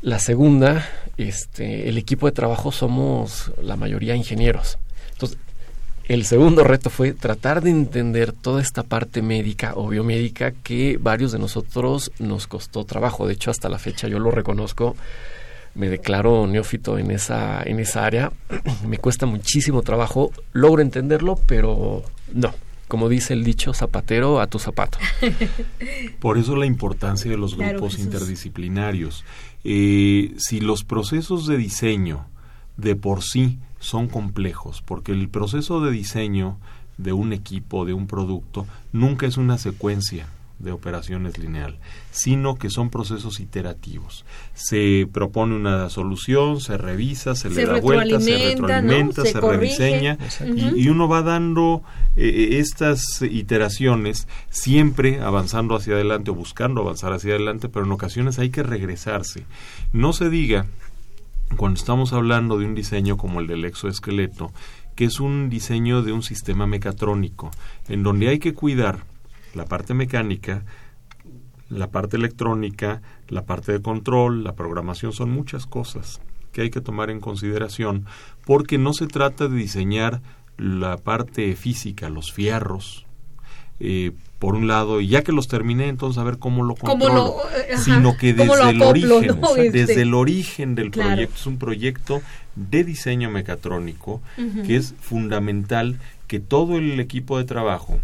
La 0.02 0.20
segunda, 0.20 0.88
este, 1.18 1.90
el 1.90 1.98
equipo 1.98 2.28
de 2.28 2.32
trabajo 2.32 2.72
somos 2.72 3.52
la 3.62 3.76
mayoría 3.76 4.16
ingenieros. 4.16 4.78
Entonces, 5.14 5.38
el 6.08 6.26
segundo 6.26 6.64
reto 6.64 6.92
fue 6.92 7.14
tratar 7.14 7.64
de 7.64 7.72
entender 7.72 8.32
toda 8.32 8.62
esta 8.62 8.84
parte 8.84 9.24
médica 9.24 9.74
o 9.76 9.88
biomédica 9.88 10.52
que 10.52 11.00
varios 11.02 11.32
de 11.32 11.40
nosotros 11.40 12.12
nos 12.20 12.46
costó 12.46 12.86
trabajo. 12.86 13.26
De 13.26 13.34
hecho, 13.34 13.50
hasta 13.50 13.70
la 13.70 13.80
fecha 13.80 14.08
yo 14.08 14.20
lo 14.20 14.30
reconozco, 14.30 14.96
me 15.74 15.90
declaro 15.90 16.46
neófito 16.46 17.00
en 17.00 17.10
esa, 17.10 17.64
en 17.64 17.80
esa 17.80 18.06
área. 18.06 18.32
me 18.88 19.00
cuesta 19.00 19.26
muchísimo 19.26 19.82
trabajo, 19.82 20.32
logro 20.54 20.84
entenderlo, 20.84 21.40
pero 21.48 22.04
no. 22.32 22.54
Como 22.88 23.10
dice 23.10 23.34
el 23.34 23.44
dicho, 23.44 23.74
zapatero 23.74 24.40
a 24.40 24.48
tu 24.48 24.60
zapato. 24.60 25.00
Por 26.20 26.38
eso 26.38 26.56
la 26.56 26.66
importancia 26.66 27.30
de 27.32 27.38
los 27.38 27.58
grupos 27.58 27.98
interdisciplinarios. 27.98 29.26
Eh, 29.64 30.36
si 30.38 30.60
los 30.60 30.84
procesos 30.84 31.48
de 31.48 31.58
diseño 31.58 32.28
de 32.78 32.96
por 32.96 33.24
sí 33.24 33.58
son 33.80 34.08
complejos, 34.08 34.84
porque 34.84 35.12
el 35.12 35.30
proceso 35.30 35.82
de 35.82 35.92
diseño 35.92 36.60
de 36.98 37.14
un 37.14 37.34
equipo, 37.34 37.86
de 37.86 37.94
un 37.94 38.06
producto, 38.06 38.68
nunca 38.92 39.26
es 39.26 39.38
una 39.38 39.58
secuencia 39.58 40.28
de 40.60 40.72
operaciones 40.72 41.38
lineal, 41.38 41.78
sino 42.12 42.56
que 42.56 42.70
son 42.70 42.90
procesos 42.90 43.40
iterativos. 43.40 44.26
Se 44.54 45.08
propone 45.12 45.56
una 45.56 45.90
solución, 45.90 46.62
se 46.62 46.78
revisa, 46.78 47.36
se, 47.36 47.50
le 47.50 47.66
da 47.66 47.80
vuelta, 47.80 48.20
se 48.20 48.50
retroalimenta, 48.52 49.26
se, 49.26 49.40
rediseña 49.40 50.18
y, 50.76 50.88
uno 50.88 51.08
va 51.08 51.22
dando 51.22 51.84
eh, 52.16 52.28
eh, 52.28 52.60
estas 52.60 53.22
iteraciones 53.22 54.28
siempre 54.50 55.20
avanzando 55.22 55.76
hacia 55.76 55.96
adelante 55.96 56.32
o 56.32 56.36
buscando 56.36 56.82
avanzar 56.82 57.14
hacia 57.14 57.32
adelante, 57.32 57.70
pero 57.70 57.86
en 57.86 57.92
ocasiones 57.92 58.40
hay 58.40 58.50
que 58.50 58.64
regresarse. 58.64 59.46
No 59.92 60.14
se 60.14 60.30
diga 60.30 60.66
cuando 61.58 61.78
estamos 61.78 62.14
hablando 62.14 62.58
de 62.58 62.66
un 62.66 62.76
diseño 62.76 63.18
como 63.18 63.40
el 63.40 63.48
del 63.48 63.66
exoesqueleto, 63.66 64.52
que 64.96 65.06
es 65.06 65.20
un 65.20 65.50
diseño 65.50 66.02
de 66.02 66.14
un 66.14 66.24
sistema 66.24 66.66
mecatrónico, 66.66 67.52
en 67.90 68.04
donde 68.04 68.30
hay 68.30 68.40
que 68.40 68.54
cuidar 68.54 69.04
la 69.56 69.66
parte 69.66 69.94
mecánica, 69.94 70.64
la 71.70 71.90
parte 71.90 72.18
electrónica, 72.18 73.02
la 73.30 73.44
parte 73.46 73.72
de 73.72 73.82
control, 73.82 74.44
la 74.44 74.54
programación, 74.54 75.14
son 75.14 75.32
muchas 75.32 75.66
cosas 75.66 76.22
que 76.52 76.62
hay 76.62 76.70
que 76.70 76.82
tomar 76.82 77.10
en 77.10 77.20
consideración, 77.20 78.06
porque 78.46 78.78
no 78.78 78.94
se 78.94 79.08
trata 79.08 79.48
de 79.48 79.58
diseñar 79.58 80.22
la 80.58 80.98
parte 80.98 81.56
física, 81.56 82.10
los 82.10 82.32
fierros, 82.32 83.06
eh, 83.80 84.12
por 84.40 84.56
un 84.56 84.68
lado, 84.68 85.02
y 85.02 85.08
ya 85.08 85.22
que 85.24 85.32
los 85.32 85.48
terminé, 85.48 85.90
entonces 85.90 86.18
a 86.22 86.24
ver 86.24 86.38
cómo 86.38 86.64
lo 86.64 86.76
controlo, 86.76 87.14
lo, 87.14 87.36
eh, 87.58 87.78
sino 87.78 88.16
que 88.16 88.34
desde 88.34 88.70
el 88.70 88.82
origen, 88.82 89.40
¿no? 89.42 89.54
desde 89.56 89.82
Este. 89.82 90.02
el 90.02 90.14
origen 90.14 90.76
del 90.76 90.92
Claro. 90.92 91.10
proyecto, 91.12 91.36
es 91.36 91.46
un 91.48 91.58
proyecto 91.58 92.22
de 92.56 92.84
diseño 92.84 93.30
mecatrónico 93.32 94.22
que 94.66 94.76
es 94.78 94.94
fundamental 95.02 96.00
que 96.28 96.40
todo 96.40 96.78
el 96.78 97.00
equipo 97.00 97.38
de 97.38 97.44
trabajo 97.44 98.00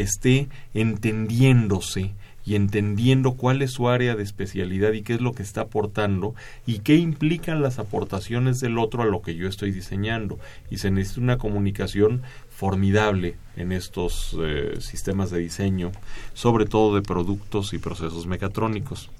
esté 0.00 0.48
entendiéndose 0.74 2.12
y 2.46 2.54
entendiendo 2.54 3.32
cuál 3.32 3.60
es 3.60 3.72
su 3.72 3.88
área 3.88 4.14
de 4.14 4.22
especialidad 4.22 4.92
y 4.92 5.02
qué 5.02 5.14
es 5.14 5.20
lo 5.20 5.32
que 5.32 5.42
está 5.42 5.62
aportando 5.62 6.34
y 6.64 6.78
qué 6.78 6.94
implican 6.94 7.60
las 7.60 7.80
aportaciones 7.80 8.58
del 8.60 8.78
otro 8.78 9.02
a 9.02 9.06
lo 9.06 9.20
que 9.20 9.34
yo 9.34 9.48
estoy 9.48 9.72
diseñando. 9.72 10.38
Y 10.70 10.78
se 10.78 10.92
necesita 10.92 11.22
una 11.22 11.38
comunicación 11.38 12.22
formidable 12.48 13.34
en 13.56 13.72
estos 13.72 14.36
eh, 14.40 14.76
sistemas 14.80 15.30
de 15.30 15.40
diseño, 15.40 15.90
sobre 16.34 16.66
todo 16.66 16.94
de 16.94 17.02
productos 17.02 17.74
y 17.74 17.78
procesos 17.78 18.28
mecatrónicos. 18.28 19.10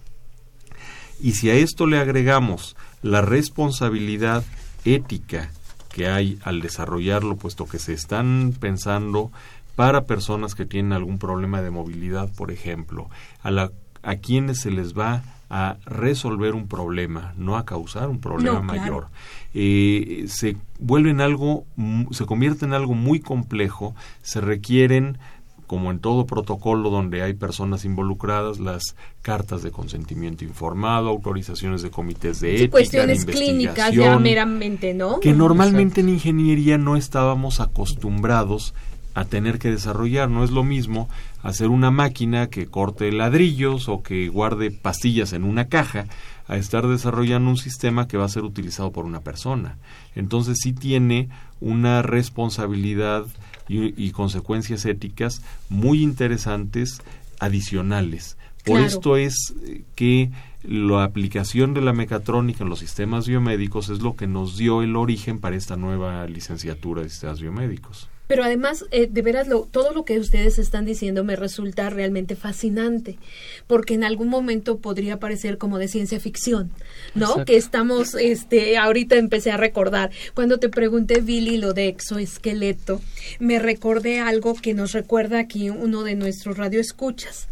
Y 1.21 1.33
si 1.33 1.51
a 1.51 1.55
esto 1.55 1.87
le 1.87 1.99
agregamos 1.99 2.77
la 3.03 3.23
responsabilidad 3.23 4.45
ética 4.85 5.51
que 5.97 6.07
hay 6.09 6.39
al 6.43 6.61
desarrollarlo, 6.61 7.37
puesto 7.37 7.67
que 7.67 7.79
se 7.79 7.95
están 7.95 8.55
pensando 8.61 9.33
para 9.77 10.05
personas 10.05 10.55
que 10.55 10.65
tienen 10.65 10.93
algún 10.93 11.19
problema 11.19 11.63
de 11.63 11.71
movilidad, 11.71 12.29
por 12.35 12.51
ejemplo, 12.51 13.09
a, 13.43 13.51
la, 13.51 13.71
a 14.03 14.17
quienes 14.17 14.61
se 14.61 14.71
les 14.71 14.99
va 14.99 15.23
a 15.49 15.77
resolver 15.85 16.55
un 16.55 16.67
problema, 16.67 17.33
no 17.37 17.57
a 17.57 17.65
causar 17.65 18.09
un 18.09 18.19
problema 18.21 18.61
No, 18.61 18.67
claro. 18.67 18.81
mayor. 18.83 19.07
Eh, 19.55 20.25
se 20.29 20.57
vuelven 20.81 21.21
algo, 21.21 21.65
se 22.11 22.27
convierte 22.27 22.65
en 22.65 22.73
algo 22.73 22.95
muy 22.95 23.21
complejo, 23.21 23.95
se 24.23 24.41
requieren 24.41 25.19
como 25.67 25.91
en 25.91 25.99
todo 25.99 26.27
protocolo 26.27 26.91
donde 26.91 27.23
hay 27.23 27.35
personas 27.35 27.85
involucradas, 27.85 28.59
las 28.61 28.95
cartas 29.23 29.63
de 29.63 29.73
consentimiento 29.73 30.45
informado, 30.45 31.09
autorizaciones 31.09 31.83
de 31.83 31.91
comités 31.91 32.41
de 32.41 32.51
Sí, 32.51 32.55
ética, 32.57 32.71
cuestiones 32.71 33.27
de 33.27 33.33
clínicas 33.33 33.93
ya 33.93 34.19
meramente, 34.19 34.95
¿no? 34.95 35.21
que 35.21 35.33
normalmente 35.33 36.03
en 36.03 36.09
ingeniería 36.11 36.79
no 36.79 36.97
estábamos 36.97 37.61
acostumbrados 37.61 38.75
a 39.17 39.25
tener 39.25 39.59
que 39.59 39.71
desarrollar. 39.71 40.29
No 40.29 40.45
es 40.45 40.51
lo 40.51 40.63
mismo 40.63 41.09
hacer 41.43 41.69
una 41.69 41.91
máquina 41.91 42.49
que 42.49 42.67
corte 42.67 43.11
ladrillos 43.11 43.89
o 43.89 44.03
que 44.03 44.29
guarde 44.29 44.71
pastillas 44.71 45.33
en 45.33 45.43
una 45.43 45.69
caja 45.69 46.05
a 46.49 46.59
estar 46.59 46.87
desarrollando 46.87 47.49
un 47.49 47.57
sistema 47.57 48.07
que 48.07 48.19
va 48.19 48.27
a 48.27 48.29
ser 48.29 48.45
utilizado 48.45 48.93
por 48.93 49.07
una 49.07 49.21
persona. 49.21 49.79
Entonces 50.15 50.59
sí 50.61 50.75
tiene 50.75 51.31
una 51.61 52.03
responsabilidad 52.03 53.25
y, 53.69 54.01
y 54.01 54.11
consecuencias 54.11 54.85
éticas 54.85 55.41
muy 55.71 56.03
interesantes 56.03 57.01
adicionales. 57.41 58.37
Por 58.67 58.77
Claro. 58.77 58.87
esto 58.87 59.17
es 59.17 59.55
eh, 59.65 59.85
que 59.95 60.31
la 60.63 61.05
aplicación 61.05 61.73
de 61.73 61.81
la 61.81 61.95
mecatrónica 61.95 62.65
en 62.65 62.71
los 62.71 62.81
sistemas 62.81 63.27
biomédicos 63.27 63.89
es 63.89 64.03
lo 64.03 64.15
que 64.15 64.27
nos 64.27 64.59
dio 64.59 64.83
el 64.83 64.95
origen 64.95 65.39
para 65.39 65.57
esta 65.57 65.77
nueva 65.77 66.27
licenciatura 66.27 67.03
de 67.03 67.09
sistemas 67.09 67.41
biomédicos. 67.41 68.11
Pero 68.27 68.45
además, 68.45 68.85
eh, 68.91 69.09
de 69.11 69.23
veras, 69.23 69.49
lo, 69.49 69.63
todo 69.63 69.93
lo 69.93 70.05
que 70.05 70.19
ustedes 70.19 70.59
están 70.59 70.85
diciendo 70.85 71.25
me 71.25 71.37
resulta 71.37 71.91
realmente 71.91 72.37
fascinante, 72.37 73.19
porque 73.67 73.95
en 73.95 74.05
algún 74.05 74.29
momento 74.29 74.79
podría 74.79 75.19
parecer 75.19 75.59
como 75.59 75.79
de 75.79 75.89
ciencia 75.89 76.21
ficción, 76.21 76.71
¿no? 77.15 77.27
Exacto. 77.27 77.45
Que 77.45 77.57
estamos, 77.57 78.15
este, 78.15 78.79
ahorita 78.79 79.17
empecé 79.17 79.51
a 79.51 79.57
recordar, 79.57 80.11
cuando 80.35 80.59
te 80.59 80.69
pregunté, 80.69 81.21
Billy, 81.21 81.57
lo 81.59 81.73
de 81.73 81.89
exoesqueleto, 81.89 83.01
me 83.39 83.59
recordé 83.59 84.21
algo 84.21 84.55
que 84.55 84.75
nos 84.75 84.93
recuerda 84.93 85.39
aquí 85.39 85.71
uno 85.71 86.03
de 86.03 86.17
nuestros 86.17 86.57
radioescuchas 86.57 87.49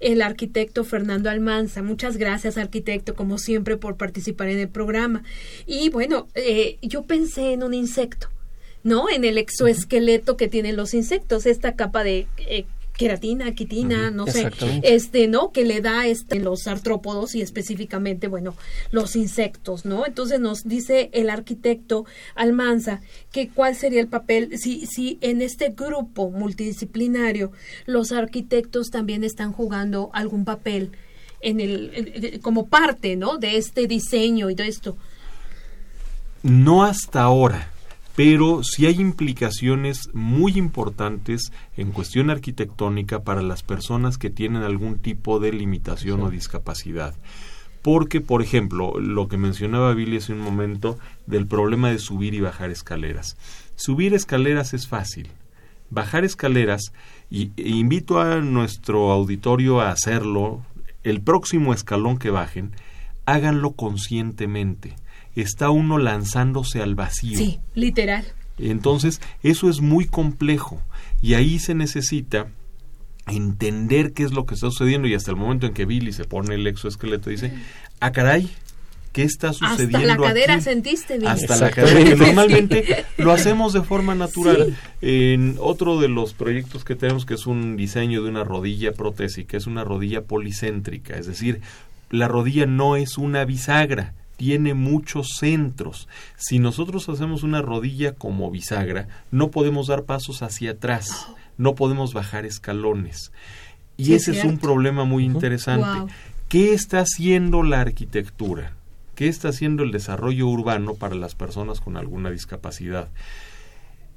el 0.00 0.22
arquitecto 0.22 0.82
Fernando 0.82 1.30
Almanza. 1.30 1.82
Muchas 1.82 2.16
gracias, 2.16 2.56
arquitecto, 2.56 3.14
como 3.14 3.38
siempre, 3.38 3.76
por 3.76 3.96
participar 3.96 4.48
en 4.48 4.58
el 4.58 4.68
programa. 4.68 5.22
Y 5.66 5.90
bueno, 5.90 6.26
eh, 6.34 6.78
yo 6.82 7.02
pensé 7.02 7.52
en 7.52 7.62
un 7.62 7.74
insecto, 7.74 8.28
¿no? 8.82 9.08
En 9.10 9.24
el 9.24 9.38
exoesqueleto 9.38 10.36
que 10.36 10.48
tienen 10.48 10.76
los 10.76 10.94
insectos, 10.94 11.46
esta 11.46 11.74
capa 11.76 12.02
de 12.04 12.26
eh, 12.38 12.64
queratina, 12.96 13.54
quitina, 13.54 14.10
no 14.10 14.26
sé, 14.26 14.50
este, 14.82 15.26
¿no? 15.26 15.52
Que 15.52 15.64
le 15.64 15.80
da 15.80 16.06
este 16.06 16.38
los 16.38 16.66
artrópodos 16.66 17.34
y 17.34 17.40
específicamente, 17.40 18.26
bueno, 18.28 18.54
los 18.90 19.16
insectos, 19.16 19.86
¿no? 19.86 20.04
Entonces 20.04 20.38
nos 20.38 20.64
dice 20.64 21.08
el 21.14 21.30
arquitecto 21.30 22.04
Almanza 22.34 23.00
que 23.32 23.48
cuál 23.48 23.74
sería 23.74 24.00
el 24.02 24.08
papel 24.08 24.58
si 24.58 24.84
si 24.86 25.16
en 25.22 25.40
este 25.40 25.70
grupo 25.70 26.30
multidisciplinario 26.30 27.52
los 27.86 28.12
arquitectos 28.12 28.90
también 28.90 29.24
están 29.24 29.52
jugando 29.52 30.10
algún 30.12 30.44
papel 30.44 30.90
en 31.40 31.60
el 31.60 31.90
en- 31.94 32.40
como 32.40 32.66
parte, 32.66 33.16
¿no? 33.16 33.38
De 33.38 33.56
este 33.56 33.86
diseño 33.86 34.50
y 34.50 34.54
de 34.54 34.68
esto. 34.68 34.98
No 36.42 36.84
hasta 36.84 37.22
ahora, 37.22 37.70
pero 38.16 38.62
sí 38.62 38.86
hay 38.86 39.00
implicaciones 39.00 40.10
muy 40.12 40.58
importantes 40.58 41.52
en 41.76 41.92
cuestión 41.92 42.30
arquitectónica 42.30 43.22
para 43.22 43.42
las 43.42 43.62
personas 43.62 44.18
que 44.18 44.30
tienen 44.30 44.62
algún 44.62 44.98
tipo 44.98 45.38
de 45.38 45.52
limitación 45.52 46.20
o 46.22 46.30
discapacidad. 46.30 47.14
Porque, 47.82 48.20
por 48.20 48.42
ejemplo, 48.42 49.00
lo 49.00 49.28
que 49.28 49.38
mencionaba 49.38 49.94
Billy 49.94 50.18
hace 50.18 50.34
un 50.34 50.40
momento 50.40 50.98
del 51.26 51.46
problema 51.46 51.90
de 51.90 51.98
subir 51.98 52.34
y 52.34 52.40
bajar 52.40 52.70
escaleras. 52.70 53.36
Subir 53.74 54.12
escaleras 54.12 54.74
es 54.74 54.86
fácil. 54.86 55.28
Bajar 55.88 56.24
escaleras, 56.24 56.92
y 57.30 57.52
e 57.56 57.70
invito 57.70 58.20
a 58.20 58.40
nuestro 58.40 59.10
auditorio 59.12 59.80
a 59.80 59.90
hacerlo, 59.90 60.62
el 61.04 61.22
próximo 61.22 61.72
escalón 61.72 62.18
que 62.18 62.30
bajen, 62.30 62.72
háganlo 63.24 63.72
conscientemente. 63.72 64.94
Está 65.36 65.70
uno 65.70 65.98
lanzándose 65.98 66.82
al 66.82 66.94
vacío. 66.94 67.38
Sí, 67.38 67.60
literal. 67.74 68.24
Entonces, 68.58 69.20
eso 69.42 69.70
es 69.70 69.80
muy 69.80 70.06
complejo 70.06 70.82
y 71.22 71.34
ahí 71.34 71.58
se 71.58 71.74
necesita 71.74 72.48
entender 73.26 74.12
qué 74.12 74.24
es 74.24 74.32
lo 74.32 74.44
que 74.46 74.54
está 74.54 74.70
sucediendo 74.70 75.08
y 75.08 75.14
hasta 75.14 75.30
el 75.30 75.36
momento 75.36 75.66
en 75.66 75.74
que 75.74 75.84
Billy 75.84 76.12
se 76.12 76.24
pone 76.24 76.54
el 76.54 76.66
exoesqueleto 76.66 77.30
dice, 77.30 77.52
ah 78.00 78.12
caray, 78.12 78.50
¿qué 79.12 79.22
está 79.22 79.52
sucediendo 79.52 79.98
Hasta 79.98 80.06
la 80.06 80.16
cadera 80.16 80.54
aquí?". 80.54 80.62
sentiste, 80.62 81.14
Billy. 81.14 81.26
Hasta 81.26 81.56
la 81.56 81.70
cadera, 81.70 82.04
que 82.04 82.16
normalmente 82.16 83.04
lo 83.18 83.32
hacemos 83.32 83.72
de 83.72 83.82
forma 83.82 84.14
natural. 84.14 84.76
En 85.00 85.56
otro 85.60 86.00
de 86.00 86.08
los 86.08 86.34
proyectos 86.34 86.84
que 86.84 86.96
tenemos, 86.96 87.24
que 87.24 87.34
es 87.34 87.46
un 87.46 87.76
diseño 87.76 88.22
de 88.22 88.30
una 88.30 88.44
rodilla 88.44 88.92
protésica, 88.92 89.56
es 89.56 89.66
una 89.66 89.84
rodilla 89.84 90.22
policéntrica, 90.22 91.16
es 91.16 91.26
decir, 91.26 91.60
la 92.10 92.26
rodilla 92.26 92.66
no 92.66 92.96
es 92.96 93.16
una 93.16 93.44
bisagra, 93.44 94.14
tiene 94.40 94.72
muchos 94.72 95.34
centros. 95.38 96.08
Si 96.38 96.60
nosotros 96.60 97.10
hacemos 97.10 97.42
una 97.42 97.60
rodilla 97.60 98.14
como 98.14 98.50
bisagra, 98.50 99.06
no 99.30 99.50
podemos 99.50 99.88
dar 99.88 100.04
pasos 100.04 100.40
hacia 100.40 100.70
atrás, 100.70 101.26
no 101.58 101.74
podemos 101.74 102.14
bajar 102.14 102.46
escalones. 102.46 103.32
Y 103.98 104.06
Sí, 104.06 104.14
ese 104.14 104.30
es 104.30 104.46
un 104.46 104.56
problema 104.56 105.04
muy 105.04 105.26
interesante. 105.26 106.10
¿Qué 106.48 106.72
está 106.72 107.00
haciendo 107.00 107.62
la 107.62 107.82
arquitectura? 107.82 108.72
¿Qué 109.14 109.28
está 109.28 109.50
haciendo 109.50 109.82
el 109.82 109.92
desarrollo 109.92 110.46
urbano 110.46 110.94
para 110.94 111.16
las 111.16 111.34
personas 111.34 111.82
con 111.82 111.98
alguna 111.98 112.30
discapacidad? 112.30 113.10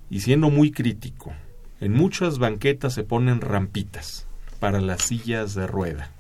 Y 0.10 0.22
siendo 0.22 0.50
muy 0.50 0.72
crítico, 0.72 1.34
en 1.82 1.92
muchas 1.92 2.40
banquetas 2.40 2.94
se 2.94 3.04
ponen 3.04 3.42
rampitas 3.42 4.26
para 4.62 4.80
las 4.80 5.02
sillas 5.02 5.54
de 5.54 5.68
rueda. 5.68 6.12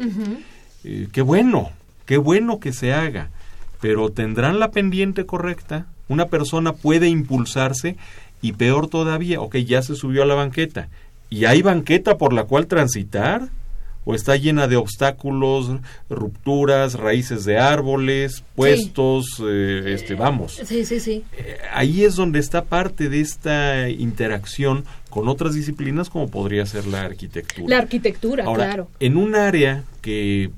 Eh, 0.83 1.07
qué 1.13 1.21
bueno, 1.21 1.71
qué 2.05 2.17
bueno 2.17 2.59
que 2.59 2.73
se 2.73 2.91
haga, 2.91 3.31
pero 3.83 4.09
tendrán 4.09 4.59
la 4.59 4.71
pendiente 4.71 5.25
correcta. 5.25 5.87
Una 6.07 6.27
persona 6.27 6.71
puede 6.71 7.09
impulsarse 7.09 7.97
y 8.41 8.53
peor 8.53 8.87
todavía, 8.87 9.41
ok, 9.41 9.57
ya 9.57 9.81
se 9.81 9.97
subió 9.97 10.23
a 10.23 10.25
la 10.25 10.35
banqueta. 10.35 10.87
¿Y 11.29 11.43
hay 11.43 11.61
banqueta 11.61 12.17
por 12.17 12.31
la 12.31 12.45
cual 12.45 12.67
transitar? 12.67 13.49
¿O 14.05 14.15
está 14.15 14.37
llena 14.37 14.69
de 14.69 14.77
obstáculos, 14.77 15.69
rupturas, 16.09 16.93
raíces 16.93 17.43
de 17.43 17.57
árboles, 17.57 18.45
puestos, 18.55 19.43
eh, 19.45 19.93
este, 19.93 20.15
vamos? 20.15 20.61
Sí, 20.63 20.85
sí, 20.85 21.01
sí. 21.01 21.25
Eh, 21.37 21.57
ahí 21.73 22.05
es 22.05 22.15
donde 22.15 22.39
está 22.39 22.63
parte 22.63 23.09
de 23.09 23.19
esta 23.19 23.89
interacción 23.89 24.85
con 25.09 25.27
otras 25.27 25.55
disciplinas 25.55 26.09
como 26.09 26.29
podría 26.29 26.65
ser 26.65 26.87
la 26.87 27.01
arquitectura. 27.01 27.67
La 27.67 27.79
arquitectura, 27.79 28.45
Ahora, 28.45 28.63
claro. 28.63 28.87
en 29.01 29.17
un 29.17 29.35
área 29.35 29.83
que 30.01 30.51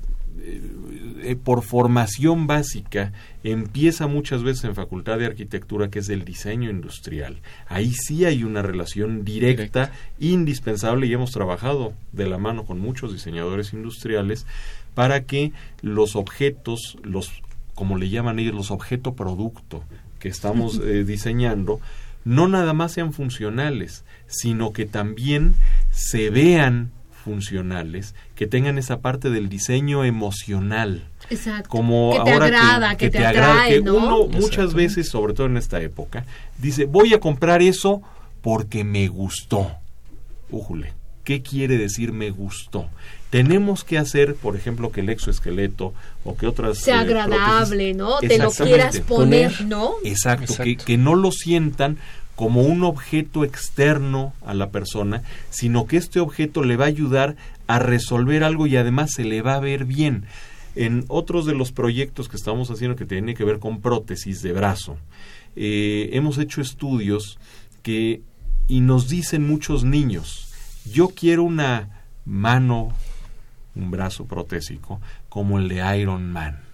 eh, 1.30 1.36
por 1.36 1.62
formación 1.62 2.46
básica 2.46 3.12
empieza 3.42 4.06
muchas 4.06 4.42
veces 4.42 4.64
en 4.64 4.74
facultad 4.74 5.18
de 5.18 5.26
arquitectura 5.26 5.88
que 5.90 6.00
es 6.00 6.08
el 6.08 6.24
diseño 6.24 6.70
industrial. 6.70 7.40
Ahí 7.66 7.92
sí 7.92 8.24
hay 8.24 8.44
una 8.44 8.62
relación 8.62 9.24
directa, 9.24 9.92
indispensable 10.18 11.06
y 11.06 11.12
hemos 11.12 11.32
trabajado 11.32 11.92
de 12.12 12.28
la 12.28 12.38
mano 12.38 12.64
con 12.64 12.80
muchos 12.80 13.12
diseñadores 13.12 13.72
industriales 13.72 14.46
para 14.94 15.24
que 15.24 15.52
los 15.82 16.16
objetos, 16.16 16.96
los 17.02 17.30
como 17.74 17.98
le 17.98 18.08
llaman 18.08 18.38
ellos, 18.38 18.54
los 18.54 18.70
objeto 18.70 19.14
producto 19.14 19.84
que 20.18 20.28
estamos 20.28 20.78
eh, 20.84 21.04
diseñando 21.04 21.80
no 22.26 22.48
nada 22.48 22.72
más 22.72 22.90
sean 22.90 23.12
funcionales, 23.12 24.04
sino 24.26 24.72
que 24.72 24.84
también 24.84 25.54
se 25.90 26.28
vean 26.28 26.90
funcionales, 27.26 28.14
que 28.36 28.46
tengan 28.46 28.78
esa 28.78 29.00
parte 29.00 29.30
del 29.30 29.48
diseño 29.48 30.04
emocional. 30.04 31.08
Exacto. 31.28 31.68
Como 31.68 32.12
que 32.12 32.22
te 32.22 32.32
ahora 32.32 32.46
agrada, 32.46 32.96
que, 32.96 33.10
te, 33.10 33.18
te 33.18 33.26
atrae, 33.26 33.42
agrada, 33.42 33.68
que 33.68 33.82
¿no? 33.82 33.94
uno 33.96 34.26
muchas 34.28 34.74
veces, 34.74 35.08
sobre 35.08 35.34
todo 35.34 35.48
en 35.48 35.56
esta 35.56 35.80
época, 35.80 36.24
dice, 36.58 36.84
voy 36.84 37.12
a 37.14 37.18
comprar 37.18 37.62
eso 37.62 38.00
porque 38.42 38.84
me 38.84 39.08
gustó. 39.08 39.72
Újule, 40.50 40.92
¿qué 41.24 41.42
quiere 41.42 41.78
decir 41.78 42.12
me 42.12 42.30
gustó? 42.30 42.88
Tenemos 43.30 43.82
que 43.82 43.98
hacer, 43.98 44.36
por 44.36 44.54
ejemplo, 44.54 44.92
que 44.92 45.00
el 45.00 45.08
exoesqueleto 45.08 45.92
o 46.24 46.36
que 46.36 46.46
otras... 46.46 46.78
sea 46.78 46.98
eh, 46.98 47.00
agradable, 47.00 47.92
¿no? 47.92 48.18
Te 48.18 48.38
lo 48.38 48.50
Exactamente. 48.50 48.64
quieras 48.64 49.00
poner, 49.00 49.50
Poner. 49.50 49.66
¿no? 49.66 49.94
Exacto, 50.04 50.62
Que, 50.62 50.70
Exacto. 50.70 50.84
que 50.86 50.96
no 50.96 51.16
lo 51.16 51.32
sientan 51.32 51.98
como 52.36 52.60
un 52.60 52.84
objeto 52.84 53.44
externo 53.44 54.34
a 54.44 54.54
la 54.54 54.70
persona, 54.70 55.22
sino 55.50 55.86
que 55.86 55.96
este 55.96 56.20
objeto 56.20 56.62
le 56.62 56.76
va 56.76 56.84
a 56.84 56.88
ayudar 56.88 57.34
a 57.66 57.78
resolver 57.78 58.44
algo 58.44 58.66
y 58.66 58.76
además 58.76 59.10
se 59.12 59.24
le 59.24 59.42
va 59.42 59.54
a 59.54 59.60
ver 59.60 59.86
bien. 59.86 60.26
En 60.74 61.06
otros 61.08 61.46
de 61.46 61.54
los 61.54 61.72
proyectos 61.72 62.28
que 62.28 62.36
estamos 62.36 62.70
haciendo 62.70 62.96
que 62.96 63.06
tienen 63.06 63.34
que 63.34 63.44
ver 63.44 63.58
con 63.58 63.80
prótesis 63.80 64.42
de 64.42 64.52
brazo, 64.52 64.98
eh, 65.56 66.10
hemos 66.12 66.36
hecho 66.36 66.60
estudios 66.60 67.38
que 67.82 68.20
y 68.68 68.80
nos 68.80 69.08
dicen 69.08 69.46
muchos 69.46 69.84
niños, 69.84 70.52
yo 70.92 71.08
quiero 71.08 71.44
una 71.44 72.02
mano, 72.26 72.92
un 73.74 73.90
brazo 73.90 74.26
protésico 74.26 75.00
como 75.30 75.58
el 75.58 75.68
de 75.68 75.98
Iron 76.00 76.30
Man. 76.30 76.65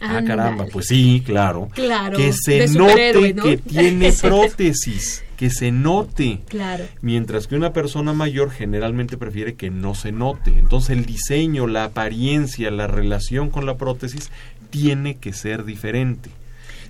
Ah, 0.00 0.16
Ándale. 0.18 0.26
caramba, 0.26 0.66
pues 0.72 0.86
sí, 0.86 1.22
claro. 1.24 1.68
Claro, 1.74 2.16
Que 2.16 2.32
se 2.32 2.66
note 2.68 3.34
¿no? 3.34 3.42
que 3.42 3.58
tiene 3.58 4.12
prótesis, 4.22 5.22
que 5.36 5.50
se 5.50 5.72
note. 5.72 6.40
Claro. 6.48 6.84
Mientras 7.02 7.46
que 7.46 7.54
una 7.56 7.72
persona 7.72 8.12
mayor 8.14 8.50
generalmente 8.50 9.16
prefiere 9.18 9.54
que 9.54 9.70
no 9.70 9.94
se 9.94 10.10
note. 10.12 10.58
Entonces 10.58 10.96
el 10.96 11.04
diseño, 11.04 11.66
la 11.66 11.84
apariencia, 11.84 12.70
la 12.70 12.86
relación 12.86 13.50
con 13.50 13.66
la 13.66 13.76
prótesis 13.76 14.30
tiene 14.70 15.16
que 15.16 15.32
ser 15.32 15.64
diferente. 15.64 16.30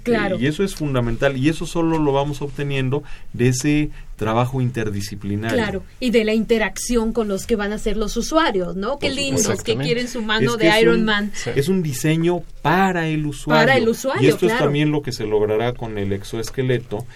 Claro. 0.03 0.39
Y 0.39 0.47
eso 0.47 0.65
es 0.65 0.75
fundamental 0.75 1.37
y 1.37 1.49
eso 1.49 1.67
solo 1.67 1.99
lo 1.99 2.13
vamos 2.13 2.43
obteniendo 2.43 3.03
de 3.33 3.49
ese 3.49 3.91
trabajo 4.17 4.61
interdisciplinario. 4.61 5.57
Claro, 5.57 5.83
y 5.99 6.11
de 6.11 6.25
la 6.25 6.35
interacción 6.35 7.13
con 7.13 7.29
los 7.29 7.47
que 7.47 7.57
van 7.57 7.73
a 7.73 7.79
ser 7.79 7.97
los 7.97 8.17
usuarios, 8.17 8.77
¿no? 8.77 8.99
Qué 8.99 9.11
lindos 9.11 9.63
que 9.63 9.77
quieren 9.77 10.09
su 10.09 10.21
mano 10.23 10.53
Es 10.53 10.57
que 10.59 10.71
de 10.71 10.81
Iron 10.81 11.01
un- 11.01 11.05
Man. 11.07 11.33
Es 11.55 11.69
un 11.69 11.83
diseño 11.83 12.43
para 12.63 13.09
el 13.09 13.25
usuario. 13.27 13.61
Para 13.67 13.77
el 13.79 13.89
usuario, 13.89 14.23
Y 14.23 14.27
esto 14.31 14.47
es 14.47 14.59
también 14.59 14.91
lo 14.91 15.01
que 15.03 15.13
se 15.13 15.25
logrará 15.27 15.73
con 15.73 15.97
el 15.97 16.13
exoesqueleto, 16.13 17.07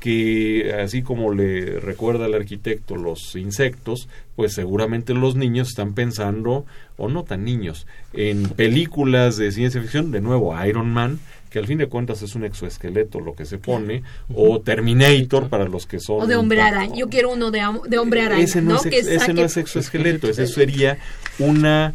que 0.00 0.72
así 0.84 1.02
como 1.02 1.32
le 1.32 1.80
recuerda 1.80 2.26
al 2.26 2.34
arquitecto 2.34 2.94
los 2.96 3.34
insectos, 3.36 4.08
pues 4.36 4.52
seguramente 4.52 5.14
los 5.14 5.34
niños 5.34 5.68
están 5.68 5.94
pensando, 5.94 6.66
o 6.98 7.08
no 7.08 7.24
tan 7.24 7.42
niños, 7.44 7.86
en 8.12 8.48
películas 8.50 9.36
de 9.38 9.50
ciencia 9.50 9.80
ficción, 9.80 10.10
de 10.10 10.20
nuevo 10.20 10.54
Iron 10.66 10.92
Man, 10.92 11.20
que 11.54 11.60
al 11.60 11.68
fin 11.68 11.78
de 11.78 11.86
cuentas 11.86 12.20
es 12.20 12.34
un 12.34 12.42
exoesqueleto 12.44 13.20
lo 13.20 13.36
que 13.36 13.44
se 13.44 13.58
pone, 13.58 14.02
o 14.34 14.60
Terminator 14.60 15.48
para 15.48 15.66
los 15.68 15.86
que 15.86 16.00
son... 16.00 16.20
O 16.22 16.26
de 16.26 16.34
hombre 16.34 16.60
araña. 16.60 16.96
Yo 16.96 17.08
quiero 17.08 17.30
uno 17.30 17.52
de, 17.52 17.62
de 17.88 17.96
hombre 17.98 18.22
araña, 18.22 18.42
Ese 18.42 18.60
no, 18.60 18.70
¿no? 18.70 18.76
es, 18.78 18.82
Que 18.82 18.98
ex- 18.98 19.06
ese 19.06 19.32
no 19.32 19.42
es 19.44 19.56
exoesqueleto, 19.56 20.28
ese 20.28 20.48
sería 20.48 20.98
una 21.38 21.94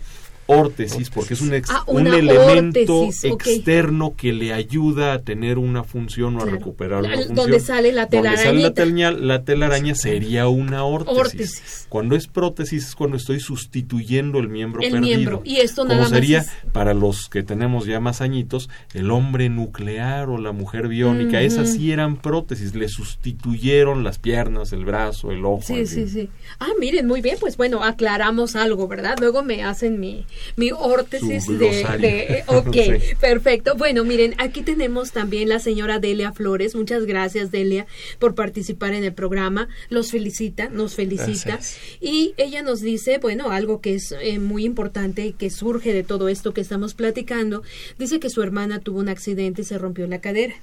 órtesis, 0.52 1.10
porque 1.10 1.36
es 1.36 1.42
un, 1.42 1.54
ex- 1.54 1.70
Ah, 1.70 1.84
un 1.88 2.08
elemento 2.08 3.02
órtesis, 3.02 3.24
externo 3.24 4.16
que 4.18 4.34
le 4.34 4.52
ayuda 4.54 5.14
a 5.14 5.20
tener 5.20 5.58
una 5.58 5.84
función 5.84 6.36
o 6.36 6.40
Claro. 6.40 6.52
a 6.52 6.56
recuperar 6.58 7.00
una 7.04 7.14
función. 7.16 7.36
donde 7.36 7.60
sale 7.60 7.92
la 7.92 8.08
Donde 8.08 8.36
sale 8.38 8.74
telña- 8.74 9.12
la 9.18 9.44
telaraña 9.44 9.94
sería 9.96 10.48
una 10.48 10.84
órtesis. 10.84 11.18
Órtesis. 11.20 11.86
Cuando 11.90 12.16
es 12.16 12.28
prótesis 12.28 12.88
es 12.88 12.96
cuando 12.96 13.18
estoy 13.18 13.40
sustituyendo 13.40 14.40
el 14.40 14.50
miembro 14.50 14.82
El 14.82 14.92
perdido. 14.92 15.06
miembro. 15.18 15.42
Y 15.46 15.58
esto 15.58 15.84
Como 15.84 15.90
nada 15.94 16.02
más 16.04 16.10
sería 16.12 16.40
es- 16.40 16.50
para 16.72 16.94
los 16.94 17.30
que 17.30 17.44
tenemos 17.44 17.86
ya 17.86 18.00
más 18.00 18.22
añitos, 18.22 18.70
el 18.94 19.12
hombre 19.12 19.50
nuclear 19.50 20.30
o 20.30 20.38
la 20.38 20.52
mujer 20.52 20.88
biónica, 20.88 21.42
esas 21.42 21.74
sí 21.74 21.92
eran 21.92 22.18
prótesis, 22.18 22.74
le 22.76 22.88
sustituyeron 22.90 24.04
las 24.04 24.18
piernas, 24.20 24.74
el 24.74 24.86
brazo, 24.86 25.32
el 25.32 25.46
ojo. 25.46 25.62
Sí, 25.64 25.86
sí, 25.86 26.08
sí. 26.08 26.30
Ah, 26.60 26.70
miren, 26.80 27.06
muy 27.08 27.22
bien, 27.22 27.38
pues 27.40 27.58
bueno, 27.58 27.84
aclaramos 27.84 28.56
algo, 28.56 28.88
¿verdad? 28.88 29.16
Luego 29.20 29.44
me 29.44 29.64
hacen 29.64 30.00
mi, 30.00 30.26
mi 30.56 30.72
órtesis 30.72 31.48
de, 31.48 31.58
de- 32.00 32.44
Ok, 32.48 32.74
Sí. 32.74 33.16
perfecto. 33.20 33.76
Bueno, 33.76 34.04
miren, 34.04 34.36
aquí 34.38 34.62
tenemos 34.62 35.12
también 35.12 35.50
la 35.50 35.60
señora 35.60 36.00
Delia 36.00 36.32
Flores. 36.34 36.76
Muchas 36.76 37.06
gracias, 37.06 37.52
Delia, 37.52 37.88
por 38.20 38.36
participar 38.36 38.94
en 38.94 39.04
el 39.04 39.14
programa. 39.14 39.68
Los 39.90 40.12
felicita, 40.12 40.70
nos 40.70 40.96
felicita. 40.96 41.52
Gracias. 41.56 41.78
Y 42.02 42.34
ella 42.38 42.62
nos 42.62 42.82
dice, 42.82 43.18
bueno, 43.20 43.52
algo 43.52 43.82
que 43.82 43.96
es 43.96 44.14
eh, 44.22 44.40
muy 44.40 44.66
importante 44.66 45.26
y 45.26 45.34
que 45.34 45.50
surge 45.50 45.94
de 45.94 46.04
todo 46.04 46.30
esto 46.30 46.54
que 46.54 46.62
estamos 46.62 46.94
platicando. 46.94 47.64
Dice 47.98 48.20
que 48.20 48.30
su 48.30 48.42
hermana 48.42 48.80
tuvo 48.80 49.00
un 49.00 49.10
accidente 49.10 49.62
y 49.62 49.66
se 49.66 49.78
rompió 49.78 50.08
la 50.08 50.22
cadera. 50.22 50.56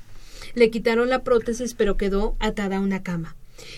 Le 0.55 0.71
quitaron 0.71 1.09
la 1.11 1.23
prótesis, 1.23 1.75
pero 1.75 1.97
quedó 1.97 2.35
atada 2.39 2.77
a 2.79 2.81
una 2.81 3.03
cama. 3.03 3.37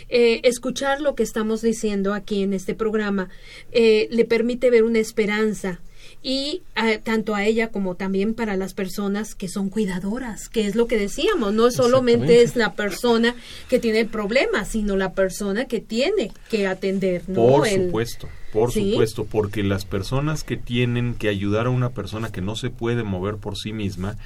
Eh, 0.09 0.40
escuchar 0.42 1.01
lo 1.01 1.14
que 1.14 1.22
estamos 1.22 1.62
diciendo 1.62 2.12
aquí 2.12 2.42
en 2.42 2.53
este 2.53 2.74
programa 2.74 3.28
eh, 3.70 4.09
le 4.11 4.24
permite 4.24 4.70
ver 4.70 4.82
una 4.82 4.99
esperanza 4.99 5.80
y 6.22 6.62
eh, 6.76 7.00
tanto 7.02 7.34
a 7.34 7.44
ella 7.44 7.68
como 7.68 7.94
también 7.94 8.34
para 8.34 8.56
las 8.56 8.74
personas 8.74 9.34
que 9.34 9.48
son 9.48 9.70
cuidadoras, 9.70 10.48
que 10.48 10.66
es 10.66 10.74
lo 10.74 10.86
que 10.86 10.96
decíamos, 10.98 11.52
no 11.54 11.70
solamente 11.70 12.42
es 12.42 12.56
la 12.56 12.74
persona 12.74 13.34
que 13.68 13.78
tiene 13.78 14.00
el 14.00 14.08
problema, 14.08 14.64
sino 14.64 14.96
la 14.96 15.12
persona 15.12 15.66
que 15.66 15.80
tiene 15.80 16.32
que 16.50 16.66
atender, 16.66 17.22
¿no? 17.28 17.34
Por 17.46 17.66
El- 17.68 17.84
supuesto, 17.86 18.28
por 18.52 18.72
Sí. 18.72 18.90
supuesto, 18.90 19.24
porque 19.26 19.62
las 19.62 19.84
personas 19.84 20.42
que 20.42 20.56
tienen 20.56 21.14
que 21.14 21.28
ayudar 21.28 21.66
a 21.66 21.70
una 21.70 21.90
persona 21.90 22.32
que 22.32 22.40
no 22.40 22.56
se 22.56 22.70
puede 22.70 23.04
mover 23.04 23.36
por 23.36 23.56
sí 23.56 23.72
misma 23.72 24.16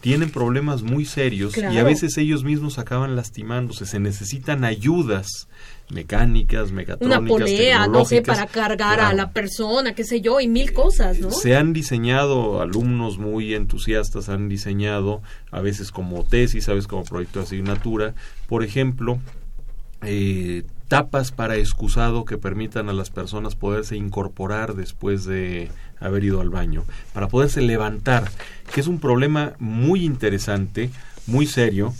tienen 0.00 0.30
problemas 0.30 0.82
muy 0.82 1.04
serios 1.04 1.56
y 1.56 1.76
a 1.78 1.82
veces 1.82 2.16
ellos 2.18 2.44
mismos 2.44 2.78
acaban 2.78 3.16
lastimándose, 3.16 3.84
se 3.84 3.98
necesitan 3.98 4.64
ayudas 4.64 5.48
mecánicas, 5.90 6.70
una 6.70 6.76
mecatrónicas, 6.76 7.28
polea, 7.28 7.86
no 7.86 8.04
sé, 8.04 8.22
para 8.22 8.46
cargar 8.46 9.00
a 9.00 9.12
la 9.12 9.30
persona, 9.30 9.94
qué 9.94 10.04
sé 10.04 10.20
yo, 10.20 10.40
y 10.40 10.48
mil 10.48 10.72
cosas, 10.72 11.18
¿no? 11.18 11.30
Se 11.30 11.56
han 11.56 11.72
diseñado, 11.72 12.60
alumnos 12.60 13.18
muy 13.18 13.54
entusiastas 13.54 14.28
han 14.28 14.48
diseñado, 14.48 15.22
a 15.50 15.60
veces 15.60 15.90
como 15.90 16.24
tesis, 16.24 16.68
a 16.68 16.74
veces 16.74 16.86
como 16.86 17.04
proyecto 17.04 17.38
de 17.40 17.46
asignatura, 17.46 18.14
por 18.48 18.62
ejemplo, 18.64 19.18
eh, 20.02 20.64
tapas 20.88 21.32
para 21.32 21.56
excusado 21.56 22.24
que 22.24 22.38
permitan 22.38 22.88
a 22.88 22.92
las 22.92 23.10
personas 23.10 23.54
poderse 23.54 23.96
incorporar 23.96 24.74
después 24.74 25.24
de 25.24 25.70
haber 26.00 26.24
ido 26.24 26.40
al 26.40 26.50
baño, 26.50 26.84
para 27.12 27.28
poderse 27.28 27.60
levantar, 27.60 28.30
que 28.72 28.80
es 28.80 28.86
un 28.86 29.00
problema 29.00 29.54
muy 29.58 30.04
interesante, 30.04 30.90
muy 31.26 31.46
serio 31.46 31.94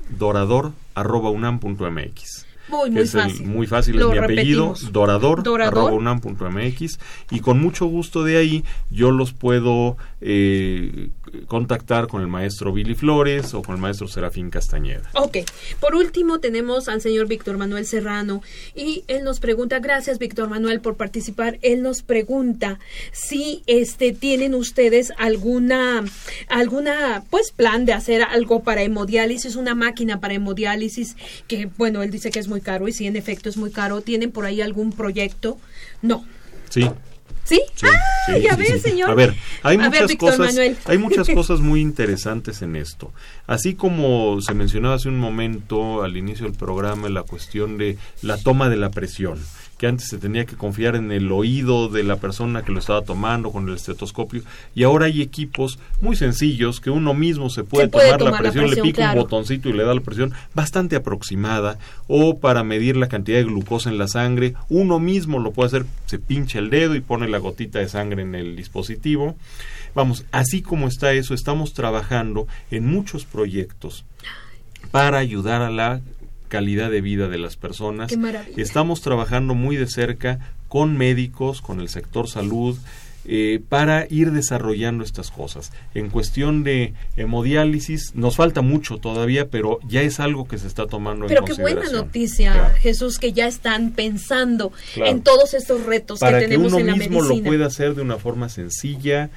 dorador, 0.10 0.72
arroba 0.94 1.30
unam 1.30 1.60
Muy, 2.68 2.90
que 2.90 2.96
muy 2.96 3.02
es 3.04 3.16
el- 3.16 3.22
fácil. 3.22 3.46
muy 3.48 3.68
fácil, 3.68 3.96
Lo 3.98 4.08
es 4.14 4.20
mi 4.20 4.24
apellido, 4.24 4.68
repetimos. 4.70 4.92
dorador, 4.94 5.44
Dorador. 5.44 5.74
arroba 5.78 5.92
unam 5.94 6.20
punto 6.22 6.50
mx, 6.50 7.00
y 7.32 7.40
con 7.40 7.60
mucho 7.60 7.86
gusto 7.86 8.24
de 8.24 8.38
ahí 8.38 8.64
yo 8.90 9.12
los 9.12 9.34
puedo 9.34 9.98
eh, 10.22 11.10
contactar 11.48 12.08
con 12.08 12.22
el 12.22 12.28
maestro 12.28 12.72
Billy 12.74 12.96
Flores 12.96 13.54
o 13.54 13.62
con 13.62 13.76
el 13.76 13.82
maestro 13.82 14.08
Serafín 14.08 14.50
Castañeda. 14.50 15.10
Ok, 15.14 15.38
por 15.80 15.96
último 15.96 16.40
tenemos 16.40 16.88
al 16.88 17.02
señor 17.02 17.28
Víctor 17.28 17.58
Manuel 17.58 17.86
Serrano 17.86 18.42
y 18.76 19.04
él 19.08 19.24
nos 19.24 19.40
pregunta, 19.40 19.80
gracias 19.80 20.18
Víctor 20.18 20.50
Manuel 20.50 20.80
por 20.82 20.96
participar, 20.96 21.60
él 21.62 21.82
nos 21.84 22.02
pregunta 22.02 22.80
si 23.12 23.62
este 23.68 24.14
tienen 24.14 24.56
ustedes 24.56 25.12
alguna 25.18 26.04
alguna 26.50 27.24
pues 27.30 27.52
plan 27.52 27.86
de 27.86 27.94
hacer 27.94 28.24
algo 28.24 28.64
para 28.64 28.82
hemodiálisis, 28.84 29.56
una 29.56 29.76
máquina 29.76 30.20
para 30.20 30.34
hemodiálisis 30.36 31.16
que 31.48 31.70
bueno, 31.78 32.02
él 32.04 32.12
dice 32.12 32.32
que 32.32 32.40
es 32.40 32.48
muy 32.48 32.55
caro 32.62 32.88
y 32.88 32.94
si 32.94 33.08
en 33.08 33.16
efecto 33.16 33.50
es 33.50 33.58
muy 33.58 33.72
caro, 33.72 34.02
¿tienen 34.02 34.32
por 34.32 34.46
ahí 34.46 34.62
algún 34.62 34.92
proyecto? 34.92 35.58
No. 36.02 36.26
Sí, 36.70 36.90
¿Sí? 37.46 37.62
Sí, 37.76 37.86
ah, 37.86 38.00
sí, 38.26 38.42
ya 38.42 38.56
sí, 38.56 38.58
ves, 38.58 38.82
sí. 38.82 38.90
señor. 38.90 39.12
A 39.12 39.14
ver, 39.14 39.36
hay 39.62 39.78
A 39.78 39.80
muchas 39.80 40.16
cosas, 40.16 40.40
Manuel. 40.40 40.78
hay 40.86 40.98
muchas 40.98 41.30
cosas 41.34 41.60
muy 41.60 41.80
interesantes 41.80 42.64
en 42.64 42.76
esto. 42.76 43.14
Así 43.46 43.76
como 43.76 44.42
se 44.42 44.56
mencionaba 44.56 44.96
hace 44.96 45.10
un 45.10 45.20
momento 45.20 46.02
al 46.02 46.18
inicio 46.18 46.48
del 46.48 46.56
programa 46.56 47.08
la 47.08 47.22
cuestión 47.22 47.78
de 47.78 47.98
la 48.24 48.38
toma 48.38 48.68
de 48.68 48.78
la 48.78 48.90
presión, 48.90 49.40
que 49.78 49.88
antes 49.88 50.08
se 50.08 50.18
tenía 50.18 50.46
que 50.46 50.56
confiar 50.56 50.96
en 50.96 51.12
el 51.12 51.32
oído 51.32 51.90
de 51.90 52.04
la 52.04 52.16
persona 52.16 52.64
que 52.64 52.72
lo 52.72 52.80
estaba 52.80 53.02
tomando 53.02 53.52
con 53.52 53.68
el 53.68 53.76
estetoscopio 53.76 54.42
y 54.74 54.84
ahora 54.84 55.08
hay 55.08 55.22
equipos 55.22 55.80
muy 56.02 56.16
sencillos 56.16 56.80
que 56.80 56.90
uno 56.90 57.14
mismo 57.14 57.50
se 57.50 57.64
puede, 57.64 57.86
Se 57.86 57.92
puede 57.92 58.06
tomar, 58.08 58.20
tomar 58.20 58.32
la 58.32 58.38
la 58.38 58.42
presión, 58.44 58.66
presión, 58.66 58.86
le 58.86 58.90
pica 58.92 59.04
claro. 59.04 59.20
un 59.20 59.24
botoncito 59.24 59.70
y 59.70 59.74
le 59.74 59.84
da 59.84 59.94
la 59.94 60.02
presión 60.02 60.34
bastante 60.54 60.96
aproximada 60.96 61.78
o 62.08 62.40
para 62.40 62.64
medir 62.64 62.96
la 62.96 63.08
cantidad 63.08 63.38
de 63.38 63.44
glucosa 63.44 63.90
en 63.90 63.98
la 63.98 64.08
sangre, 64.08 64.54
uno 64.70 65.00
mismo 65.00 65.40
lo 65.40 65.52
puede 65.52 65.68
hacer, 65.68 65.86
se 66.06 66.20
pincha 66.20 66.60
el 66.60 66.70
dedo 66.70 66.96
y 66.96 67.02
pone 67.02 67.28
la 67.28 67.38
gotita 67.40 67.80
de 67.80 67.90
sangre 67.90 68.22
en 68.22 68.36
el 68.36 68.56
dispositivo. 68.56 69.36
Vamos, 69.94 70.26
así 70.32 70.62
como 70.62 70.88
está 70.88 71.14
eso, 71.14 71.34
estamos 71.34 71.74
trabajando 71.74 72.48
en 72.72 72.86
muchos 72.86 73.26
proyectos 73.26 74.06
para 74.92 75.18
ayudar 75.18 75.62
a 75.62 75.70
la 75.70 76.02
calidad 76.56 76.90
de 76.92 77.02
vida 77.02 77.28
de 77.28 77.38
las 77.38 77.56
personas. 77.56 78.10
Qué 78.10 78.18
maravilla. 78.18 78.62
Estamos 78.62 79.02
trabajando 79.02 79.54
muy 79.56 79.76
de 79.76 79.88
cerca 79.88 80.40
con 80.68 80.98
médicos, 80.98 81.62
con 81.62 81.80
el 81.80 81.90
sector 81.90 82.28
salud, 82.28 82.78
eh, 83.28 83.60
para 83.70 84.06
ir 84.12 84.32
desarrollando 84.32 85.04
estas 85.04 85.32
cosas. 85.32 85.72
En 85.96 86.12
cuestión 86.12 86.64
de 86.64 86.94
hemodiálisis, 87.18 88.14
nos 88.14 88.36
falta 88.36 88.62
mucho 88.62 88.98
todavía, 89.00 89.48
pero 89.50 89.80
ya 89.88 90.02
es 90.04 90.20
algo 90.20 90.48
que 90.48 90.60
se 90.60 90.68
está 90.68 90.86
tomando 90.86 91.26
Pero 91.26 91.40
en 91.42 91.46
qué 91.48 91.54
buena 91.60 91.82
consideración. 91.82 92.06
noticia, 92.08 92.54
Claro. 92.54 92.76
Jesús, 92.82 93.18
que 93.18 93.34
ya 93.34 93.48
están 93.48 93.92
pensando 93.92 94.72
Claro. 94.94 95.10
en 95.12 95.22
todos 95.22 95.56
estos 95.56 95.84
retos 95.88 96.20
Para 96.20 96.38
que 96.38 96.46
que 96.46 96.50
tenemos 96.52 96.74
uno 96.74 96.82
en 96.82 96.88
la 96.88 96.96
mismo 96.98 97.22
lo 97.24 97.30
medicina. 97.30 97.48
pueda 97.50 97.66
hacer 97.66 97.96
de 97.96 98.04
una 98.04 98.18
forma 98.18 98.48
sencilla, 98.50 99.32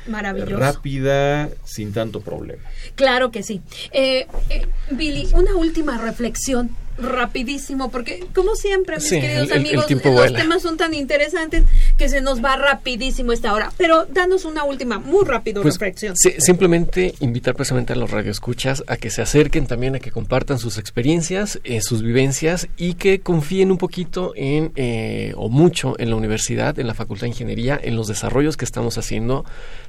rápida, 0.46 1.48
sin 1.64 1.92
tanto 1.92 2.20
problema. 2.20 2.62
Claro 2.94 3.30
que 3.30 3.42
sí. 3.42 3.62
Eh, 3.92 4.26
eh, 4.50 4.66
Billy, 4.90 5.28
una 5.32 5.54
última 5.56 5.98
reflexión 5.98 6.70
rapidísimo, 7.00 7.90
porque 7.90 8.26
como 8.34 8.54
siempre, 8.54 8.96
mis 8.96 9.08
Sí, 9.08 9.20
queridos 9.20 9.44
el- 9.50 9.52
el 9.52 9.58
amigos, 9.58 9.86
tiempo 9.86 10.08
los 10.08 10.18
vuela. 10.18 10.38
temas 10.38 10.62
son 10.62 10.76
tan 10.76 10.94
interesantes 10.94 11.64
que 11.96 12.08
se 12.08 12.20
nos 12.20 12.42
va 12.44 12.56
rapidísimo 12.56 13.32
esta 13.32 13.52
hora. 13.52 13.72
Pero 13.76 14.06
danos 14.06 14.44
una 14.44 14.64
última, 14.64 14.98
muy 14.98 15.24
rápido 15.24 15.62
Pues, 15.62 15.74
reflexión. 15.74 16.14
sí, 16.16 16.34
simplemente 16.38 17.14
invitar 17.20 17.54
precisamente 17.54 17.92
a 17.92 17.96
los 17.96 18.10
radioescuchas 18.10 18.84
a 18.86 18.96
que 18.96 19.10
se 19.10 19.22
acerquen 19.22 19.66
también, 19.66 19.94
a 19.94 19.98
que 20.00 20.10
compartan 20.10 20.58
sus 20.58 20.78
experiencias, 20.78 21.60
eh, 21.64 21.80
sus 21.80 22.02
vivencias 22.02 22.68
y 22.76 22.94
que 22.94 23.20
confíen 23.20 23.70
un 23.70 23.78
poquito 23.78 24.32
en, 24.36 24.72
eh, 24.76 25.32
o 25.36 25.48
mucho 25.48 25.94
en 25.98 26.10
la 26.10 26.16
universidad, 26.16 26.78
en 26.78 26.86
la 26.86 26.94
Facultad 26.94 27.22
de 27.22 27.28
Ingeniería, 27.28 27.78
en 27.82 27.96
los 27.96 28.08
desarrollos 28.08 28.56
que 28.56 28.64
estamos 28.64 28.98
haciendo. 28.98 29.44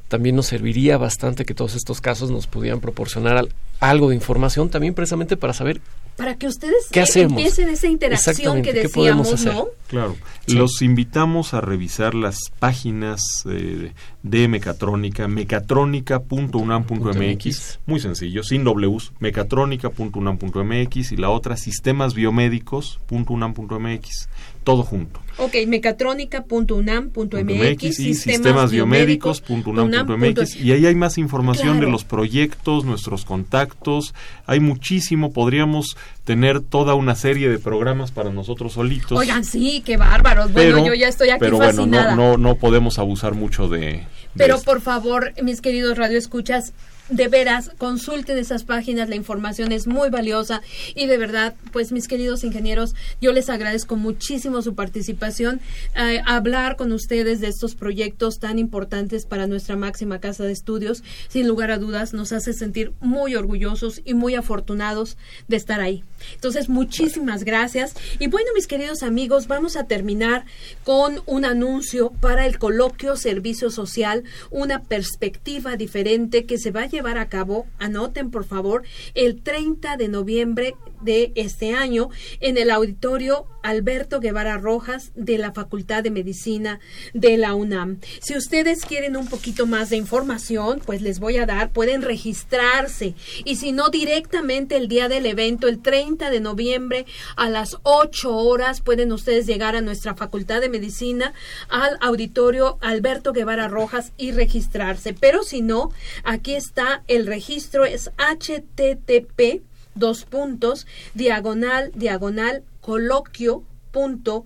También 0.10 0.36
nos 0.36 0.48
serviría 0.48 0.98
bastante 0.98 1.46
que 1.46 1.54
todos 1.54 1.76
estos 1.76 2.02
casos 2.02 2.32
nos 2.32 2.48
pudieran 2.48 2.82
proporcionar 2.82 3.38
al- 3.38 3.54
algo 3.80 4.10
de 4.10 4.16
información 4.16 4.70
también 4.70 4.94
precisamente 4.94 5.38
para 5.38 5.54
saber 5.54 5.80
Para 6.18 6.36
que 6.36 6.48
ustedes 6.48 6.88
¿Qué 6.92 7.00
hacemos? 7.00 7.32
empiecen 7.38 7.70
esa 7.70 7.88
interacción 7.88 8.62
que 8.62 8.74
¿qué 8.74 8.90
podemos 8.90 9.32
decíamos, 9.32 9.34
hacer? 9.34 9.54
¿no? 9.54 9.68
Claro, 9.88 10.18
Sí. 10.48 10.56
los 10.56 10.82
invitamos 10.82 11.54
a 11.54 11.62
revisar 11.62 12.14
las 12.14 12.38
páginas 12.60 13.22
eh, 13.50 13.94
de 14.24 14.48
Mecatrónica, 14.50 15.30
mecatrónica.unam.mx, 15.30 17.80
muy 17.86 18.00
sencillo, 18.02 18.44
sin 18.44 18.64
Ws, 18.66 19.14
mecatrónica.unam.mx 19.20 21.12
y 21.12 21.16
la 21.18 21.30
otra 21.30 21.56
sistemasbiomédicos.unam.mx, 21.56 24.30
todo 24.70 24.84
junto. 24.84 25.20
Ok, 25.40 25.56
mecatrónica.unam.mx 25.68 27.44
MX 27.44 28.00
y 28.02 28.14
sistemasbiomédicos.unam.mx 28.14 30.56
y 30.58 30.72
ahí 30.74 30.86
hay 30.86 30.94
más 30.96 31.18
información 31.18 31.70
Claro. 31.78 31.88
de 31.88 31.92
los 31.92 32.04
proyectos, 32.04 32.86
nuestros 32.86 33.26
contactos, 33.26 34.14
hay 34.46 34.60
muchísimo, 34.60 35.34
podríamos 35.34 35.98
tener 36.24 36.60
toda 36.62 36.94
una 36.94 37.16
serie 37.16 37.50
de 37.50 37.58
programas 37.58 38.12
para 38.12 38.30
nosotros 38.30 38.74
solitos. 38.74 39.18
Oigan, 39.18 39.44
sí, 39.44 39.82
qué 39.84 39.98
bárbaros. 39.98 40.54
Bueno, 40.54 40.76
pero, 40.76 40.86
yo 40.88 40.94
ya 40.94 41.08
estoy 41.08 41.30
aquí 41.30 41.40
pero 41.40 41.58
bueno, 41.58 41.74
fascinada. 41.74 42.16
no, 42.16 42.38
no, 42.38 42.50
no 42.50 42.56
podemos 42.56 43.00
abusar 43.00 43.34
mucho 43.34 43.68
de... 43.68 43.80
de 43.80 44.06
Pero 44.36 44.58
esto. 44.58 44.72
por 44.72 44.82
favor, 44.82 45.34
mis 45.42 45.62
queridos 45.62 45.98
radioescuchas, 45.98 46.74
de 47.10 47.28
veras, 47.28 47.72
consulten 47.78 48.38
esas 48.38 48.64
páginas, 48.64 49.10
la 49.10 49.16
información 49.16 49.72
es 49.72 49.88
muy 49.88 50.10
valiosa 50.10 50.62
y 50.96 51.08
de 51.08 51.18
verdad, 51.18 51.56
pues 51.72 51.92
mis 51.92 52.08
queridos 52.08 52.44
ingenieros, 52.44 52.96
yo 53.20 53.32
les 53.32 53.50
agradezco 53.50 53.96
muchísimo 53.96 54.62
su 54.62 54.76
participación, 54.76 55.60
eh, 55.96 56.22
hablar 56.26 56.76
con 56.76 56.92
ustedes 56.92 57.42
de 57.42 57.48
estos 57.48 57.76
proyectos 57.76 58.40
tan 58.40 58.60
importantes 58.60 59.26
para 59.26 59.48
nuestra 59.48 59.76
máxima 59.76 60.20
casa 60.20 60.44
de 60.44 60.52
estudios, 60.52 61.04
sin 61.28 61.48
lugar 61.48 61.72
a 61.72 61.78
dudas, 61.78 62.14
nos 62.14 62.32
hace 62.32 62.54
sentir 62.54 62.94
muy 63.00 63.36
orgullosos 63.36 64.02
y 64.06 64.14
muy 64.14 64.36
afortunados 64.36 65.18
de 65.48 65.58
estar 65.58 65.82
ahí. 65.82 66.04
Entonces, 66.36 66.70
muchísimas 66.70 67.44
gracias. 67.44 67.96
Y 68.20 68.28
bueno, 68.28 68.50
mis 68.56 68.68
queridos 68.68 69.04
amigos, 69.04 69.48
vamos 69.48 69.76
a 69.76 69.86
terminar 69.86 70.46
con 70.84 71.22
un 71.26 71.46
anuncio 71.46 72.12
para 72.22 72.46
el 72.46 72.60
coloquio 72.60 73.16
Servicio 73.16 73.70
Social, 73.70 74.24
una 74.50 74.84
perspectiva 74.84 75.76
diferente 75.76 76.46
que 76.46 76.58
se 76.58 76.72
va 76.72 76.84
a 76.84 76.88
llevar 76.88 77.18
a 77.18 77.30
cabo, 77.30 77.68
anoten 77.80 78.32
por 78.32 78.46
favor, 78.46 78.84
el 79.14 79.42
30 79.42 79.98
de 79.98 80.08
noviembre 80.08 80.76
de 81.02 81.32
este 81.36 81.74
año 81.74 82.10
en 82.40 82.58
el 82.58 82.72
auditorio 82.72 83.48
Alberto 83.64 84.20
Guevara 84.20 84.58
Rojas 84.58 85.12
de 85.16 85.38
la 85.38 85.52
Facultad 85.52 86.04
de 86.04 86.12
Medicina 86.12 86.80
de 87.14 87.38
la 87.38 87.54
UNAM. 87.54 88.00
Si 88.22 88.36
ustedes 88.38 88.86
quieren 88.86 89.18
un 89.18 89.28
poquito 89.28 89.66
más 89.66 89.90
de 89.90 89.98
información, 89.98 90.82
pues 90.86 91.02
les 91.02 91.20
voy 91.20 91.38
a 91.38 91.46
dar, 91.46 91.72
pueden 91.72 92.02
registrarse 92.02 93.16
y 93.44 93.58
si 93.58 93.72
no 93.72 93.90
directamente 93.90 94.78
el 94.78 94.88
día 94.88 95.10
del 95.10 95.26
evento, 95.26 95.68
el 95.68 95.82
30 95.82 96.30
de 96.30 96.40
noviembre 96.40 97.06
a 97.36 97.50
las 97.50 97.78
8 97.84 98.36
horas, 98.36 98.82
pueden 98.82 99.12
ustedes 99.12 99.46
llegar 99.46 99.76
a 99.76 99.82
nuestra 99.82 100.16
Facultad 100.16 100.62
de 100.62 100.70
Medicina 100.70 101.34
al 101.70 101.98
auditorio 102.02 102.78
Alberto 102.82 103.34
Guevara 103.34 103.68
Rojas 103.68 104.14
y 104.18 104.32
registrarse. 104.32 105.14
Pero 105.14 105.44
si 105.44 105.62
no, 105.62 105.92
aquí 106.24 106.56
está 106.56 107.04
el 107.08 107.28
registro, 107.28 107.86
es 107.86 108.12
http 108.18 109.69
dos 109.96 110.26
puntos, 110.26 110.88
diagonal, 111.14 111.92
diagonal, 111.96 112.64
coloquio, 112.82 113.64
punto, 113.92 114.46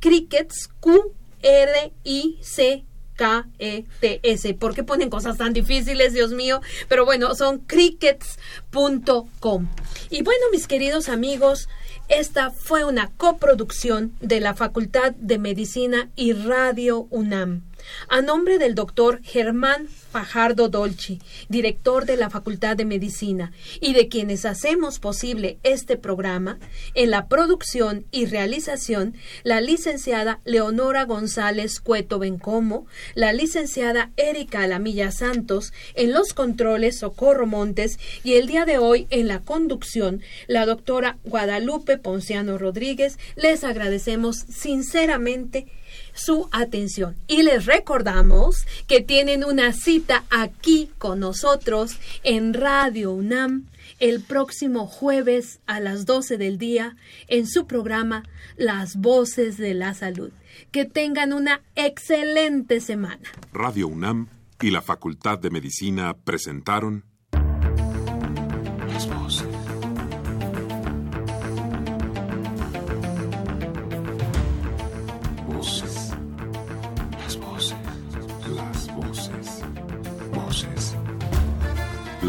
crickets, 0.00 0.68
Q, 0.80 1.12
R, 1.42 1.92
I, 2.04 2.38
C, 2.40 2.84
K, 3.16 3.46
E, 3.58 3.84
T, 4.00 4.20
S. 4.22 4.54
¿Por 4.54 4.74
qué 4.74 4.82
ponen 4.82 5.10
cosas 5.10 5.36
tan 5.36 5.52
difíciles, 5.52 6.12
Dios 6.12 6.32
mío? 6.32 6.60
Pero 6.88 7.04
bueno, 7.04 7.34
son 7.34 7.58
crickets.com. 7.58 9.68
Y 10.08 10.22
bueno, 10.22 10.46
mis 10.52 10.66
queridos 10.66 11.08
amigos, 11.08 11.68
esta 12.08 12.50
fue 12.50 12.84
una 12.84 13.10
coproducción 13.16 14.14
de 14.20 14.40
la 14.40 14.54
Facultad 14.54 15.12
de 15.12 15.38
Medicina 15.38 16.08
y 16.16 16.32
Radio 16.32 17.06
UNAM. 17.10 17.62
A 18.08 18.22
nombre 18.22 18.58
del 18.58 18.74
doctor 18.74 19.20
Germán 19.22 19.88
Fajardo 19.88 20.68
Dolci, 20.68 21.20
director 21.48 22.04
de 22.04 22.16
la 22.16 22.30
Facultad 22.30 22.76
de 22.76 22.84
Medicina, 22.84 23.52
y 23.80 23.92
de 23.92 24.08
quienes 24.08 24.44
hacemos 24.44 24.98
posible 24.98 25.58
este 25.62 25.96
programa, 25.96 26.58
en 26.94 27.10
la 27.10 27.28
producción 27.28 28.06
y 28.10 28.26
realización, 28.26 29.14
la 29.44 29.60
licenciada 29.60 30.40
Leonora 30.44 31.04
González 31.04 31.80
Cueto 31.80 32.18
Bencomo, 32.18 32.86
la 33.14 33.32
licenciada 33.32 34.10
Erika 34.16 34.62
Alamilla 34.62 35.12
Santos, 35.12 35.72
en 35.94 36.12
los 36.12 36.34
controles 36.34 36.98
Socorro 36.98 37.46
Montes 37.46 37.98
y 38.24 38.34
el 38.34 38.46
día 38.46 38.64
de 38.64 38.78
hoy 38.78 39.06
en 39.10 39.28
la 39.28 39.40
conducción, 39.40 40.22
la 40.46 40.66
doctora 40.66 41.18
Guadalupe 41.24 41.98
Ponciano 41.98 42.58
Rodríguez, 42.58 43.18
les 43.36 43.64
agradecemos 43.64 44.36
sinceramente 44.36 45.66
su 46.14 46.48
atención. 46.52 47.16
Y 47.26 47.42
les 47.42 47.66
recordamos 47.66 48.66
que 48.86 49.00
tienen 49.00 49.44
una 49.44 49.72
cita 49.72 50.24
aquí 50.30 50.90
con 50.98 51.20
nosotros 51.20 51.96
en 52.22 52.54
Radio 52.54 53.12
UNAM 53.12 53.66
el 53.98 54.22
próximo 54.22 54.86
jueves 54.86 55.60
a 55.66 55.78
las 55.78 56.06
12 56.06 56.38
del 56.38 56.58
día 56.58 56.96
en 57.28 57.46
su 57.46 57.66
programa 57.66 58.24
Las 58.56 58.96
Voces 58.96 59.58
de 59.58 59.74
la 59.74 59.94
Salud. 59.94 60.30
Que 60.72 60.84
tengan 60.84 61.32
una 61.32 61.60
excelente 61.74 62.80
semana. 62.80 63.28
Radio 63.52 63.88
UNAM 63.88 64.28
y 64.60 64.70
la 64.70 64.82
Facultad 64.82 65.38
de 65.38 65.50
Medicina 65.50 66.16
presentaron 66.24 67.04